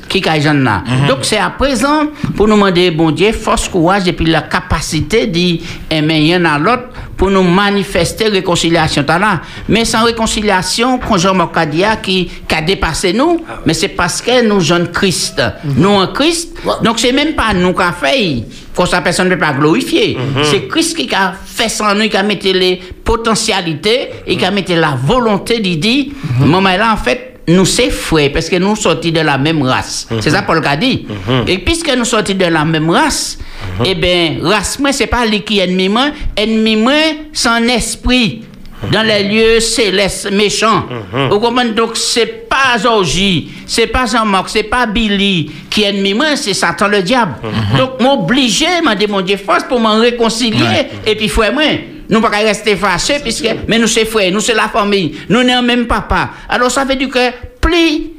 [0.08, 0.84] qui est là.
[1.08, 5.28] Donc c'est à présent pour nous demander bon Dieu force courage et puis la capacité
[5.28, 6.84] d'aimer un à l'autre
[7.18, 9.04] pour nous manifester réconciliation.
[9.08, 9.42] Là.
[9.70, 14.46] Mais sans réconciliation quand Jean Mokadia qui qui a dépassé nous mais c'est parce que
[14.46, 15.42] nous jeunes Christ.
[15.64, 16.58] Nous en Christ.
[16.84, 18.44] Donc c'est même pas nous qui a fait
[18.76, 20.18] qu'on sa personne ne peut pas glorifier.
[20.44, 24.52] C'est Christ qui a fait en nous, qui a mis les potentialités et qui a
[24.52, 26.06] mis la volonté d'y dire,
[26.40, 30.08] moment là, en fait, nous c'est frères parce que nous sortis de la même race.
[30.20, 31.06] C'est ça Paul a dit.
[31.48, 33.38] Et puisque nous sortis de la même race,
[33.86, 36.94] eh bien, race moi c'est pas lui qui est ennemi moi, ennemi moi
[37.34, 38.44] son esprit
[38.92, 40.86] dans les lieux célestes méchants.
[41.30, 41.72] Vous comprenez?
[41.72, 46.54] Donc c'est pas Zorgi, c'est pas Jean-Marc, c'est pas Billy qui est ennemi moi, c'est
[46.54, 47.36] Satan le diable.
[47.78, 51.64] Donc m'obliger m'a demandé force pour m'en réconcilier et puis frère moi
[52.10, 55.66] nous pas rester fâchés puisque mais nous c'est frères, nous c'est la famille, nous n'avons
[55.66, 56.30] même papa.
[56.50, 58.12] Alors ça veut dire que plus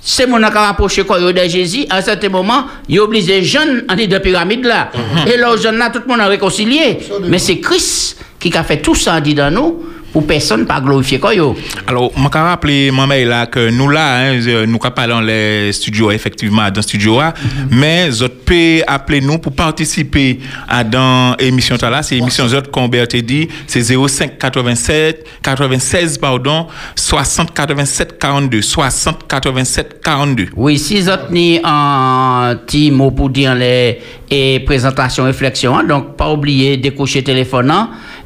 [0.00, 3.84] c'est mon qui a rapproché de Jésus, à un certain moment, il oblige les jeunes
[3.88, 4.90] en de pyramide là.
[5.26, 6.98] Et là, les jeunes là, tout le monde a réconcilié.
[7.26, 9.82] Mais c'est Christ qui a fait tout ça dit dans nous
[10.12, 11.56] pour personne pas glorifier quoi yo?
[11.86, 16.10] Alors, je me rappelle, maman, là, que nous là, hein, nous pas dans les studios,
[16.10, 17.34] effectivement, dans le studio, là,
[17.70, 22.88] mais vous pouvez appeler nous pour participer à dans l'émission là, c'est l'émission Zot qu'on
[22.88, 30.46] dit, c'est 05 87 96, pardon, 60 87 42, 60 87 42.
[30.56, 36.16] Oui, si vous avez un petit mot pour dire les et présentation, réflexion, hein, donc
[36.16, 37.72] pas oublier décocher téléphone,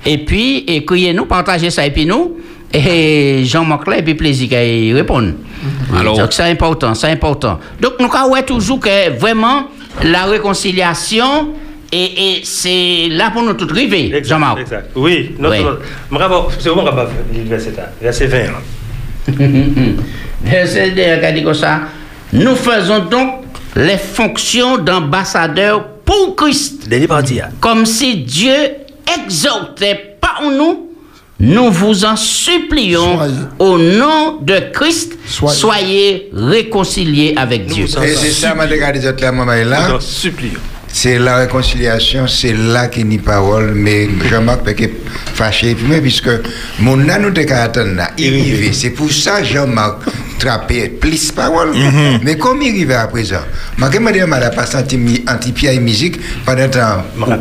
[0.05, 2.39] et puis écrivez-nous, partagez ça et puis nous,
[2.73, 5.35] et Jean-Marc là, et puis plaisir qu'il réponde.
[5.99, 7.59] Alors- donc c'est important, c'est important.
[7.81, 9.65] Donc nous avons toujours que vraiment
[10.03, 11.51] la réconciliation,
[11.93, 12.05] et,
[12.39, 14.61] et c'est là pour nous tout river, Exact, Jean-Marc.
[14.61, 14.91] Exact.
[14.97, 15.81] Oui, notre,
[16.59, 17.11] c'est vraiment rapport
[17.47, 18.39] verset là, verset 20.
[18.39, 18.53] là.
[20.45, 21.81] Verset 2, regardez comme ça.
[22.33, 23.45] Nous faisons donc
[23.77, 26.89] les fonctions d'ambassadeurs pour Christ.
[27.61, 28.53] Comme si Dieu
[29.24, 30.89] exhortait par nous,
[31.40, 33.34] nous vous en supplions Soyez.
[33.59, 36.30] au nom de Christ, soyez, Soyez.
[36.32, 37.84] réconciliés avec Dieu.
[37.84, 38.55] Et c'est ça,
[39.20, 39.97] là, maman, Nous là.
[39.97, 40.60] en supplions.
[40.94, 44.93] C'est la réconciliation, c'est là qu'il n'y a parole, mais Jean-Marc peut être
[45.34, 46.28] fâché, puisque
[46.80, 47.30] mon nan nous
[47.62, 48.74] attendre là, il.
[48.74, 50.02] C'est pour ça Jean-Marc
[50.43, 51.70] trappé plus parole.
[52.23, 53.36] Mais comme il arrive à présent,
[53.78, 54.98] je me demande à pas senti
[55.28, 57.39] anti-pierre et musique pendant temps, on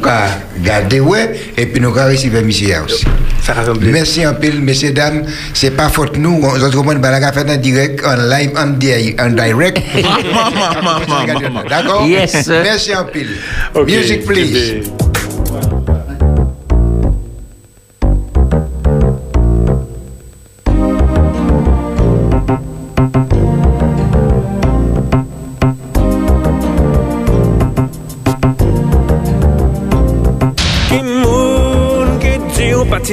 [0.64, 3.04] garder ouais, et puis nous recevoir monsieur aussi.
[3.42, 3.74] Faire.
[3.82, 5.24] Merci en pile, messieurs, dames.
[5.54, 6.42] C'est pas faute nous.
[6.44, 9.80] On se retrouve dans la fait en direct, en live, en, di- en direct.
[11.70, 12.06] D'accord?
[12.06, 12.48] Yes.
[12.48, 13.38] Merci en pile.
[13.74, 14.84] Ok, Music, please.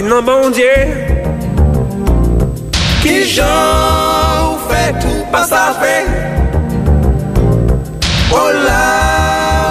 [0.09, 0.75] nan bondye
[3.03, 5.97] Ki jan ou fè tou pa sa fè
[8.35, 8.85] O la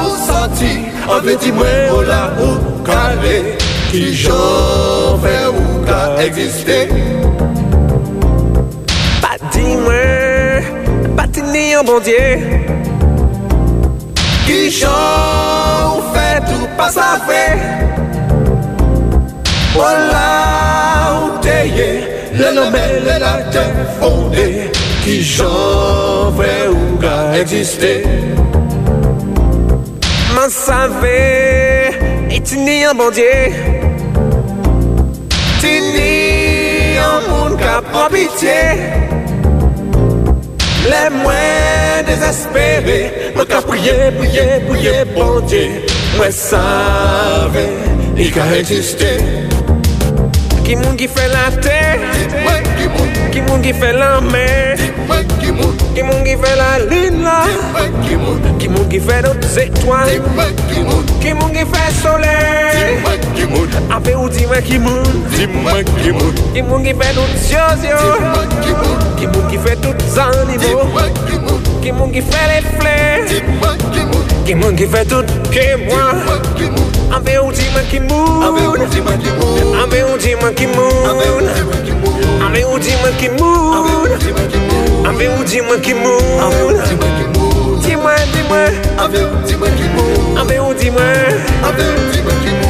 [0.07, 0.73] ou santi
[1.07, 3.39] An veti mwen o la ou kale
[3.87, 6.79] Ki jan fè ou ka egziste?
[9.23, 10.67] Pa di mwen,
[11.15, 12.25] pati ni an bondye.
[14.43, 17.86] Ki jan ou fè tou pa sa fe?
[19.77, 21.89] Ola ou teye,
[22.33, 23.61] le nomè le la te
[23.99, 24.45] fonde
[25.03, 27.91] Ki jan vre ou ka egziste
[30.33, 31.13] Man save,
[32.33, 33.29] etini an bandye
[35.61, 38.63] Tini an moun ka pran pitiye
[40.87, 42.97] Le mwen desespere,
[43.35, 45.63] mwen ka priye, priye, priye bandye
[46.17, 47.67] Mwen save,
[48.17, 49.13] i ka egziste
[50.67, 51.77] Ki moun ki fè la tè.
[53.31, 53.61] Ki moun.
[53.63, 54.75] Ki fè la mè.
[55.39, 56.25] Ki moun.
[56.25, 57.35] Ki fè la lin la.
[58.03, 58.89] Ki moun.
[58.91, 60.11] Ki fè nou tse toan
[60.73, 61.53] Ki moun.
[61.55, 62.35] Ki fè solè
[63.95, 65.23] Ape ou di mwen ki moun.
[65.37, 66.83] Ki moun.
[66.83, 68.03] Ki fè nou tsyozyo
[68.67, 68.75] Ki
[69.31, 69.47] moun.
[69.47, 70.83] Ki fè tout zanimo
[71.79, 72.11] Ki moun.
[72.11, 72.99] Ki fè le flè
[74.43, 74.75] Ki moun.
[74.75, 79.19] Ki fè tout ke mwa Ambe ou di man ki mou Ambe ou di man
[79.19, 83.73] ki mou Ambe ou di man ki mou Ambe ou di man ki mou
[85.05, 86.19] Ambe ou di man ki mou
[87.81, 91.83] Di mwen, di mwen Ambe ou di man ki mou Ambe ou di man Ambe
[91.83, 92.66] ou di man ki mou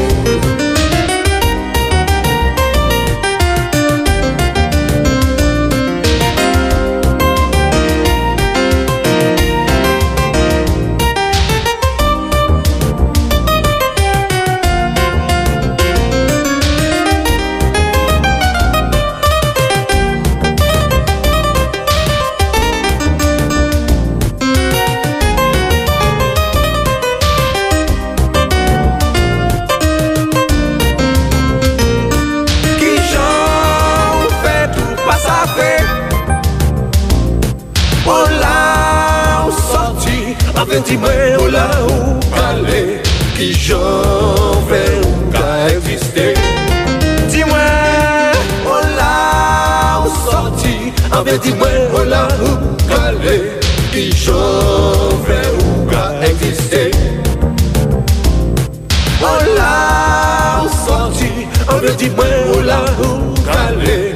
[60.86, 61.30] sorti,
[61.70, 64.16] en fait, dis-moi, oh là, où aller,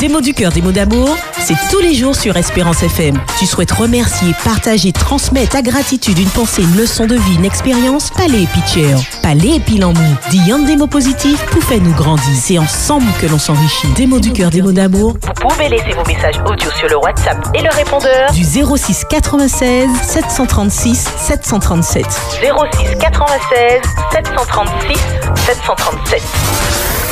[0.00, 3.20] Des mots du cœur, des mots d'amour, c'est tous les jours sur Espérance FM.
[3.38, 8.10] Tu souhaites remercier, partager, transmettre ta gratitude, une pensée, une leçon de vie, une expérience
[8.10, 8.94] Palais et Pitcher.
[9.22, 9.98] Palais et Pilamou.
[10.30, 12.32] Dis un des mots positifs faire nous grandir.
[12.34, 13.88] C'est ensemble que l'on s'enrichit.
[13.94, 15.14] Des mots du cœur, des mots d'amour.
[15.20, 19.88] Vous pouvez laisser vos messages audio sur le WhatsApp et le répondeur Du 06 96
[20.02, 22.06] 736 737.
[22.06, 23.80] 06 96
[24.12, 24.98] 736
[25.46, 27.07] 737.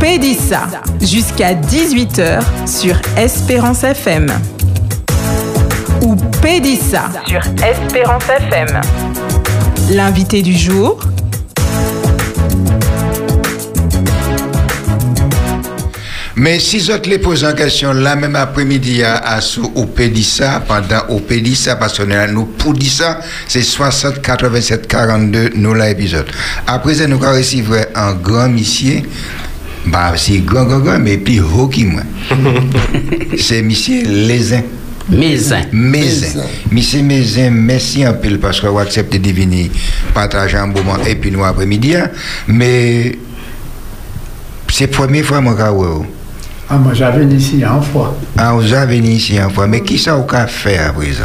[0.00, 0.66] Pédissa
[1.02, 4.32] jusqu'à 18h sur Espérance FM.
[6.00, 8.80] Ou Pédissa sur Espérance FM.
[9.90, 10.98] L'invité du jour,
[16.42, 20.62] Mais si je les pose en question là même après-midi à, à sous au Pédissa,
[20.66, 25.74] pendant au Pédissa, parce qu'on est là, nous pour ça, c'est 60 87 42 nous.
[26.66, 27.62] Après ça, nous reçu
[27.94, 29.02] un grand monsieur,
[29.86, 32.02] bah c'est grand, grand, grand, mais plus haut que moi.
[33.38, 34.62] c'est monsieur Lézin.
[35.08, 35.62] Mézin.
[35.72, 36.40] Mézin.
[36.70, 39.68] Monsieur Mézin, merci un peu parce que vous acceptez de venir
[40.14, 41.96] partager un moment et puis nous après-midi.
[41.96, 42.10] hein.
[42.46, 43.18] Mais
[44.68, 46.06] c'est la première fois que je vous
[46.68, 48.16] Ah, moi j'avais ici une fois.
[48.36, 51.24] Ah, vous avez venu ici une fois, mais qui ça vous a fait à présent?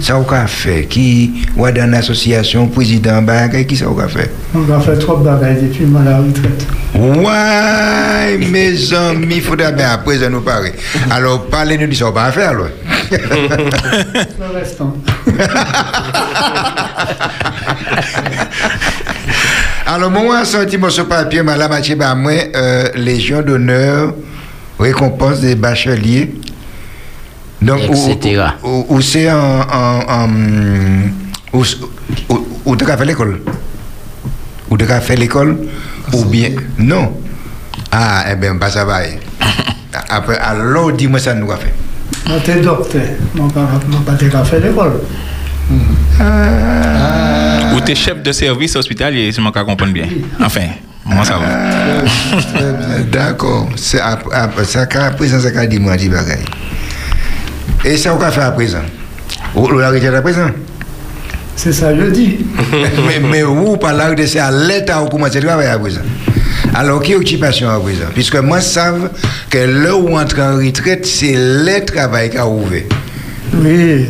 [0.00, 4.30] Ça vous a fait Qui, ou dans l'association, président, bagay, qui ça vous a fait
[4.54, 6.66] On a fait trop de bagailles depuis moi la retraite.
[6.94, 10.72] Ouais, mes amis, il faudrait bien présent nous parler.
[11.10, 12.68] Alors, parlez-nous de ça, on va faire, alors.
[13.10, 14.94] Le restant.
[19.86, 24.12] Alors, moi, sentiment sur papier, madame Mathieu, bah, moi, euh, Légion d'honneur,
[24.78, 26.34] récompense des bacheliers.
[27.60, 28.40] Donc, où- Etc.
[28.88, 30.28] où c'est en.
[32.64, 33.40] où tu as fait l'école?
[34.70, 35.58] Où tu as fait l'école
[36.12, 36.50] Ou bien.
[36.78, 37.12] Non?
[37.90, 38.98] Ah, eh bien, bah, ça va.
[40.10, 41.74] Après, alors, dis-moi ça, nous a fait.
[42.28, 43.02] Moi t'es docteur.
[43.34, 43.66] Mon père
[44.18, 45.00] t'es faire l'école.
[47.74, 50.06] Ou t'es chef de service hospitalier, si je comprends bien.
[50.42, 50.68] Enfin,
[51.06, 51.46] moi ça va.
[52.60, 53.68] Euh, D'accord.
[53.76, 54.18] Ça,
[54.86, 56.44] qu'à présent, ça qu'a dit, moi, dit bagaille.
[57.84, 58.82] Et ça, on va faire à présent
[59.54, 60.50] Ou ou la retraite à présent
[61.56, 62.38] C'est ça, je dis.
[62.72, 66.02] mais, mais où, par là, c'est à l'État, où commence à travailler à présent
[66.74, 68.06] alors, qui occupation à présent?
[68.14, 69.10] Puisque moi, je savent
[69.50, 72.82] que là où on entre en retraite, c'est le travail qui a ouvert.
[73.54, 74.06] Oui.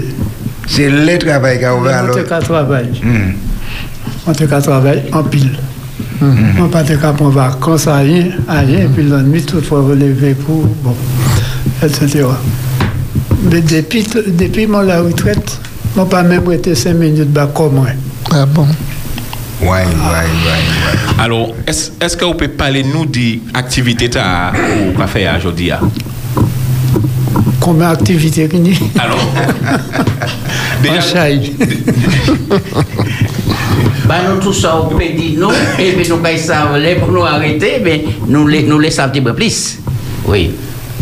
[0.67, 2.01] C'est le travail qui a ouvert.
[2.03, 3.01] On Alors, qu'à travailler.
[3.03, 3.33] Hmm.
[4.27, 5.53] On t'es qu'à travailler en pile.
[6.21, 10.35] On pas qu'à prendre vacances à rien, à rien, puis la nuit, tout fois relever
[10.35, 10.97] pour, bon,
[11.83, 12.25] etc.
[13.51, 15.59] Mais depuis, depuis mon la retraite,
[15.97, 17.87] moi pas même été 5 minutes bas comme moi.
[18.31, 18.67] Ah bon?
[19.63, 21.23] Ouais, ouais, ouais, ouais.
[21.25, 25.71] Alors, est-ce est-ce que vous pouvez parler nous des activités ou qu'a fait aujourd'hui?
[27.59, 28.49] Combien d'activités
[28.99, 29.19] Alors,
[31.01, 31.55] chaille.
[34.07, 37.25] Bah, nous tout ça, on peut dire nous, et puis nous, savent, les pour nous
[37.25, 39.79] arrêter, mais nous les, nous laissons un petit peu plus.
[40.27, 40.51] Oui.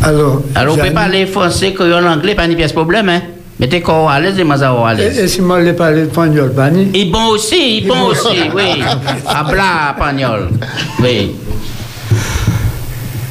[0.07, 3.21] Alors, Alors, on peut parler français, créole, anglais, pas de pièce problème, hein.
[3.59, 5.19] Mettez corps à l'aise et moi, ça à l'aise.
[5.19, 8.83] et si moi, je parle espagnol, Bani, Et bon aussi, il bon aussi, oui.
[9.27, 10.51] Habla espagnol.
[11.03, 11.33] Oui.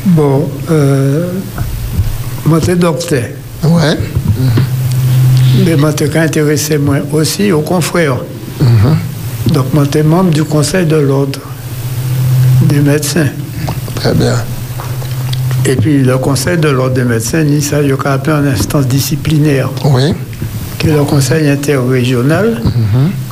[0.05, 1.27] bon, euh,
[2.45, 3.23] moi, t'es docteur.
[3.63, 3.97] Ouais.
[5.63, 8.17] Mais moi, t'es intéressé, moi, aussi aux confrères.
[9.53, 11.39] Donc, moi, t'es membre du conseil de l'ordre
[12.63, 13.27] des médecins.
[13.95, 14.35] Très bien.
[15.67, 18.47] Et puis, le conseil de l'ordre des médecins, il ça, il y a appelé une
[18.47, 20.13] instance disciplinaire, Oui.
[20.77, 22.61] qui est le conseil interrégional.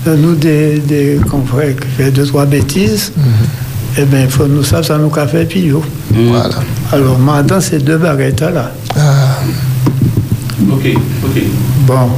[0.08, 3.14] Euh, Nous, des, des confrères qui font deux, trois bêtises,
[3.98, 5.78] eh bien, il faut nous savoir, ça nous a fait pire.
[6.12, 6.50] Voilà.
[6.92, 8.72] Alors, maintenant, ces deux baguettes-là.
[8.98, 9.40] Ah,
[10.72, 10.88] ok,
[11.26, 11.42] ok.
[11.86, 12.10] Bon,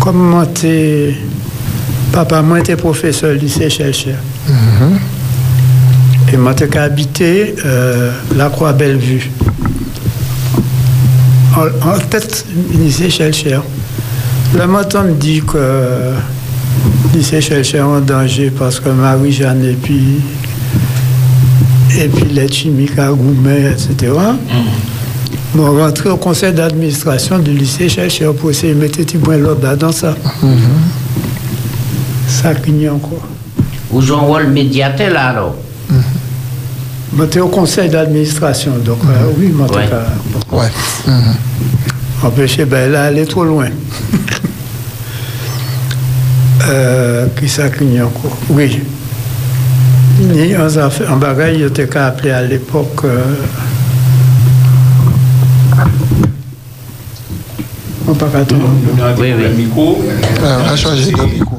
[0.00, 1.14] comme moi, t'es-
[2.12, 4.16] papa, moi, j'étais professeur au lycée chercheur.
[6.34, 9.30] Et moi, habité euh, la Croix-Bellevue.
[11.56, 13.60] en, en tête du lycée Chelcher.
[14.52, 19.74] Le matin me dit que le lycée Chelcher est en danger parce que Marie-Jeanne et
[19.74, 20.22] puis,
[22.00, 24.12] et puis les chimiques à Goumet, etc.
[25.54, 29.76] Bon, rentré au conseil d'administration du lycée Chelcher pour essayer de mettre petit point l'ordre
[29.76, 30.16] dans ça.
[32.26, 33.22] Ça cligne encore.
[33.92, 35.54] Ou jouez un rôle médiateur là, alors?
[37.16, 39.88] Monté au conseil d'administration, donc euh, oui, monté Ouais.
[39.92, 40.68] à- Ouais.
[42.22, 43.66] Empêcher, ben là, elle est trop loin.
[46.68, 47.68] euh, qui ça a
[48.02, 48.36] encore?
[48.50, 48.80] Oui.
[50.20, 50.66] Ni en,
[51.12, 53.00] en bagaille, il était qu'à appeler à l'époque.
[53.04, 53.20] euh,
[58.08, 58.56] on pas tout.
[59.18, 59.64] Oui, oui.
[59.64, 60.02] Micro.
[60.44, 61.58] Ah, on a changé de micro.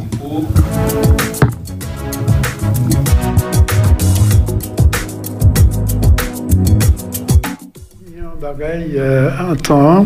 [8.56, 10.06] En bagaille, euh, en temps,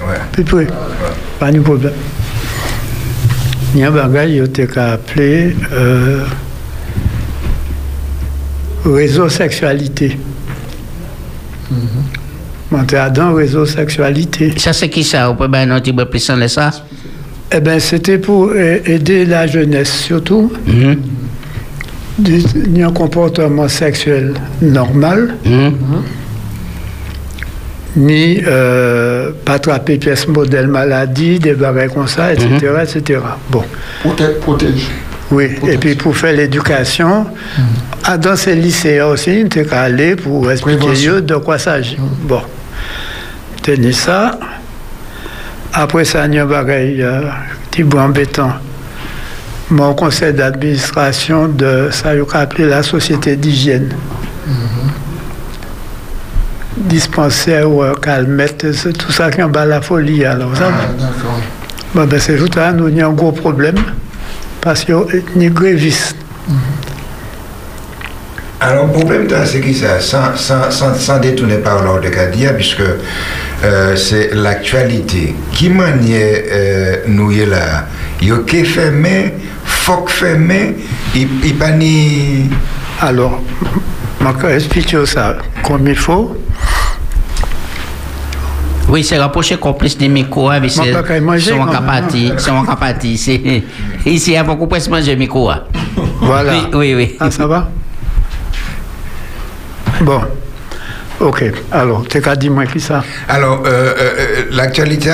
[0.00, 0.16] Ouais.
[0.32, 0.66] puis puis,
[1.38, 1.92] pas de problème.
[3.72, 6.24] Il y a un bagage, était qu'à appeler euh,
[8.84, 10.18] réseau sexualité.
[12.72, 14.52] Monter à dans réseau sexualité.
[14.56, 15.28] Ça, c'est qui ça?
[15.28, 16.70] Vous pouvez bien un petit peu plus en ça?
[17.52, 20.96] Eh bien, c'était pour aider la jeunesse, surtout, Mhm.
[22.18, 25.74] du- un comportement sexuel normal, Mhm.
[27.96, 33.20] Ni euh, pas attraper pièce modèle maladie, des bagages comme ça, etc., etc.
[33.50, 33.64] Bon.
[34.00, 34.36] Protège.
[34.40, 34.90] protège.
[35.30, 37.26] Oui, et puis pour faire l'éducation,
[38.04, 41.98] ah, dans ces lycéens aussi, on était aller pour expliquer eux de quoi s'agit.
[42.22, 42.42] Bon,
[43.62, 44.38] tenez ça.
[45.72, 47.22] Après ça, il y a un bagage euh,
[47.70, 48.52] petit peu embêtant.
[49.68, 53.88] Mon conseil d'administration de ça, il a appelé la société d'hygiène.
[56.86, 60.24] Dispensaire ou euh, calmette, c'est tout ça qui en bas la folie.
[60.24, 61.40] Alors, ça, Ah, d'accord.
[61.94, 63.76] Bon, ben, c'est juste là, nous, il y a un gros problème.
[64.60, 64.94] Parce qu'il
[65.36, 66.16] y a grévistes.
[68.60, 72.52] Alors, le problème, c'est que ça, sans, sans, sans, sans détourner par l'ordre de Kadia,
[72.52, 72.80] puisque
[73.64, 75.34] euh, c'est l'actualité.
[75.52, 77.86] Qui maniait euh, nous y est là?
[78.22, 79.34] Il y a qui fermé,
[79.64, 80.76] faut fermé,
[81.14, 82.48] il il pas ni.
[83.00, 83.42] Alors,
[84.20, 86.36] je vais expliquer ça comme il faut.
[88.88, 90.60] Oui, c'est rapproché complice des micros, hein,
[91.02, 91.24] quand même,
[91.72, 93.18] capati, c'est un capati.
[93.18, 93.62] c'est-
[94.06, 95.50] Ici, il y a beaucoup plus manger micro.
[95.50, 95.62] hein.
[96.20, 96.52] Voilà.
[96.52, 97.16] Oui, oui, oui.
[97.18, 97.68] Ah, ça va?
[100.02, 100.20] Bon.
[101.20, 101.44] Ok.
[101.72, 103.02] Alors, tu qu'à dire moi qui ça?
[103.28, 105.10] Alors, euh, euh, euh, l'actualité,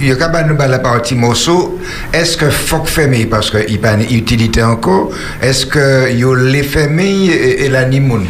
[0.00, 1.78] il y a quand même la partie morceau.
[2.12, 5.10] Est-ce que faut que fermé parce qu'il n'y a pas d'utilité encore
[5.42, 8.24] Est-ce que il y a les fermé et, et la nimoun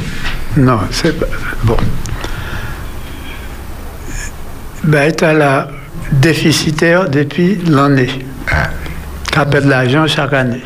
[0.57, 1.27] Non, c'est pas-
[1.63, 1.77] bon.
[4.87, 5.69] Ben, tu là
[6.13, 8.25] déficitaire depuis l'année.
[8.51, 8.69] Ah.
[9.25, 10.63] Qui perd de l'argent chaque année.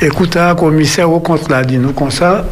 [0.00, 2.44] Écoute, un commissaire au l'a dit nous comme ça.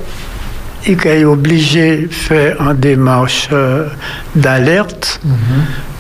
[0.87, 3.89] Il est obligé de faire une démarche euh,
[4.35, 5.21] d'alerte.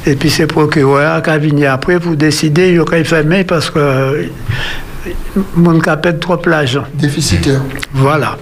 [0.06, 3.78] Et puis c'est procureur qui a venu après pour décider il faut fermer parce que
[3.78, 4.26] euh,
[5.54, 6.84] mon cas perd trop l'argent.
[6.94, 7.60] Déficitaire.
[7.92, 8.38] Voilà.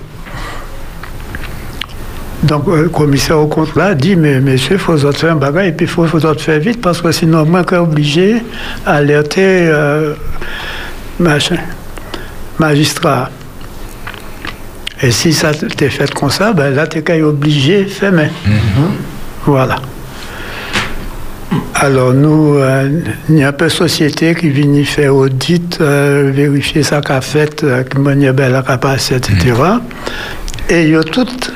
[2.43, 5.69] Donc, euh, le commissaire au là dit Mais monsieur, il faut autres faire un bagage
[5.69, 8.43] et puis il faut autres faire vite parce que sinon, moi, je suis obligé
[8.85, 10.15] d'alerter euh,
[11.19, 11.57] machin,
[12.59, 13.31] magistrat.
[15.03, 18.29] Et si ça t'est fait comme ça, ben là, tu es obligé de faire main.
[19.47, 19.77] Voilà.
[21.75, 26.33] Alors, nous, euh, il y a un peu de société qui vient faire audit, euh,
[26.35, 29.55] vérifier ça qu'a fait, euh, qui m'a bien la capacité, etc.
[30.69, 31.53] Et il y a toutes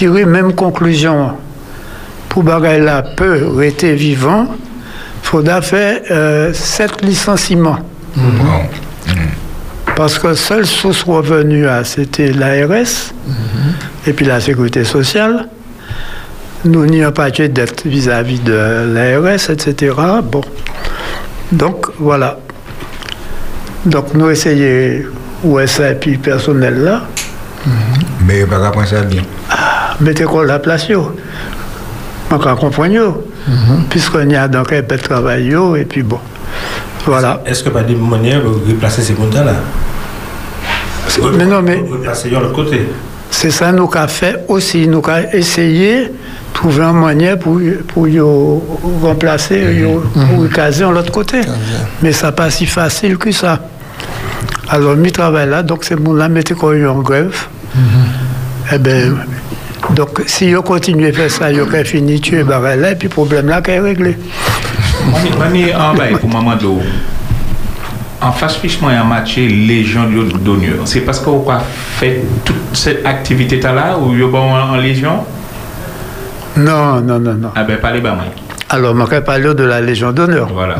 [0.00, 1.32] tiré même conclusion.
[2.30, 7.80] Pour bagaille là peut rester vivant, il faudra faire euh, sept licenciements.
[9.94, 13.12] Parce que seule source revenue, ah, c'était l'ARS
[14.06, 15.48] et puis la sécurité sociale.
[16.64, 19.92] Nous n'ayons pas de dette vis-à-vis de l'ARS, etc.
[20.24, 20.40] Bon.
[21.52, 22.38] Donc, voilà.
[23.84, 25.02] Donc, nous essayons,
[25.44, 27.02] OSA et puis personnel là,
[28.24, 29.22] Mais par rapport à ça, bien.
[30.00, 31.14] Mettez quoi la place, yo?
[32.30, 33.24] On comprend, yo.
[33.88, 36.18] Puisqu'on y a donc un peu de travail, yo, et puis bon.
[37.06, 37.42] Voilà.
[37.46, 39.54] Est-ce que pas des manières de replacer ces montants-là
[41.36, 42.88] Mais non, mais de côté.
[43.30, 44.86] c'est ça nous qu'a fait aussi.
[44.86, 46.12] Nous avons essayé de
[46.52, 47.58] trouver une manière pour,
[47.88, 48.62] pour yo
[49.02, 50.02] remplacer, yo,
[50.34, 51.40] pour caser de l'autre côté.
[52.02, 53.60] Mais ça pas si facile que ça.
[54.68, 57.46] Alors, mi travail là, donc c'est mon là, mettez quoi en grève.
[58.72, 59.14] Eh bien,
[59.94, 63.08] Donc, si on continue à faire ça, on va finir tuer barrel là, et puis
[63.08, 64.16] le problème là, est réglé.
[65.10, 66.80] Mani, mani en bas pour maman d'eau.
[68.20, 70.02] En face fichement, il y a un match Légion
[70.44, 70.76] d'honneur.
[70.84, 75.24] C'est parce qu'on a fait toute cette activité là ou il y a en Légion?
[76.56, 77.50] Non, non, non, non.
[77.54, 78.24] Ah ben, parlez bas, moi.
[78.68, 80.48] Alors, on va parler de la Légion d'honneur.
[80.52, 80.76] Voilà.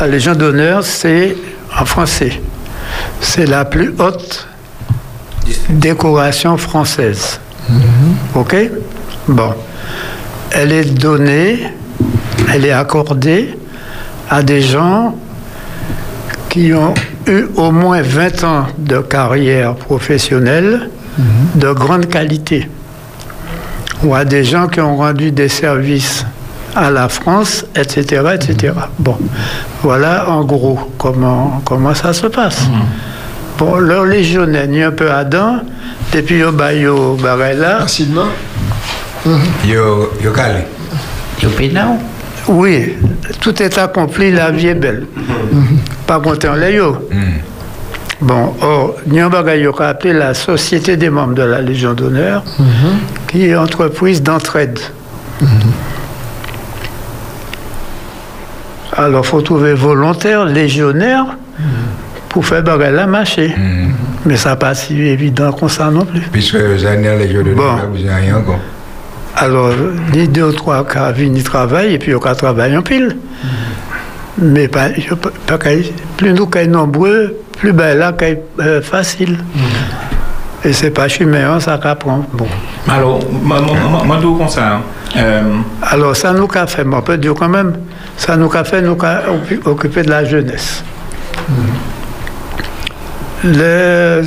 [0.00, 1.36] La Légion d'honneur, c'est
[1.78, 2.40] en français.
[3.20, 4.48] C'est la plus haute
[5.68, 7.40] décoration française.
[8.34, 8.56] OK
[9.28, 9.54] Bon.
[10.50, 11.58] Elle est donnée,
[12.52, 13.58] elle est accordée
[14.30, 15.14] à des gens
[16.48, 16.94] qui ont
[17.26, 20.88] eu au moins 20 ans de carrière professionnelle
[21.54, 22.68] de grande qualité.
[24.04, 26.24] Ou à des gens qui ont rendu des services
[26.74, 28.22] à la France, etc.
[28.34, 28.72] etc.
[28.98, 29.18] Bon,
[29.82, 32.68] voilà en gros comment, comment ça se passe.
[33.58, 35.56] Bon, leur légionnaire, un peu Adam,
[36.12, 37.80] depuis au Bayo Barella.
[37.80, 38.28] Facilement.
[39.66, 40.64] Yo, yo calé.
[41.42, 41.98] Yo pénal.
[42.48, 42.96] Oui,
[43.40, 45.06] tout est accompli, la vie est belle.
[46.06, 46.96] Pas content, là, yo.
[48.20, 51.60] Bon, or, il y a un bagage qu'on appelé la Société des membres de la
[51.60, 52.42] Légion d'honneur,
[53.28, 54.78] qui est entreprise d'entraide.
[58.96, 61.26] Alors, il faut trouver volontaire, légionnaire,
[62.28, 63.54] pour faire bagage la marcher.
[64.26, 66.20] Mais ça pas si évident comme ça non plus.
[66.32, 67.62] Puisque vous avez les jours de Bon.
[67.92, 68.58] vous n'avez rien encore.
[69.36, 69.70] Alors,
[70.12, 73.16] les deux ou trois qui viennent travailler, et puis ils travaillent en pile.
[74.40, 75.70] Mais pas, je- pas qu'à-
[76.16, 79.38] plus nous sommes nombreux, plus ben là, c'est facile.
[80.64, 82.24] Et c'est pas chiméen, ça qu'apprend.
[82.32, 82.46] Bon.
[82.88, 84.80] Alors, moi, moi, moi, moi, d'où comme ça hein?
[85.16, 85.42] Euh,
[85.82, 87.74] Alors, ça nous a fait, mais on peut dire quand même,
[88.16, 88.96] ça nous a fait nous
[89.64, 90.82] occuper de la jeunesse.
[93.44, 94.24] Le,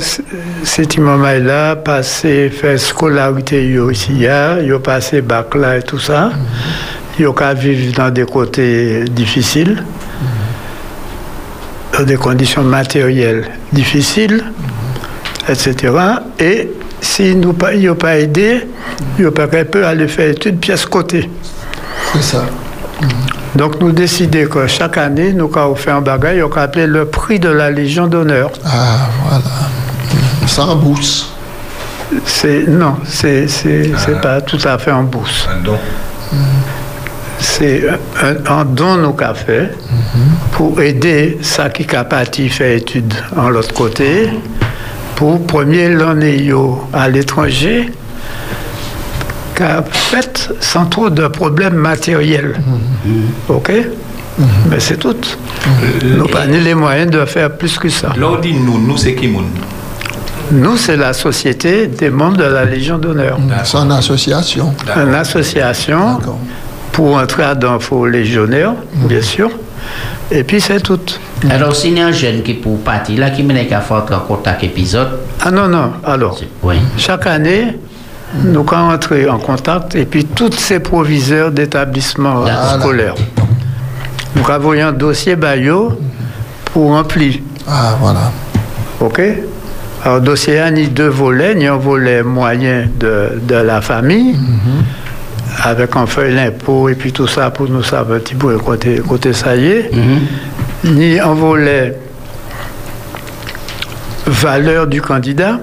[0.64, 6.30] cet imam-là, passé, fait scolarité ici, il a passé bac là et tout ça.
[7.18, 9.84] Il a vivre dans des côtés difficiles,
[11.92, 14.44] dans des conditions matérielles difficiles,
[15.46, 15.92] etc.
[16.40, 16.70] Et
[17.02, 18.66] s'il nous pas, il n'a pas aidé,
[19.18, 21.28] il pas peut aller faire études pièce côté.
[22.14, 22.46] C'est ça.
[23.54, 27.04] Donc nous décidons que chaque année, nous avons fait un bagage, on a appelé le
[27.06, 28.50] prix de la Légion d'honneur.
[28.64, 29.44] Ah, voilà.
[30.46, 31.32] Sans bourse.
[32.26, 35.48] C'est non, c'est c'est c'est pas tout à fait en bourse.
[35.50, 35.78] Un don.
[37.38, 37.82] C'est
[38.22, 39.72] un, un don nous qu'a fait
[40.52, 44.28] pour aider ça qui a parti faire études en l'autre côté
[45.16, 46.52] pour premier l'année
[46.92, 47.90] à l'étranger
[49.54, 52.60] qu'a fait sans trop de problèmes matériels.
[53.48, 53.72] OK
[54.70, 55.14] Mais c'est tout.
[56.02, 58.08] Nous n'avons pas les moyens de faire plus que ça.
[58.16, 59.44] là, on dit nous, nous, c'est qui moun
[60.50, 63.38] Nous, c'est la Société des membres de la Légion d'honneur.
[63.64, 64.74] C'est une association.
[64.96, 66.18] Une association
[66.92, 68.74] pour entrer à d'infos légionnaires,
[69.08, 69.50] bien sûr.
[70.30, 71.00] Et puis c'est tout.
[71.50, 74.18] Alors, s'il y a un jeune qui pour partir là, qui mène qu'à faire un
[74.20, 75.08] contact épisode,
[75.42, 76.76] Ah non, non, alors, oui.
[76.96, 77.76] chaque année,
[78.34, 82.44] nous allons entrer en contact et puis tous ces proviseurs d'établissements
[82.78, 83.14] scolaires.
[84.34, 85.92] Nous avons un dossier Bayo
[86.72, 87.34] pour remplir.
[87.68, 88.32] Ah, voilà.
[89.00, 89.20] OK?
[90.04, 94.36] Alors, le dossier a ni deux volets, ni un volet moyen de, de la famille,
[95.62, 99.00] avec un feuille l'impôt et puis tout ça pour nous savoir un petit peu côté,
[99.06, 99.90] côté ça y est,
[100.84, 101.98] ni un volet
[104.26, 105.58] valeur du candidat.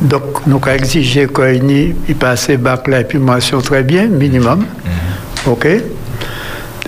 [0.00, 4.64] Donc, nous avons exigé qu'il il passe bac là et puis mention très bien, minimum.
[5.46, 5.66] OK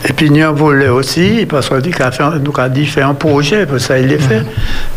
[0.04, 2.10] et puis, a un volet aussi, parce qu'on dit qu'il a
[2.42, 4.42] nous dit faire un projet, pour ça il est fait.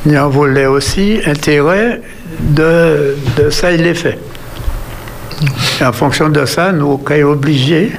[0.07, 2.01] Y a un volet aussi, intérêt
[2.39, 4.17] de, de ça il est fait.
[5.79, 7.91] Et en fonction de ça, nous sommes obligés,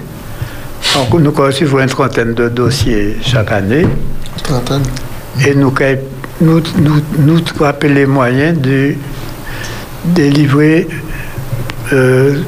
[0.94, 3.86] donc, nous recevons une trentaine de dossiers chaque année,
[4.42, 4.82] Trentaine.
[5.46, 6.00] et nous avons
[6.40, 7.40] nous, nous, nous
[7.84, 8.94] les moyens de
[10.14, 10.86] délivrer
[11.92, 12.40] euh,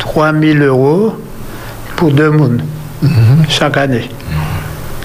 [0.00, 1.14] 3 000 euros
[1.96, 2.62] pour deux mondes
[3.48, 4.08] chaque année.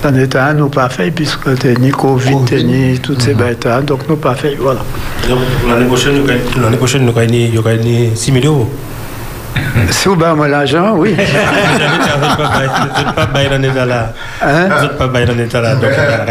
[0.01, 3.67] Dans les temps, nous pas fait, puisque t'es ni Covid, t'es ni toutes ces bêtes,
[3.85, 4.79] donc nous pas fait, voilà.
[5.27, 8.69] Donc, l'année prochaine, nous gagnons- l'année prochaine, nous gagnons nous gagnons 6 000 euros.
[9.91, 11.15] Si vous avez l'argent, oui.
[14.41, 14.69] Hein?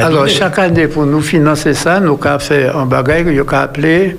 [0.02, 4.16] Alors, chaque année, pour nous financer ça, nous avons fait un bagage qu'on a appelé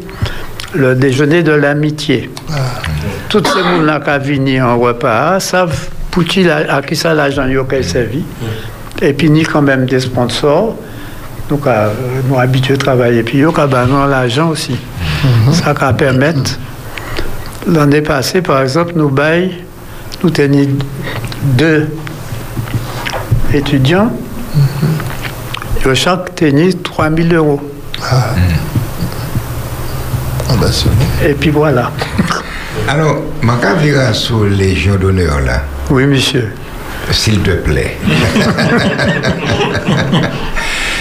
[0.74, 2.30] le déjeuner de l'amitié.
[3.30, 7.84] Tous ces gens-là qui viennent en repas savent pour qui à qui ça l'argent ont
[7.84, 8.24] servi.
[9.02, 10.76] Et puis, ni quand même des sponsors.
[11.50, 11.90] Donc, euh,
[12.28, 13.24] nous habitués à travailler.
[13.24, 13.54] Puis, ils ont
[14.06, 14.76] l'argent aussi.
[15.52, 16.60] Ça va permettre
[17.68, 19.54] L'année passée, par exemple, nous bail,
[20.24, 20.70] nous tenions
[21.44, 21.88] deux
[23.54, 24.12] étudiants.
[25.86, 27.62] Ils chaque tenu 3 000 euros.
[28.02, 28.34] Ah.
[30.50, 30.96] Ah ben, c'est bon.
[31.28, 31.92] Et puis voilà.
[32.88, 35.64] Alors, je vais sur les Légion d'honneur là.
[35.92, 36.54] Oui, monsieur.
[37.12, 37.98] S'il te plaît.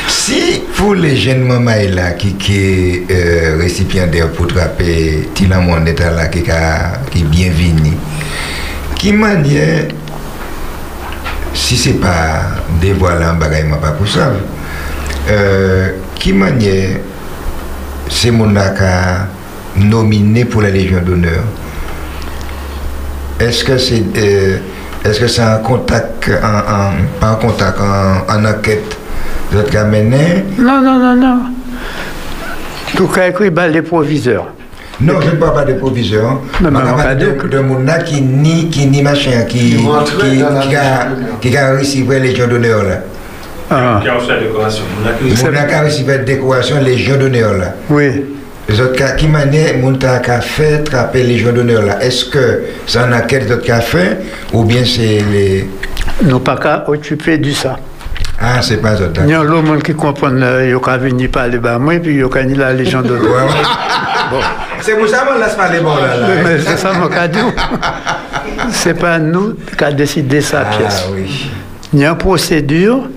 [0.08, 6.10] si pour les jeunes mamans là qui qui euh, récipiendaire pour trapper Tina mon état
[6.10, 6.42] là qui
[7.10, 7.96] qui bienvenue,
[8.94, 9.88] qui manière
[11.54, 12.42] si c'est pas
[12.80, 14.32] dévoiler un bagage pas pour ça.
[15.30, 17.00] Euh, qui manière
[18.10, 19.28] c'est mon a
[19.78, 21.42] nominé pour la Légion d'honneur.
[23.40, 24.56] Est-ce que c'est euh,
[25.04, 28.96] est-ce que c'est un contact, un, un- pas un contact, un, en enquête
[29.52, 31.38] de votre mené Non, non, non, non.
[32.96, 34.48] Tout cas, écrit bah, les proviseurs.
[35.00, 36.40] Non, je ne parle pas de proviseur.
[36.60, 39.42] Non, mais Je on parle va de, de mon là qui ni, qui ni machin,
[39.48, 41.40] qui, Qui qui, qui, la a, Légion d'honneur.
[41.40, 42.94] qui a reçu la Légion d'honneur là.
[43.70, 44.84] Ah, Qui a reçu la décoration.
[45.04, 45.10] Mon
[45.68, 47.74] qui a reçu la décoration Légion d'honneur là.
[47.90, 48.24] oui.
[48.68, 49.74] Les autres cas, qui manière,
[50.18, 52.02] qui a fait trapper Légion d'honneur là.
[52.02, 54.18] Est-ce que c'est un enquête d'autres qui a fait
[54.52, 55.68] ou bien c'est les.
[56.22, 57.78] Nous pas qu'à occuper du ça.
[58.40, 59.20] Ah, c'est pas autres.
[59.24, 61.94] Il y a l'autre monde qui comprend, euh, il y a venir parler bas moi,
[61.98, 64.40] puis il y a ni la Légion de ouais.
[64.80, 66.16] C'est pour ça qu'on laisse pas les bons là.
[66.16, 66.28] là.
[66.44, 67.50] Mais c'est ça mon cadeau.
[68.70, 71.06] C'est pas nous qui avons décidé sa Ah pièce.
[71.12, 71.50] oui.
[71.94, 73.08] Il y a une procédure.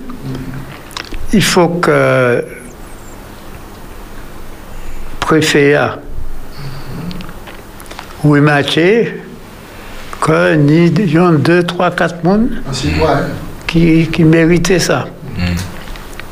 [1.32, 2.44] Il faut que
[5.74, 5.98] a
[8.24, 9.20] oui matché
[10.20, 12.38] que ni il y a deux, trois, quatre ouais.
[13.66, 15.06] qui, qui méritaient ça.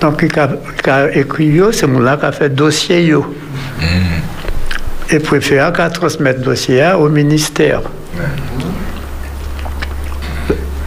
[0.01, 0.49] Donc, il a,
[0.85, 3.05] il a écrit, yo, c'est moi là qui a fait dossier.
[3.05, 3.35] Yo.
[5.11, 7.83] Et le préfet a qu'à transmettre le dossier au ministère.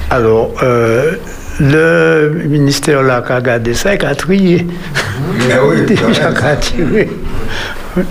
[0.09, 1.17] Alors, euh,
[1.59, 4.65] le ministère là qui a gardé ça, il a trié.
[5.47, 7.09] Mais oui, Il a tiré.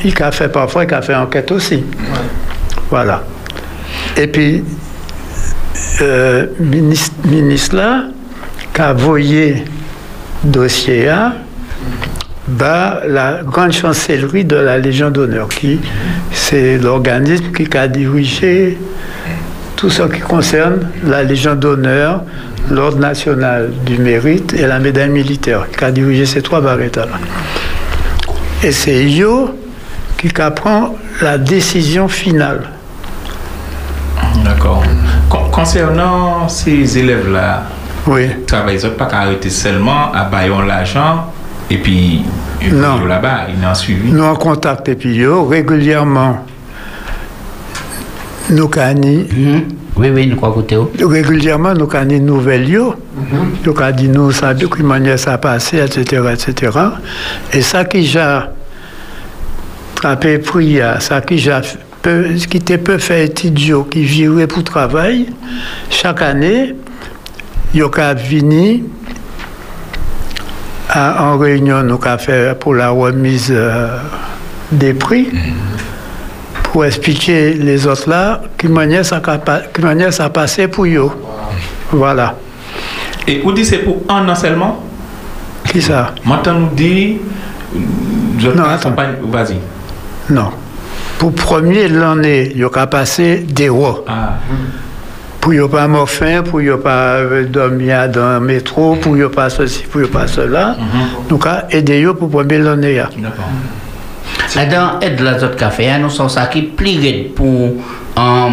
[0.04, 1.84] Il a fait parfois, il a fait enquête aussi.
[2.90, 3.24] Voilà.
[4.16, 4.62] Et puis,
[6.00, 8.04] euh, ministre, ministre là,
[8.72, 9.64] qui a voyé
[10.44, 11.32] dossier A,
[12.48, 15.80] bah, la grande chancellerie de la Légion d'honneur, qui
[16.32, 18.78] c'est l'organisme qui a dirigé
[19.76, 22.22] tout ce qui concerne la Légion d'honneur,
[22.70, 27.18] l'Ordre national du mérite et la médaille militaire, qui a dirigé ces trois barrettes-là.
[28.62, 29.50] Et c'est Yo
[30.28, 32.62] qui prend la décision finale.
[34.44, 34.82] D'accord.
[35.28, 37.64] Con- Concernant ces élèves-là,
[38.06, 38.28] Oui.
[38.46, 41.26] travail, pas qu'à arrêter seulement à bailler l'argent
[41.70, 42.22] et puis
[42.60, 43.04] et puis Non.
[43.04, 44.10] là-bas, ils n'ont suivi.
[44.12, 46.38] Nous en contact et puis yo, régulièrement,
[48.50, 49.26] nous cani,
[49.96, 50.76] Oui, oui, nous croyons côté.
[51.04, 52.94] régulièrement nous cani nouvelles yo,
[53.64, 56.78] nous cani dit nous ça de quelle manière ça a passé, etc., etc.
[57.52, 58.38] Et ça qui j'ai
[60.02, 61.56] trappé prière, ça qui j'ai
[62.02, 62.26] peu,
[63.22, 65.28] étudier, qui virait pour travail,
[65.90, 66.74] chaque année,
[67.72, 68.82] yo ka vini
[70.90, 71.82] à- en réunion
[72.18, 73.96] fait pour la remise euh,
[74.72, 75.28] des prix
[76.64, 81.10] pour expliquer les autres là qui manière ça passait pour eux.
[81.92, 82.34] Voilà.
[83.28, 84.82] Et vous dites c'est pour un an seulement?
[85.70, 86.12] Qui ça?
[86.24, 87.18] Maintenant, nous dit.
[88.38, 88.92] Je Non, attends.
[89.30, 89.58] Vas-y.
[90.30, 90.50] Non.
[91.18, 94.04] Pour premier l'année, il y a passé des rois.
[94.08, 94.34] Ah.
[95.40, 99.50] Pour ne pas morphine, pour ne pas euh, dormir dans le métro, pour ne pas
[99.50, 100.76] ceci, pour ne pas cela.
[101.28, 102.94] Donc, à aider pour premier l'année.
[102.96, 103.08] là.
[103.16, 103.44] D'accord.
[104.54, 106.62] Là-dedans, aide la autres café, hein, nous sommes ça qui
[107.34, 107.72] pour
[108.16, 108.50] en,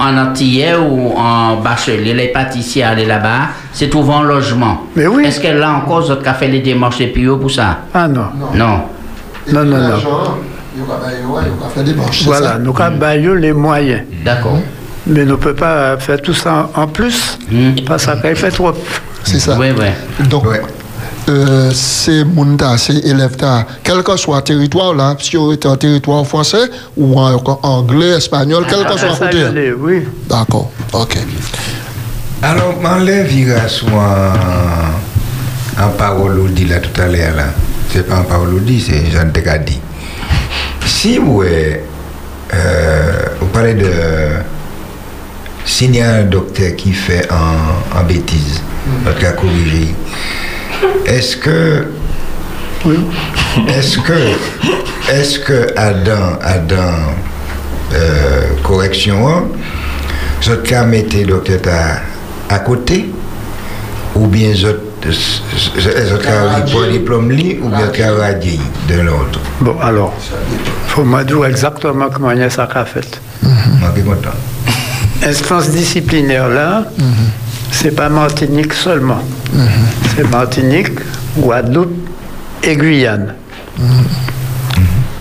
[0.00, 4.84] en Antillais ou en Bachelier, les pâtissiers aller là-bas, c'est trouver un logement.
[4.96, 5.24] Mais oui.
[5.26, 7.08] Est-ce que là encore, autres café les démarches et
[7.38, 7.80] pour ça?
[7.92, 8.26] Ah non.
[8.54, 8.80] Non.
[9.52, 9.96] Non, non, non.
[12.24, 14.02] Voilà, nous avons les moyens.
[14.24, 14.58] D'accord.
[15.06, 17.38] Mais nous ne pouvons pas faire tout ça en en plus,
[17.86, 18.72] parce que ça fait trop.
[19.22, 19.56] C'est ça.
[19.58, 20.26] Oui, oui.
[20.28, 20.44] Donc,
[21.28, 23.36] euh, c'est moun ta, c'est élève
[23.82, 27.58] quel que soit le territoire là, si on est en territoire français ou en, en
[27.62, 29.72] anglais, espagnol, quel que soit le côté.
[29.78, 30.04] oui.
[30.28, 31.18] D'accord, ok.
[32.42, 37.46] Alors, m'enlève Ira sur un, un parole ou dit là tout à l'heure là.
[37.90, 39.80] C'est pas un parole ou dit, c'est Jean de dit.
[41.04, 41.76] Si vous, euh,
[43.38, 43.90] vous parlez de
[45.66, 48.62] s'il y a un docteur qui fait un bêtise,
[49.04, 49.94] notre cas corrigé,
[51.04, 51.88] est-ce que
[53.68, 54.14] est-ce que
[55.12, 56.94] est-ce que Adam Adam
[57.92, 59.50] euh, correction,
[60.64, 61.60] qu'à mettre le docteur
[62.48, 63.10] à, à côté,
[64.14, 64.93] ou bien vous
[66.22, 68.58] qu'à pour diplôme li, ou bien radier
[68.88, 69.40] de l'autre?
[69.60, 70.14] Bon, alors,
[70.88, 73.20] faut me dire exactement comment il y a ça qu'a fait.
[73.42, 73.52] Moi,
[73.94, 74.30] je suis content.
[75.26, 76.84] Instance disciplinaire là,
[77.70, 79.22] c'est pas Martinique seulement.
[80.14, 80.88] C'est Martinique,
[81.38, 82.08] Guadeloupe
[82.62, 83.34] et Guyane.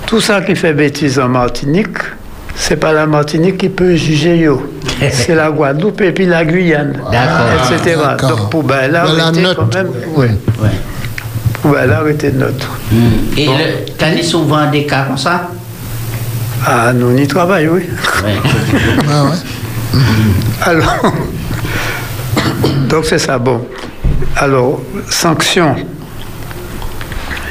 [0.05, 1.97] Tout ça qui fait bêtise en Martinique,
[2.55, 4.61] c'est pas la Martinique qui peut juger yo.
[5.11, 6.93] C'est la Guadeloupe et puis la Guyane,
[7.71, 7.99] etc.
[8.21, 9.55] Donc pour ben, note.
[9.55, 10.27] quand même, oui.
[10.61, 10.69] Ouais.
[11.61, 12.69] Pour ben, là, arrêter neutre.
[13.37, 15.49] Et le, t'as dit souvent des cas comme ça?
[16.65, 17.81] Ah, nous on y travaille, oui.
[18.23, 18.35] Ouais.
[19.11, 19.37] Ah ouais.
[20.61, 21.13] Alors,
[22.89, 23.65] donc c'est ça, bon.
[24.37, 25.75] Alors, sanction.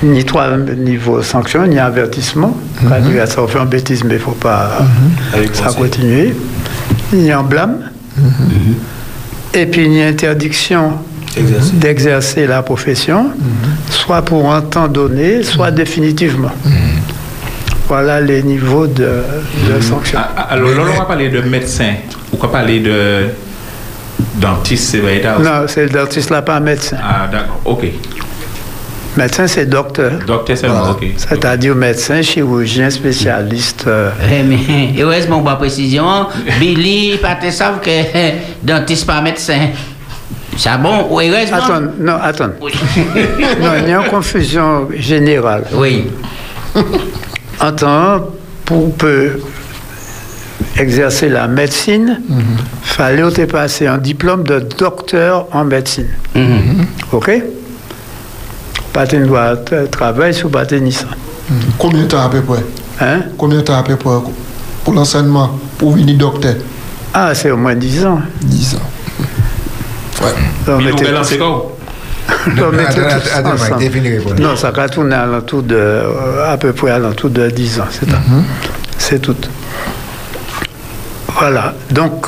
[0.03, 2.57] Ni trois niveaux sanction, ni avertissement.
[2.89, 4.79] Quand il y a ça, on fait un bêtise, mais il ne faut pas
[5.33, 6.35] Avec ça continuer.
[7.13, 7.91] Ni en blâme.
[9.55, 10.93] Et puis, ni interdiction
[11.37, 11.73] Exercer.
[11.77, 13.31] d'exercer la profession,
[13.89, 16.51] soit pour un temps donné, soit définitivement.
[17.89, 19.23] Voilà les niveaux de,
[19.69, 20.19] de sanction.
[20.23, 21.95] Ah, ah, Alors, là, on va parler de médecin.
[22.33, 23.27] Ou quoi parler de
[24.37, 26.97] dentiste, c'est Non, c'est le dentiste là, pas un médecin.
[27.03, 27.87] Ah, d'accord, ok.
[29.17, 30.13] Médecin, c'est docteur.
[30.27, 31.05] Docteur seulement, ok.
[31.17, 33.85] C'est-à-dire médecin, chirurgien, spécialiste.
[33.87, 36.27] euh, Eh, mais heureusement, bonne précision?
[36.59, 37.91] Billy, pas te savent que
[38.63, 39.69] dentiste pas médecin.
[40.57, 41.59] C'est bon, ou heureusement.
[41.59, 42.49] Attends, non, attends.
[42.61, 45.65] non, il y a une confusion générale.
[45.75, 46.07] Oui.
[47.61, 48.27] En temps,
[48.65, 49.41] pour peu
[50.79, 52.21] exercer la médecine,
[52.83, 56.09] fallait te passer un diplôme de docteur en médecine.
[57.13, 57.27] OK?
[57.27, 57.62] Pas de
[59.27, 61.09] droit de travail sur pas de Nissan.
[61.79, 62.65] Combien de temps à peu près?
[63.01, 63.23] Hein?
[63.37, 64.19] Combien de temps à peu près
[64.85, 66.55] pour l'enseignement, pour venir docteur?
[67.15, 68.21] Ah, c'est au moins 10 ans.
[68.43, 68.79] 10 ans.
[70.23, 70.79] Ouais.
[70.79, 70.91] Mais
[71.39, 71.73] quoi?
[72.45, 73.79] Tout ensemble.
[73.79, 74.39] définis les réponses.
[74.39, 77.81] Non, ça va tourner à l'entour de, euh, à peu près à l'entour de 10
[77.81, 78.19] ans, c'est ça.
[78.99, 79.37] C'est tout.
[81.39, 82.27] Voilà, donc,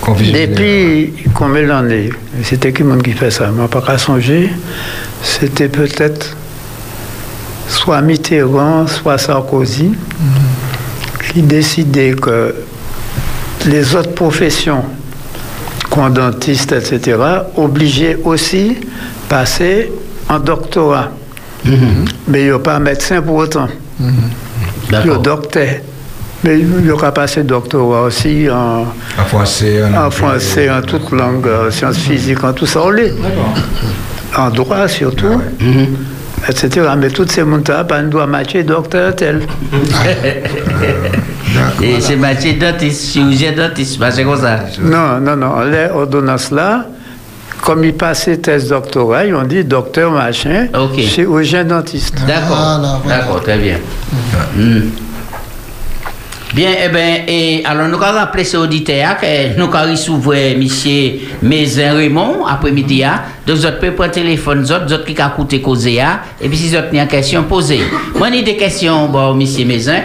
[0.00, 2.10] Confusion depuis combien d'années
[2.42, 4.50] C'était qui monde qui fait ça Moi, pas qu'à songer,
[5.22, 6.36] c'était peut-être
[7.68, 9.92] soit Mitterrand, soit Sarkozy,
[11.32, 12.54] qui décidaient que
[13.66, 14.84] les autres professions,
[15.90, 17.18] comme dentiste, etc.,
[17.56, 18.76] obligeaient aussi
[19.28, 19.92] passer
[20.28, 21.10] en doctorat.
[22.28, 23.68] Mais il n'y a pas médecin pour autant.
[24.00, 24.06] Il
[24.92, 25.18] y a D'accord.
[25.18, 25.68] docteur.
[26.44, 28.86] Mais il y aura passé doctorat aussi en,
[29.18, 33.12] En français, en, français, en toute langue, en sciences physiques, en tout ça, on l'est.
[34.36, 35.40] En droit surtout,
[36.48, 36.90] etc.
[36.96, 39.42] Mais toutes ces montagnes, pas doit matcher docteur tel.
[41.82, 44.60] Et c'est Mathieu dentiste, chirurgien dentiste, c'est comme ça.
[44.80, 45.60] Non, non, non.
[45.62, 46.86] Les ordonnances là,
[47.62, 50.98] comme ils passaient thèse doctorat, ils ont dit docteur machin, Ok.
[51.00, 52.14] chirurgien dentiste.
[52.26, 53.18] D'accord, voilà.
[53.18, 53.76] d'accord, très bien.
[54.56, 54.90] Hmm.
[56.58, 60.66] Bien, eh bien, et alors nous allons rappeler ces auditeurs que nous allons recevoir M.
[61.40, 63.04] Mézin Raymond après-midi.
[63.04, 63.22] hein.
[63.46, 66.18] Donc, vous pouvez prendre le téléphone, vous autres, qui ont écouté causer, hein.
[66.40, 67.78] et puis si vous avez une question, posez.
[68.16, 69.46] Moi, j'ai des questions, bon, M.
[69.68, 70.00] Mézin,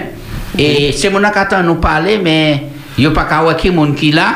[0.56, 2.66] et c'est mon attend nous parler, mais
[3.00, 4.28] il n'y a pas qu'à voir qui qui là.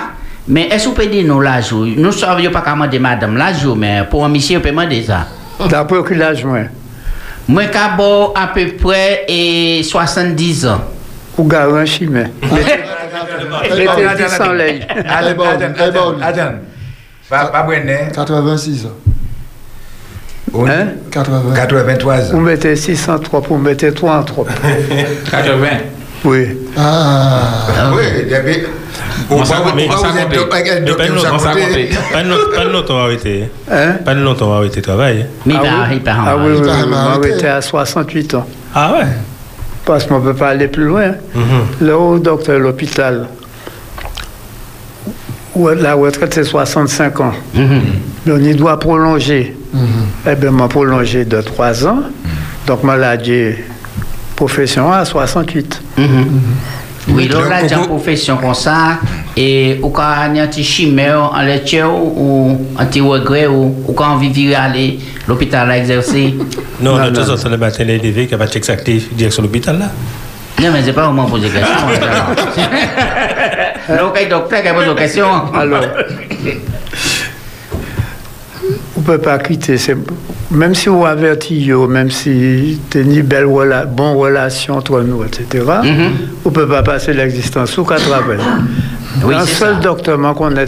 [0.48, 1.72] Mais est-ce que vous pouvez dire nous l'âge?
[1.72, 5.27] Nous savons pas qu'à demander madame l'âge, mais pour un monsieur, on peut demander ça.
[5.69, 6.61] D'après quel âge, moi
[7.48, 10.81] Moi, j'ai à peu près et 70 ans.
[11.38, 12.24] Ou garant chimé.
[12.42, 14.88] Mettez Attends, 10 en l'ail.
[15.36, 16.16] Bon, eh bon.
[16.22, 16.54] Attends.
[17.30, 18.08] Pas, pas Brenner.
[18.14, 18.90] 86 ans.
[20.54, 20.88] On- Hein?
[21.12, 21.54] 80.
[21.56, 22.40] 83 Vous ans.
[22.42, 24.46] mettez 603, vous mettez 3 en 3.
[25.32, 25.68] 80.
[26.26, 26.48] Oui.
[26.76, 27.92] Ah.
[27.94, 28.64] Oui, depuis.
[29.30, 29.94] On on un Mais pas
[31.10, 31.38] longtemps.
[32.56, 33.50] Pas longtemps arrêté.
[33.72, 33.92] Hein?
[34.04, 35.28] Pas de longtemps arrêté travail.
[35.46, 37.34] Mais il ah part, il part en ah oui, moi mariage.
[37.36, 38.48] j'étais à 68 ans.
[38.74, 39.06] Ah ouais?
[39.88, 41.14] Parce qu'on ne peut pas aller plus loin.
[41.82, 43.28] Là où docteur à l'hôpital,
[45.56, 47.32] où la retraite c'est 65 ans.
[47.56, 49.56] Mais on y doit prolonger.
[50.30, 52.00] Eh bien, m'a prolongé de 3 ans.
[52.66, 53.52] Donc, maladie
[54.36, 55.82] profession à 68.
[57.10, 58.98] Oui, donc là, Donc, j'ai une vous- profession comme ça,
[59.38, 63.48] et ou quand il y a un petit chimère en lecture, ou un petit regret,
[63.48, 66.36] ou, ou quand on vit aller à l'hôpital à exercer.
[66.80, 67.22] Non, Non, non.
[67.22, 69.90] en temps, le matin, les DV qui a pas check actif direction l'hôpital là.
[70.62, 71.66] Non, mais c'est pas vraiment poser question.
[73.98, 75.26] Donc, il docteur qui pose des questions.
[75.56, 75.82] Alors,
[78.96, 79.78] on ne peut pas quitter.
[79.78, 79.96] c'est-
[80.50, 85.24] même si vous avertis, yo, même si tu une belle rela bonne relation entre nous,
[85.24, 85.64] etc.,
[86.44, 88.40] vous ne pouvez pas passer l'existence ou qu'à travers.
[89.23, 89.80] Oui, Un seul ça.
[89.81, 90.65] docteur m'en connaît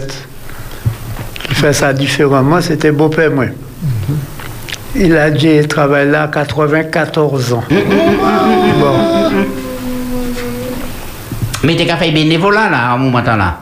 [1.43, 3.45] qui fait ça différemment, c'était beau-père moi.
[4.95, 7.63] Il a dit travailler là à 94 ans.
[7.69, 8.93] Bon.
[11.63, 13.59] Mais t'es qu'à faire bénévolat là, à un moment là.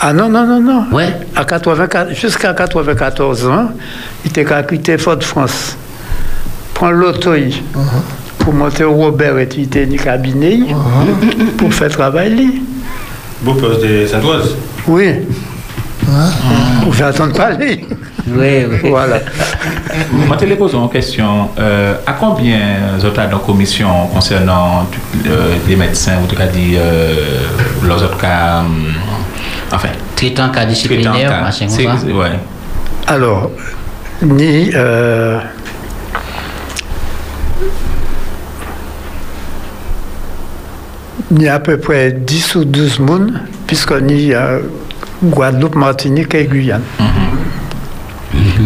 [0.00, 0.86] Ah non, non, non, non.
[0.90, 1.14] Ouais.
[1.36, 3.70] À 84 Jusqu'à 94 ans,
[4.24, 5.76] il était qu'à quitter Fort-de-France.
[6.74, 7.62] Prendre l'auto y,
[8.38, 10.74] pour monter au Robert et il était ni cabinet y,
[11.56, 12.62] pour faire travail.
[13.42, 14.56] Beau poste de Saint-Oise.
[14.86, 15.14] Oui.
[16.84, 17.84] Vous faire attendre parler.
[18.28, 18.90] Oui, oui.
[18.90, 19.18] Voilà.
[20.12, 21.48] Moi, je te pose une question.
[21.58, 22.60] Euh, à combien
[22.96, 24.86] vous êtes dans la commission concernant
[25.26, 27.14] euh, les médecins, ou en tout cas, dit, euh,
[27.82, 28.62] les autres cas,
[29.72, 32.38] enfin, Traitant cas disciplinaire, machin ouais.
[33.08, 33.50] Alors,
[34.22, 34.70] ni.
[41.32, 44.58] Euh, ni à peu près 10 ou 12 moun, puisqu'on y a
[45.22, 46.82] Guadeloupe, Martinique et Guyane.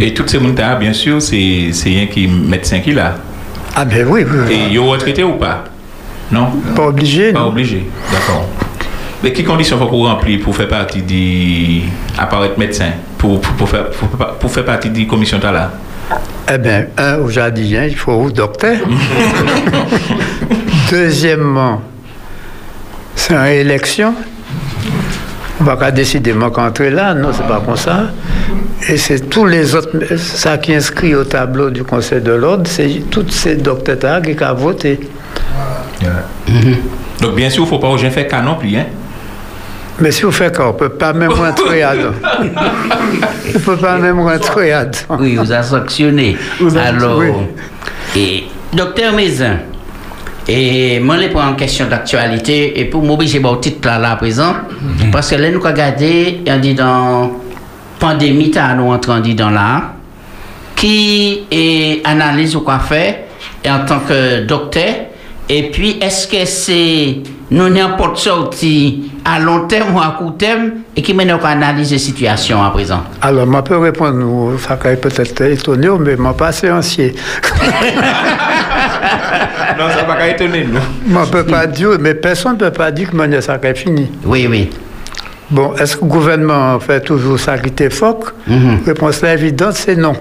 [0.01, 3.17] Et tous ces gens bien sûr, c'est rien qui médecin qui là.
[3.75, 4.23] Ah ben oui.
[4.51, 5.65] Et ils ont retraité ou pas?
[6.31, 6.47] Non?
[6.75, 7.49] Pas obligé, Pas non.
[7.49, 8.49] obligé, d'accord.
[9.23, 11.83] Mais quelles conditions faut qu'on remplit pour faire partie du
[12.19, 12.91] apparaître médecin?
[13.19, 15.73] Pour, pour, pour faire, pour, pour faire partie de la commission de là
[16.53, 18.77] Eh bien, un, au jardin, il faut au docteur.
[20.91, 21.81] Deuxièmement,
[23.17, 24.15] c'est une élection.
[25.61, 28.11] On va pas décider moi qu'entrer là, non, c'est pas comme ça.
[28.89, 32.65] Et c'est tous les autres, ça qui est inscrit au tableau du Conseil de l'ordre,
[32.67, 35.01] c'est tous ces docteurs qui ont voté.
[37.21, 38.77] Donc bien sûr, il ne faut pas gens faire cas non plus.
[38.77, 38.85] Hein?
[39.99, 42.13] Mais si vous faites qu'on ne peut pas même rentrer là-dedans.
[42.39, 42.45] On
[43.55, 45.17] ne peut pas même rentrer là-dedans.
[45.19, 46.37] Oui, vous a sanctionné.
[46.77, 47.23] Alors,
[48.15, 48.45] et
[48.75, 49.57] docteur Mézin,
[50.49, 54.17] et moi, je prends en question d'actualité et pour m'obliger au titre là, là à
[54.17, 54.55] présent,
[55.11, 57.33] parce que là, nous avons regardé, on dit dans
[57.99, 59.95] pandémie, nous entrons dit dans là,
[60.77, 63.17] qui est analyse ou quoi faire
[63.65, 64.95] et en tant que docteur,
[65.49, 67.19] et puis est-ce que c'est
[67.51, 71.95] nous n'importe sorti à long terme ou à court terme et qui mène à analyser
[71.97, 73.03] la situation à présent?
[73.23, 77.15] Alors, je peux répondre, ça peut peut-être étonner, mais je ne pas séancier.
[79.79, 80.81] non, ça va pas étonner, nous.
[81.09, 83.75] Je ne peux pas dire, mais personne ne peut pas dire que mon ça est
[83.75, 84.11] fini.
[84.25, 84.71] Oui, oui.
[85.51, 88.35] Bon, est-ce que le gouvernement fait toujours ça qui était phoque
[88.85, 90.15] Réponse là évidente, c'est non.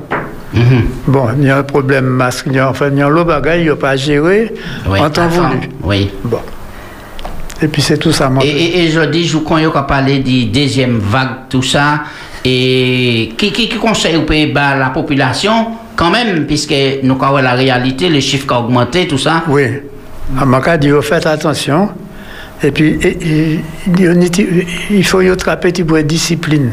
[1.08, 3.24] Bon, il y a un problème masque, il y a enfin, il y a le
[3.24, 4.54] bagage, il n'y a pas géré
[4.88, 5.70] Oui, en temps voulu.
[5.84, 6.12] Oui.
[6.24, 6.40] Bon.
[7.62, 10.52] Et puis c'est tout ça, Et, et, et je dis, je crois qu'on parler de
[10.52, 12.04] deuxième vague, tout ça.
[12.44, 16.74] Et qui, qui, qui conseille au pays bas la population, quand même, puisque
[17.04, 19.44] nous avons la réalité, les chiffres qui ont augmenté, tout ça.
[19.48, 19.64] Oui.
[20.40, 21.90] À mon cas, dit, faites attention.
[22.64, 23.60] Et puis, et- et-
[24.90, 26.72] il- faut y attraper peu de discipline.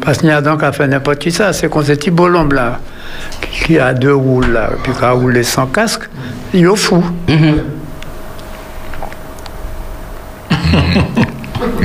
[0.00, 1.52] Parce qu'il y a donc à faire n'importe qui ça.
[1.52, 2.78] C'est qu'on ce petit bolombe là,
[3.66, 6.04] qui a deux roues là, puis qui a roulé sans casque,
[6.54, 7.02] il est fou.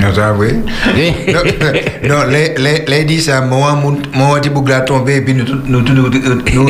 [0.06, 0.48] Non, ça, oui.
[1.34, 1.42] non,
[2.10, 5.34] non, les, les, les dit ça, moi, mon, mon petit boucle a tombé, et puis
[5.34, 6.20] nous, tous- nous, tous, nous, nous,
[6.54, 6.70] nous,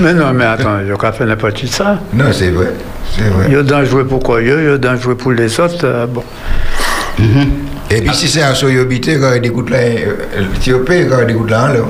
[0.00, 1.98] Mais non, mais attends, il n'y a qu'à faire n'importe qui ça.
[2.12, 2.72] Non, c'est vrai.
[3.16, 3.44] C'est vrai.
[3.48, 5.84] Il y a dangereux pour quoi Il y a dangereux pour les autres.
[5.84, 6.24] euh, bon.
[7.90, 10.16] Et puis si c'est à Soyobité, quand il écoute là, euh,
[10.56, 11.80] Éthiopie, quand il écoute là, là.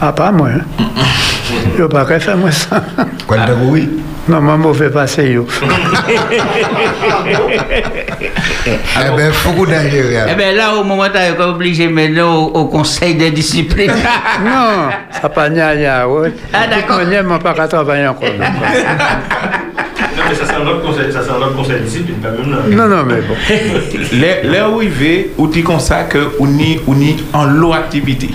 [0.00, 0.48] Ah, pas moi.
[0.54, 0.84] Hein.
[1.74, 2.82] Il n'y a pas qu'à faire moi ça.
[3.26, 3.90] Quand t'as oui
[4.28, 5.46] Non, moi, mauvais passé, yo.
[8.66, 10.14] Eh bien, beaucoup dangereux.
[10.30, 13.90] Eh bien là, au moment où on est obligé maintenant au, au conseil de discipline.
[14.44, 16.32] non, ça pas nia nia, ouais.
[16.52, 16.98] Ah, d'accord.
[16.98, 18.28] Manière, moi, pas travailler encore.
[18.28, 22.30] Non, mais ça, c'est un autre conseil, ça, c'est un autre conseil de discipline, pas
[22.30, 22.58] même là.
[22.68, 23.34] Non, non, mais bon.
[24.52, 27.72] Là où il va, où tu comme ça que on est on est en low
[27.72, 28.30] activité.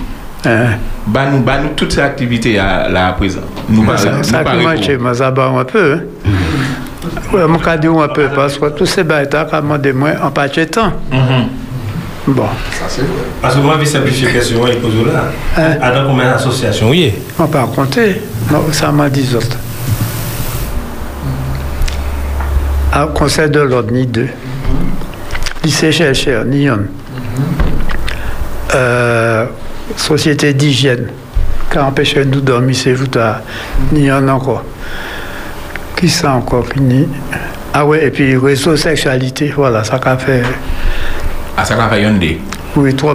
[1.05, 3.41] Bah nous, bah nous toutes ces activités à, là à présent.
[3.69, 4.61] Nous pas ça, nous ça repos.
[4.61, 5.93] marche, moi, ça bat un peu.
[5.93, 6.29] Hein.
[7.33, 10.13] Ouais, mon cas dit un peu, parce que tous ces bêtas, comme moi, des moins
[10.21, 10.91] en pas de temps.
[12.25, 12.45] Bon.
[13.41, 15.25] Parce que moi, je simplifier la question, il pose là?
[15.57, 15.77] Hein?
[15.81, 18.21] À dans combien d'associations oui On peut en compter.
[18.49, 19.57] Non, ça m'a dit autres.
[22.93, 24.29] Ah, conseil de l'ordre, ni deux.
[25.63, 26.81] Lycée chercheur, ni un.
[28.75, 29.45] Euh,
[29.97, 31.07] société d'hygiène,
[31.71, 33.07] qui a empêché nous de dormir ces jours
[33.91, 34.63] ni un encore.
[36.03, 37.07] Qui ça encore qui ni
[37.73, 40.43] Ah ouais, et puis réseau sexualité, voilà, ça qu'a fait.
[41.55, 42.41] Ah ça va faire Hyundai.
[42.75, 43.13] Oui, trop.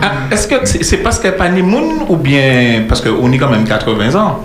[0.00, 3.36] Ah, Est-ce que c'est parce qu'elle n'est pas ni moun ou bien parce qu'on est
[3.38, 4.44] quand même 80 ans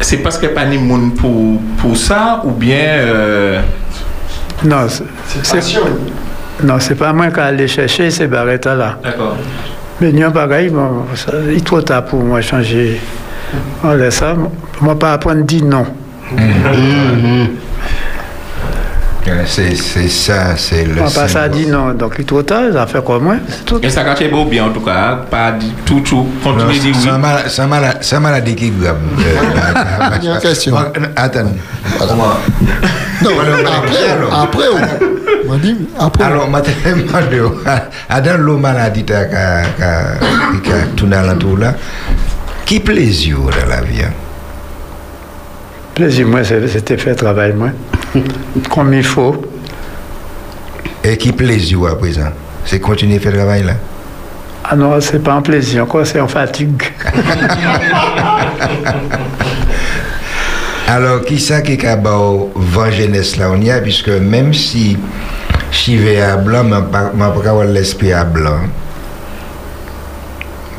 [0.00, 2.78] C'est parce qu'elle n'est pas ni moun pour, pour ça ou bien.
[2.80, 3.60] euh,
[4.64, 5.04] Non, c'est-
[5.44, 5.78] c'est
[6.64, 8.98] Non, c'est pas moi qui allé chercher ces barrettes-là.
[9.04, 9.36] D'accord.
[10.00, 13.00] Mais non, pareil, bon, ça, il est trop tard pour moi changer.
[13.84, 14.34] On laisse ça.
[14.80, 15.86] Moi, pas apprendre à dire non.
[19.28, 21.02] Euh, C'est c'est ça, c'est le.
[21.48, 21.92] Dit non.
[21.94, 23.80] Donc, il est trop tard, ça fait quoi, moi C'est tout.
[23.82, 26.92] Et ça cache beau bien en tout cas, pas dit tout, tout, continuer à dire
[26.94, 27.00] oui.
[27.48, 28.96] C'est mal- maladie qui est grave.
[29.18, 30.76] Euh, Il y a une question.
[31.16, 31.42] Attends.
[33.22, 33.30] Non,
[33.66, 34.64] après, après,
[35.44, 36.24] on m'a dit, après.
[36.24, 37.54] Alors, ma demande,
[38.08, 39.62] Adam l'eau maladie ka
[40.96, 41.74] tout dans l'entour là.
[42.64, 44.02] Qui plaisir dans la vie?
[45.96, 47.70] Plaisir, moi, c'est- c'était faire travail, moi.
[48.70, 49.34] Comme il faut.
[51.02, 52.28] Et qui plaisir à présent?
[52.66, 53.72] C'est continuer à faire le travail là?
[54.62, 56.82] Ah non, c'est pas un plaisir, encore, c'est en fatigue.
[60.88, 64.96] Alors, qui ça qui a vent jeunesse là on y a puisque même si
[65.72, 66.90] je vais à blanc, je ne peux
[67.42, 68.58] pas avoir l'esprit à blanc.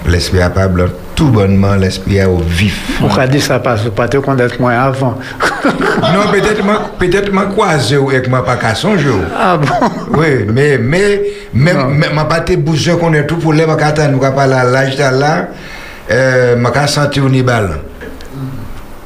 [0.06, 0.86] L'esprit à pas blanc,
[1.18, 3.02] tout bonnement, l'esprit au vif.
[3.02, 5.18] On a dit ça parce que pas te connaître moi avant.
[5.66, 9.10] non, peut-être moi, peut-être moi croisé ou avec moi pas qu'à songer.
[9.36, 9.88] Ah bon?
[10.16, 11.24] Oui, mais, mais,
[11.56, 14.46] même, mais, ma pas te besoin qu'on ait tout pour les, ma kata, nous, pas
[14.46, 15.48] là, l'âge de là,
[16.12, 17.80] euh, ma ka senti on y balle.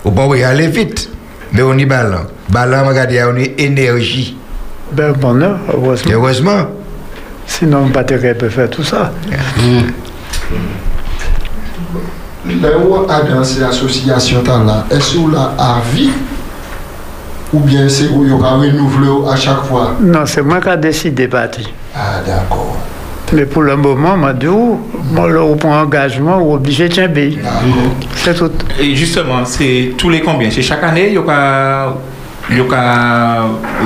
[0.04, 1.10] Ou pas, oui, aller vite,
[1.54, 2.18] mais on y balle.
[2.50, 4.38] Balle, ma gade, on y énergie.
[4.92, 6.12] Ben bon, non, heureusement.
[6.12, 6.68] Heureusement.
[7.48, 9.14] Sinon, pas peut faire tout ça.
[12.46, 16.10] Là où a dans ces associations là, est-ce que là à vie
[17.54, 19.96] ou bien c'est où il y aura renouvelé à chaque fois?
[20.02, 21.68] Non, c'est moi qui ai décidé de partir.
[21.96, 22.78] Ah d'accord.
[23.34, 24.80] Mais pour le moment, moi, dit, oh,
[25.12, 27.32] moi, là, on prend engagement, on est obligé de.
[28.16, 28.52] C'est tout.
[28.80, 30.50] Et justement, c'est tous les combien?
[30.50, 31.94] C'est chaque année, il y a
[32.50, 33.44] il y a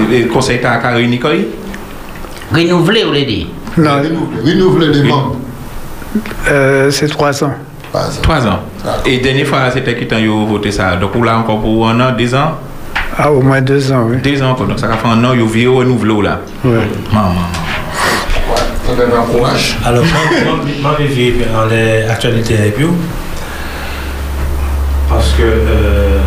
[0.09, 1.31] le conseil qui a réuni quoi
[2.51, 3.47] Renouveler, vous voulez dire?
[3.77, 4.01] Non,
[4.43, 5.35] renouveler les membres.
[6.49, 7.53] Euh, c'est trois ans.
[8.21, 8.59] Trois ans.
[9.05, 10.95] Et dernière fois, c'était qui t'a voté ça?
[10.95, 12.53] Donc là encore pour un an, deux ans?
[13.17, 14.17] Ah, au moins deux ans, oui.
[14.17, 14.67] Deux ans encore.
[14.67, 16.39] Donc ça va faire un an, il y a renouvelé là.
[16.63, 16.79] Ouais.
[17.13, 17.33] Maman.
[19.85, 20.03] Alors,
[20.81, 22.95] moi, je vis dans les actualités avec vous.
[25.09, 26.19] Parce que euh,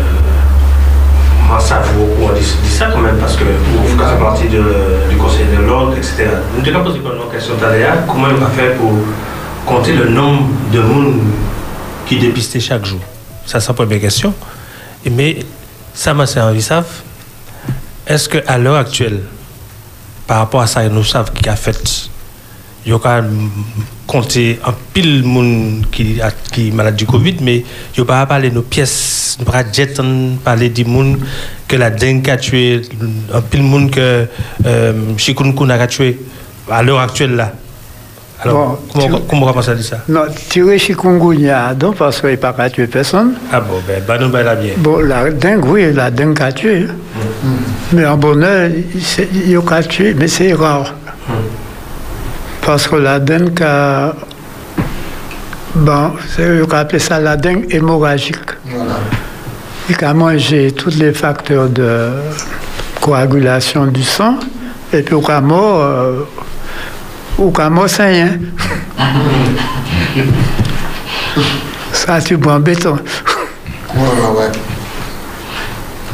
[1.47, 4.61] moi, ça beaucoup, on dit, dit ça quand même, parce que vous faites partie de,
[5.09, 6.27] du Conseil de l'ordre, etc.
[6.55, 8.91] Nous devons poser une question d'aléa, comment on va faire pour
[9.65, 11.21] compter le nombre de monde
[12.09, 12.99] qui dépistait chaque jour
[13.45, 14.33] Ça, c'est la première question.
[15.09, 15.37] Mais
[15.93, 17.03] ça m'a envie savent.
[18.07, 19.21] Est-ce qu'à l'heure actuelle,
[20.25, 22.09] par rapport à ça, nous savons qui a fait
[22.85, 23.23] il y a
[24.07, 27.63] compter un pile monde qui a qui est malade du Covid, mais il
[27.97, 29.63] n'y a pas parler de nos pièces, nous pas
[30.43, 31.19] parler du monde
[31.67, 32.81] que la dengue a tué,
[33.33, 34.25] un pile monde que
[34.65, 34.93] euh,
[35.69, 36.19] a tué
[36.71, 37.53] à l'heure actuelle là.
[38.41, 42.21] Alors, Bon, comment, tu- comment on va penser à ça Non, tirer chikungunya, donc, parce
[42.21, 43.33] qu'il n'y a pas qu'à tuer personne.
[43.51, 44.73] Ah bon, ben, bah, nous, ben, là, bien.
[44.77, 46.87] Bon, la dengue, oui, la dengue a tué.
[47.91, 48.69] Mais en bonheur,
[49.33, 50.93] il y a qu'à tuer, mais c'est rare.
[52.65, 54.13] Parce que la dengue a.
[55.75, 58.37] Bon, c'est- on appelle ça la dengue hémorragique.
[59.89, 62.09] Il a mangé tous les facteurs de
[63.01, 64.35] coagulation du sang,
[64.93, 66.19] et puis au a mort, euh,
[67.39, 68.37] au a mort sans rien.
[71.93, 72.97] Ça, tu bois en béton.
[73.95, 74.51] Ouais, ouais, ouais.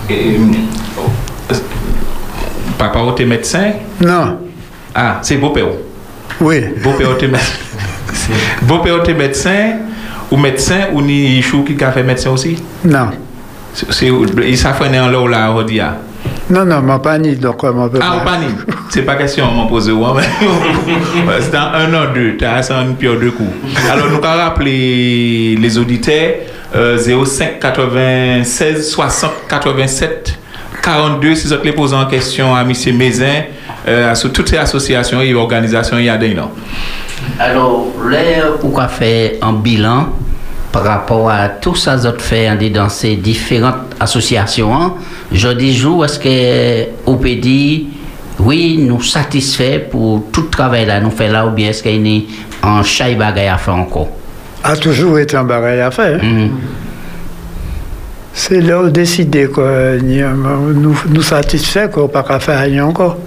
[0.10, 1.56] Et, euh,
[2.78, 3.72] papa, ou t'es médecin?
[4.02, 4.38] Non.
[4.94, 5.66] Ah, c'est beau-père.
[6.40, 6.62] Oui.
[6.84, 7.54] Beau-père, t'es médecin.
[8.62, 9.78] Beau-père, t'es médecin
[10.32, 12.58] ou médecin ou ni chou qui a fait médecin aussi?
[12.84, 13.10] Non.
[13.74, 14.12] C'est- c'est-
[14.48, 15.80] Il s'affrenait en l'eau là, dit.
[15.80, 15.98] ah.
[16.50, 18.46] Non, non, ma pas ni, donc ma peut Ah, ni.
[18.90, 19.92] C'est pas question poser.
[20.14, 20.22] ouais,
[21.26, 22.38] mais- C'est dans un an, deux.
[22.38, 23.50] T'as ça une pire deux coups.
[23.92, 26.34] Alors, nous allons rappeler les auditeurs
[26.76, 30.38] euh, 05 96 60 87
[30.84, 32.72] 42 si vous les posez en question à M.
[32.96, 33.26] Mézin
[33.88, 36.52] euh, sur toutes ces associations et organisations il y a des noms.
[37.40, 38.18] Alors, là,
[38.64, 40.10] on a fait un bilan
[40.76, 44.76] par rapport à tout ça que fait dans ces différentes associations.
[44.76, 44.94] hein.
[45.32, 45.72] Je dis,
[46.04, 47.84] est-ce que on peut dire,
[48.42, 52.06] oui, nous satisfait pour tout le travail là, nous fait là, ou bien est-ce qu'il
[52.06, 52.28] y
[52.62, 54.10] a un chai bagaille à faire encore?
[54.66, 56.20] a toujours été un bagage à faire.
[58.34, 63.18] C'est là où décider quoi, nous, nous satisfait qu'on pas qu'à faire rien encore.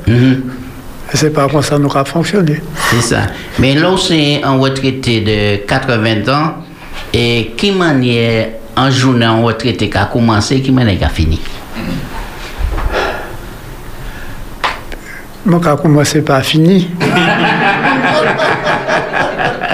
[1.15, 2.61] C'est pas comme ça nous a fonctionné.
[2.91, 3.23] C'est ça.
[3.59, 6.55] Mais là, c'est un retraité de 80 ans.
[7.13, 11.41] Et qui manière un journée en retraité qui a commencé, qui manière qui a fini?
[15.47, 16.91] Moi, quand commencé pas fini.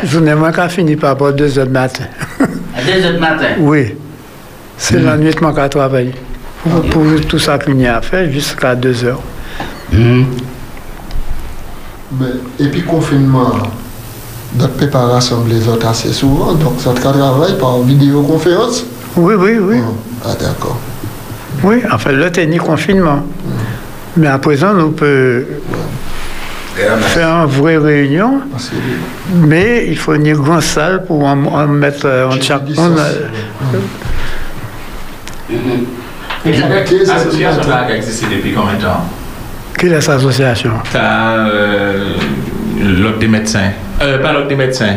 [0.05, 2.05] Journée, moi, quand fini par rapport à 2 heures du matin.
[2.77, 3.47] À 2 heures du matin?
[3.59, 3.95] Oui.
[4.77, 6.13] C'est la nuit, moi, qui travaillé.
[6.63, 9.23] Pour, pour tout ça qu'il y a à faire jusqu'à 2 heures.
[9.93, 10.25] Mais,
[12.61, 13.51] et puis confinement,
[14.55, 18.85] d'autres peut pas rassembler les autres assez souvent, donc ça travaille par vidéoconférence.
[19.17, 19.79] Oui, oui, oui.
[20.25, 20.79] Ah d'accord.
[21.63, 23.21] Oui, enfin, là, t'es ni confinement.
[24.17, 25.45] Mais à présent, nous pouvons
[26.75, 28.41] faire une vraie réunion,
[29.35, 33.29] mais il faut une grande salle pour en, en mettre euh, en chaque euh,
[36.45, 39.05] L'association a existé depuis combien de temps?
[39.79, 40.73] Quelle est cette association?
[40.93, 42.15] T'as euh,
[42.81, 43.71] l'ordre des médecins.
[44.03, 44.97] Euh, pas l'ordre des médecins.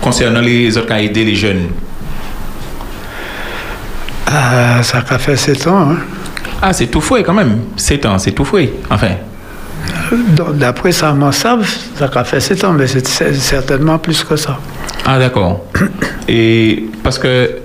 [0.00, 1.66] Concernant les autres qui ont aidé les jeunes.
[4.26, 5.90] Ah, ça a fait 7 ans.
[5.92, 5.96] hein.
[6.60, 7.58] Ah, c'est tout fouet quand même.
[7.76, 8.72] 7 ans, c'est tout fouet.
[8.90, 9.10] Enfin.
[10.54, 14.58] D'après ça, m'en savent, ça a fait 7 ans, mais c'est certainement plus que ça.
[15.06, 15.64] Ah, d'accord.
[16.28, 17.58] Et parce que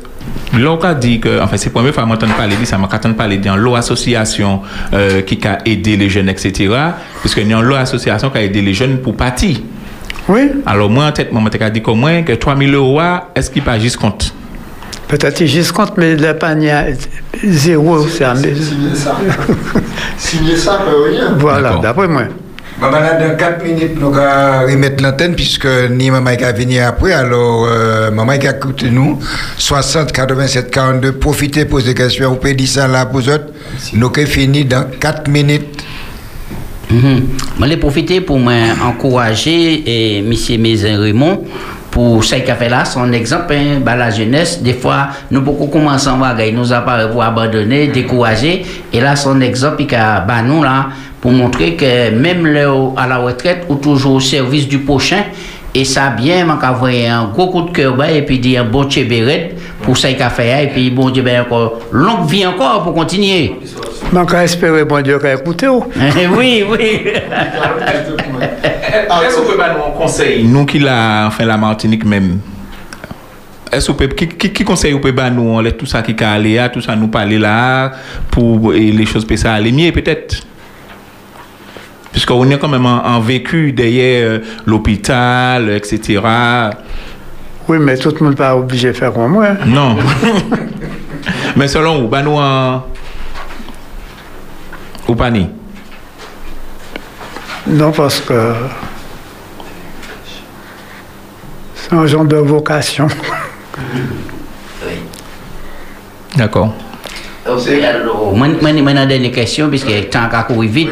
[0.57, 2.87] l'on a dit que, enfin, c'est la première fois que j'entends parler de ça, mais
[2.91, 4.61] j'entends parler d'une loi association
[4.93, 6.73] euh, qui a aidé les jeunes, etc.
[7.21, 9.57] Parce qu'il y a une loi association qui a aidé les jeunes pour partir.
[10.27, 10.51] Oui.
[10.65, 13.01] Alors, moi, en tête, moi, je dit qu'au moins que 3 000 euros,
[13.35, 14.33] est-ce qu'il pas juste compte?
[15.07, 16.95] Peut-être qu'il juste compte, mais le panier
[17.43, 18.35] zéro, c'est un...
[18.35, 19.17] Signer ça.
[20.17, 21.33] Signer ça, peut rien.
[21.37, 22.23] Voilà, d'après moi.
[22.81, 27.11] Maman, dans 4 minutes, nous allons remettre l'antenne puisque ni maman qui a venir après.
[27.11, 29.19] Alors, euh, maman qui a écouté nous,
[29.57, 32.29] 60 87 42, profitez, posez des questions.
[32.29, 33.47] Vous pouvez dire ça là pour vous autres.
[33.93, 35.83] Nous avons fini dans 4 minutes.
[36.89, 37.21] Mhm.
[37.59, 40.33] Je vais profiter pour m'encourager et M.
[40.61, 41.43] Mézin Raymond
[41.91, 45.41] pour ce qu'il a fait là, son exemple, hein, bah, la jeunesse, des fois, nous
[45.41, 48.63] beaucoup commençons à voir, il nous a pas pour abandonner, décourager,
[48.93, 50.89] et là, son exemple, il a, bah, nous, là,
[51.19, 55.23] pour montrer que même le, à la retraite, ou toujours au service du prochain,
[55.73, 58.61] et ça bien, man ka voye un gros coup de cœur bah, et puis dire
[58.61, 59.55] un bon tchébéret
[59.89, 62.83] pour ça qu'il a fait là, et puis bon Dieu ben encore longue vie encore
[62.83, 63.55] pour continuer.
[64.11, 65.67] Man ka espérer bon Dieu qu'a écouté.
[65.67, 65.83] oh.
[66.37, 66.77] oui, oui.
[69.25, 72.39] Est-ce qu'on peut pas nous un conseil Nous qui la, enfin, la Martinique même.
[73.71, 76.15] Est-ce peut, qui, qui, qui conseille ou peut pas nous, on laisse tout ça qui
[76.23, 77.91] a allé là, tout ça nous parler là,
[78.29, 80.43] pour et les choses peut ça aller mieux peut-être
[82.11, 86.19] Puisqu'on est quand même en, en vécu derrière euh, l'hôpital, etc.
[87.69, 89.45] Oui, mais tout le monde pas obligé de faire comme moi.
[89.49, 89.57] hein.
[89.67, 89.95] Non.
[91.55, 92.83] Mais selon vous, bah nous en.
[95.07, 95.47] Ou pas ni?
[97.67, 98.53] Non, parce que
[101.75, 103.07] c'est un genre de vocation.
[106.35, 106.73] D'accord.
[107.45, 110.89] Moi, moi, moi, une dernière question, puisque le temps a couru vite.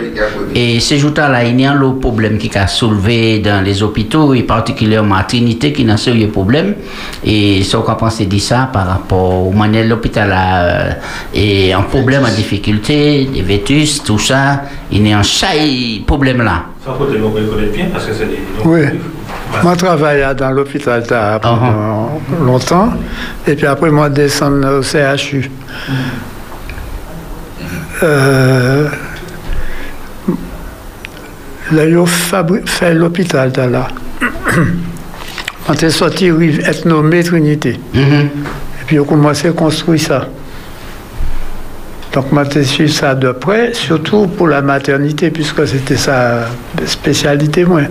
[0.56, 4.44] Et ce jour-là, il y a un problème qui a soulevé dans les hôpitaux, et
[4.44, 6.76] particulièrement à Trinité, qui a un sérieux problème.
[7.24, 10.92] Et ce qu'on pense dit ça par rapport au manière de l'hôpital a, euh,
[11.34, 14.64] et un problème, un difficulté, des vétus, tout ça.
[14.92, 16.64] Il y a un chai problème là.
[16.86, 18.40] Sans côté, nous connaît bien parce que c'est des.
[18.64, 18.82] Oui.
[19.64, 22.90] Moi, je travaillais dans l'hôpital d'A pendant longtemps.
[23.46, 25.50] Et puis après, moi, descendre au CHU.
[28.04, 28.88] Euh,
[31.72, 33.88] là, ils ont fait l'hôpital là.
[35.68, 37.80] On est sorti, oui, être nommé Trinité.
[37.94, 38.30] Et
[38.86, 40.28] puis, on a commencé à construire ça.
[42.14, 46.48] Donc, moi, j'ai suivi ça de près, surtout pour la maternité, puisque c'était sa
[46.86, 47.82] spécialité, moi.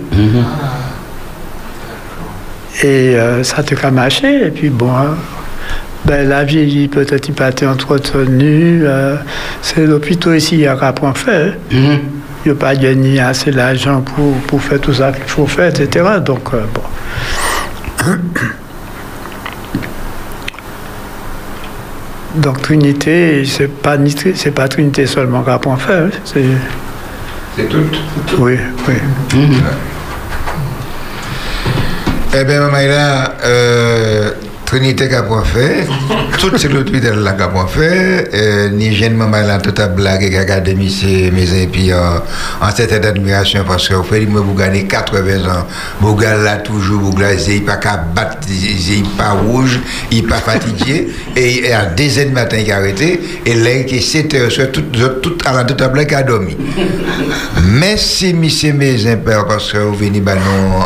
[2.83, 4.47] Et euh, ça a qu'à marcher.
[4.47, 5.15] Et puis bon, hein,
[6.07, 8.81] ben, la vie peut-être pas été entretenue.
[8.85, 9.17] euh,
[9.61, 11.53] c'est l'hôpital ici qu'à prendre fait.
[11.73, 11.99] hein.
[12.45, 15.67] Il n'y a pas gagné assez d'argent pour, pour faire tout ça qu'il faut faire,
[15.67, 16.05] etc.
[16.25, 16.81] Donc, euh, bon.
[22.35, 23.97] Donc, Trinité, c'est pas,
[24.35, 26.05] c'est pas Trinité seulement qui apprend à faire.
[26.05, 26.09] hein.
[26.23, 26.43] C'est,
[27.55, 27.83] C'est tout.
[28.37, 28.57] oui,
[28.87, 28.93] oui.
[32.39, 32.77] Eh bien, maman,
[33.43, 34.29] euh,
[34.67, 35.87] Trinité qu'a pas fait,
[36.39, 40.75] tout c'est l'hôpital là qu'a pas fait, ni jeune maman tout a blagué qu'a gardé
[40.75, 42.19] mes mes et puis euh,
[42.59, 45.65] en cette admiration parce que au fait moi vous gagnez 80 ans,
[46.01, 49.79] vous gagnez là toujours vous gagnez il pas qu'à battre, il pas rouge,
[50.11, 51.13] il pas fatigué.
[51.37, 53.21] Et, et à 2 heures du matin il a arrêté.
[53.45, 56.57] Et là qui 7 heures tout à la tout a blagué a dormi.
[57.63, 58.97] Merci monsieur mes
[59.47, 60.33] parce que vous venez bah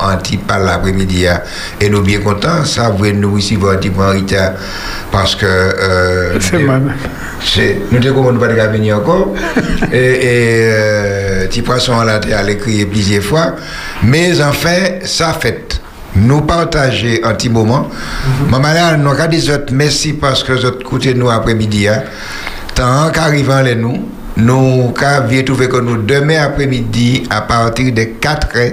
[0.04, 1.42] anti par l'après-midi hein.
[1.80, 4.52] et nous bien contents ça vous nous ici voir petit peu en retard
[5.12, 6.94] parce que euh, C'est moi-même.
[7.44, 9.34] c'est nous ne pas de venir encore
[9.92, 13.56] et, et euh, petit poisson là t'es allé crier plusieurs fois
[14.04, 15.82] mais enfin ça fait
[16.16, 17.90] nous partager un petit moment
[18.50, 22.04] maman là nous avons dit autres merci parce que vous écouté nous après-midi hein.
[22.76, 28.48] tant qu'arrivant les nous nous avons trouvé que nous demain après-midi à partir de 4
[28.58, 28.72] heures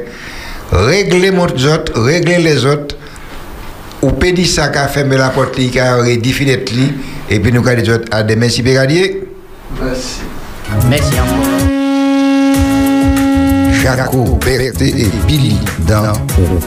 [0.72, 2.96] régler mon autres régler les autres
[4.00, 6.86] Ou pe di sa ka feme la pot li, ka ore di finet li,
[7.26, 9.06] epi nou ka di jwet a demen si pe radye.
[9.80, 10.28] Mersi.
[10.86, 11.57] Mersi anpon.
[13.96, 15.56] Jaco, Berté et Billy
[15.86, 16.12] dans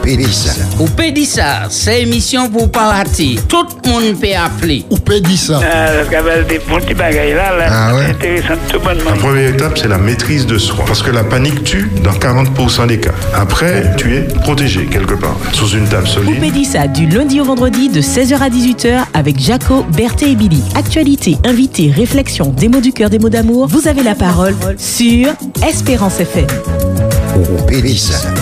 [0.02, 0.54] Pédissa.
[0.80, 3.38] Ou peut dire ça, c'est émission pour parler.
[3.48, 4.86] Tout le monde peut appeler.
[4.90, 4.98] Ou
[5.36, 5.60] ça.
[5.64, 8.06] Ah, des petits bagailles là, là Ah ouais?
[8.06, 9.12] intéressant tout bonnement.
[9.12, 10.84] La première étape, c'est la maîtrise de soi.
[10.88, 13.12] Parce que la panique tue dans 40% des cas.
[13.36, 15.36] Après, tu es protégé quelque part.
[15.54, 16.40] Sous une table solide.
[16.40, 20.64] Pédissa du lundi au vendredi de 16h à 18h avec Jaco, Berthé et Billy.
[20.76, 23.68] Actualité, invité, réflexion, des mots du cœur, des mots d'amour.
[23.68, 25.28] Vous avez la parole sur
[25.68, 26.48] Espérance FM.
[27.68, 28.41] Pédissa.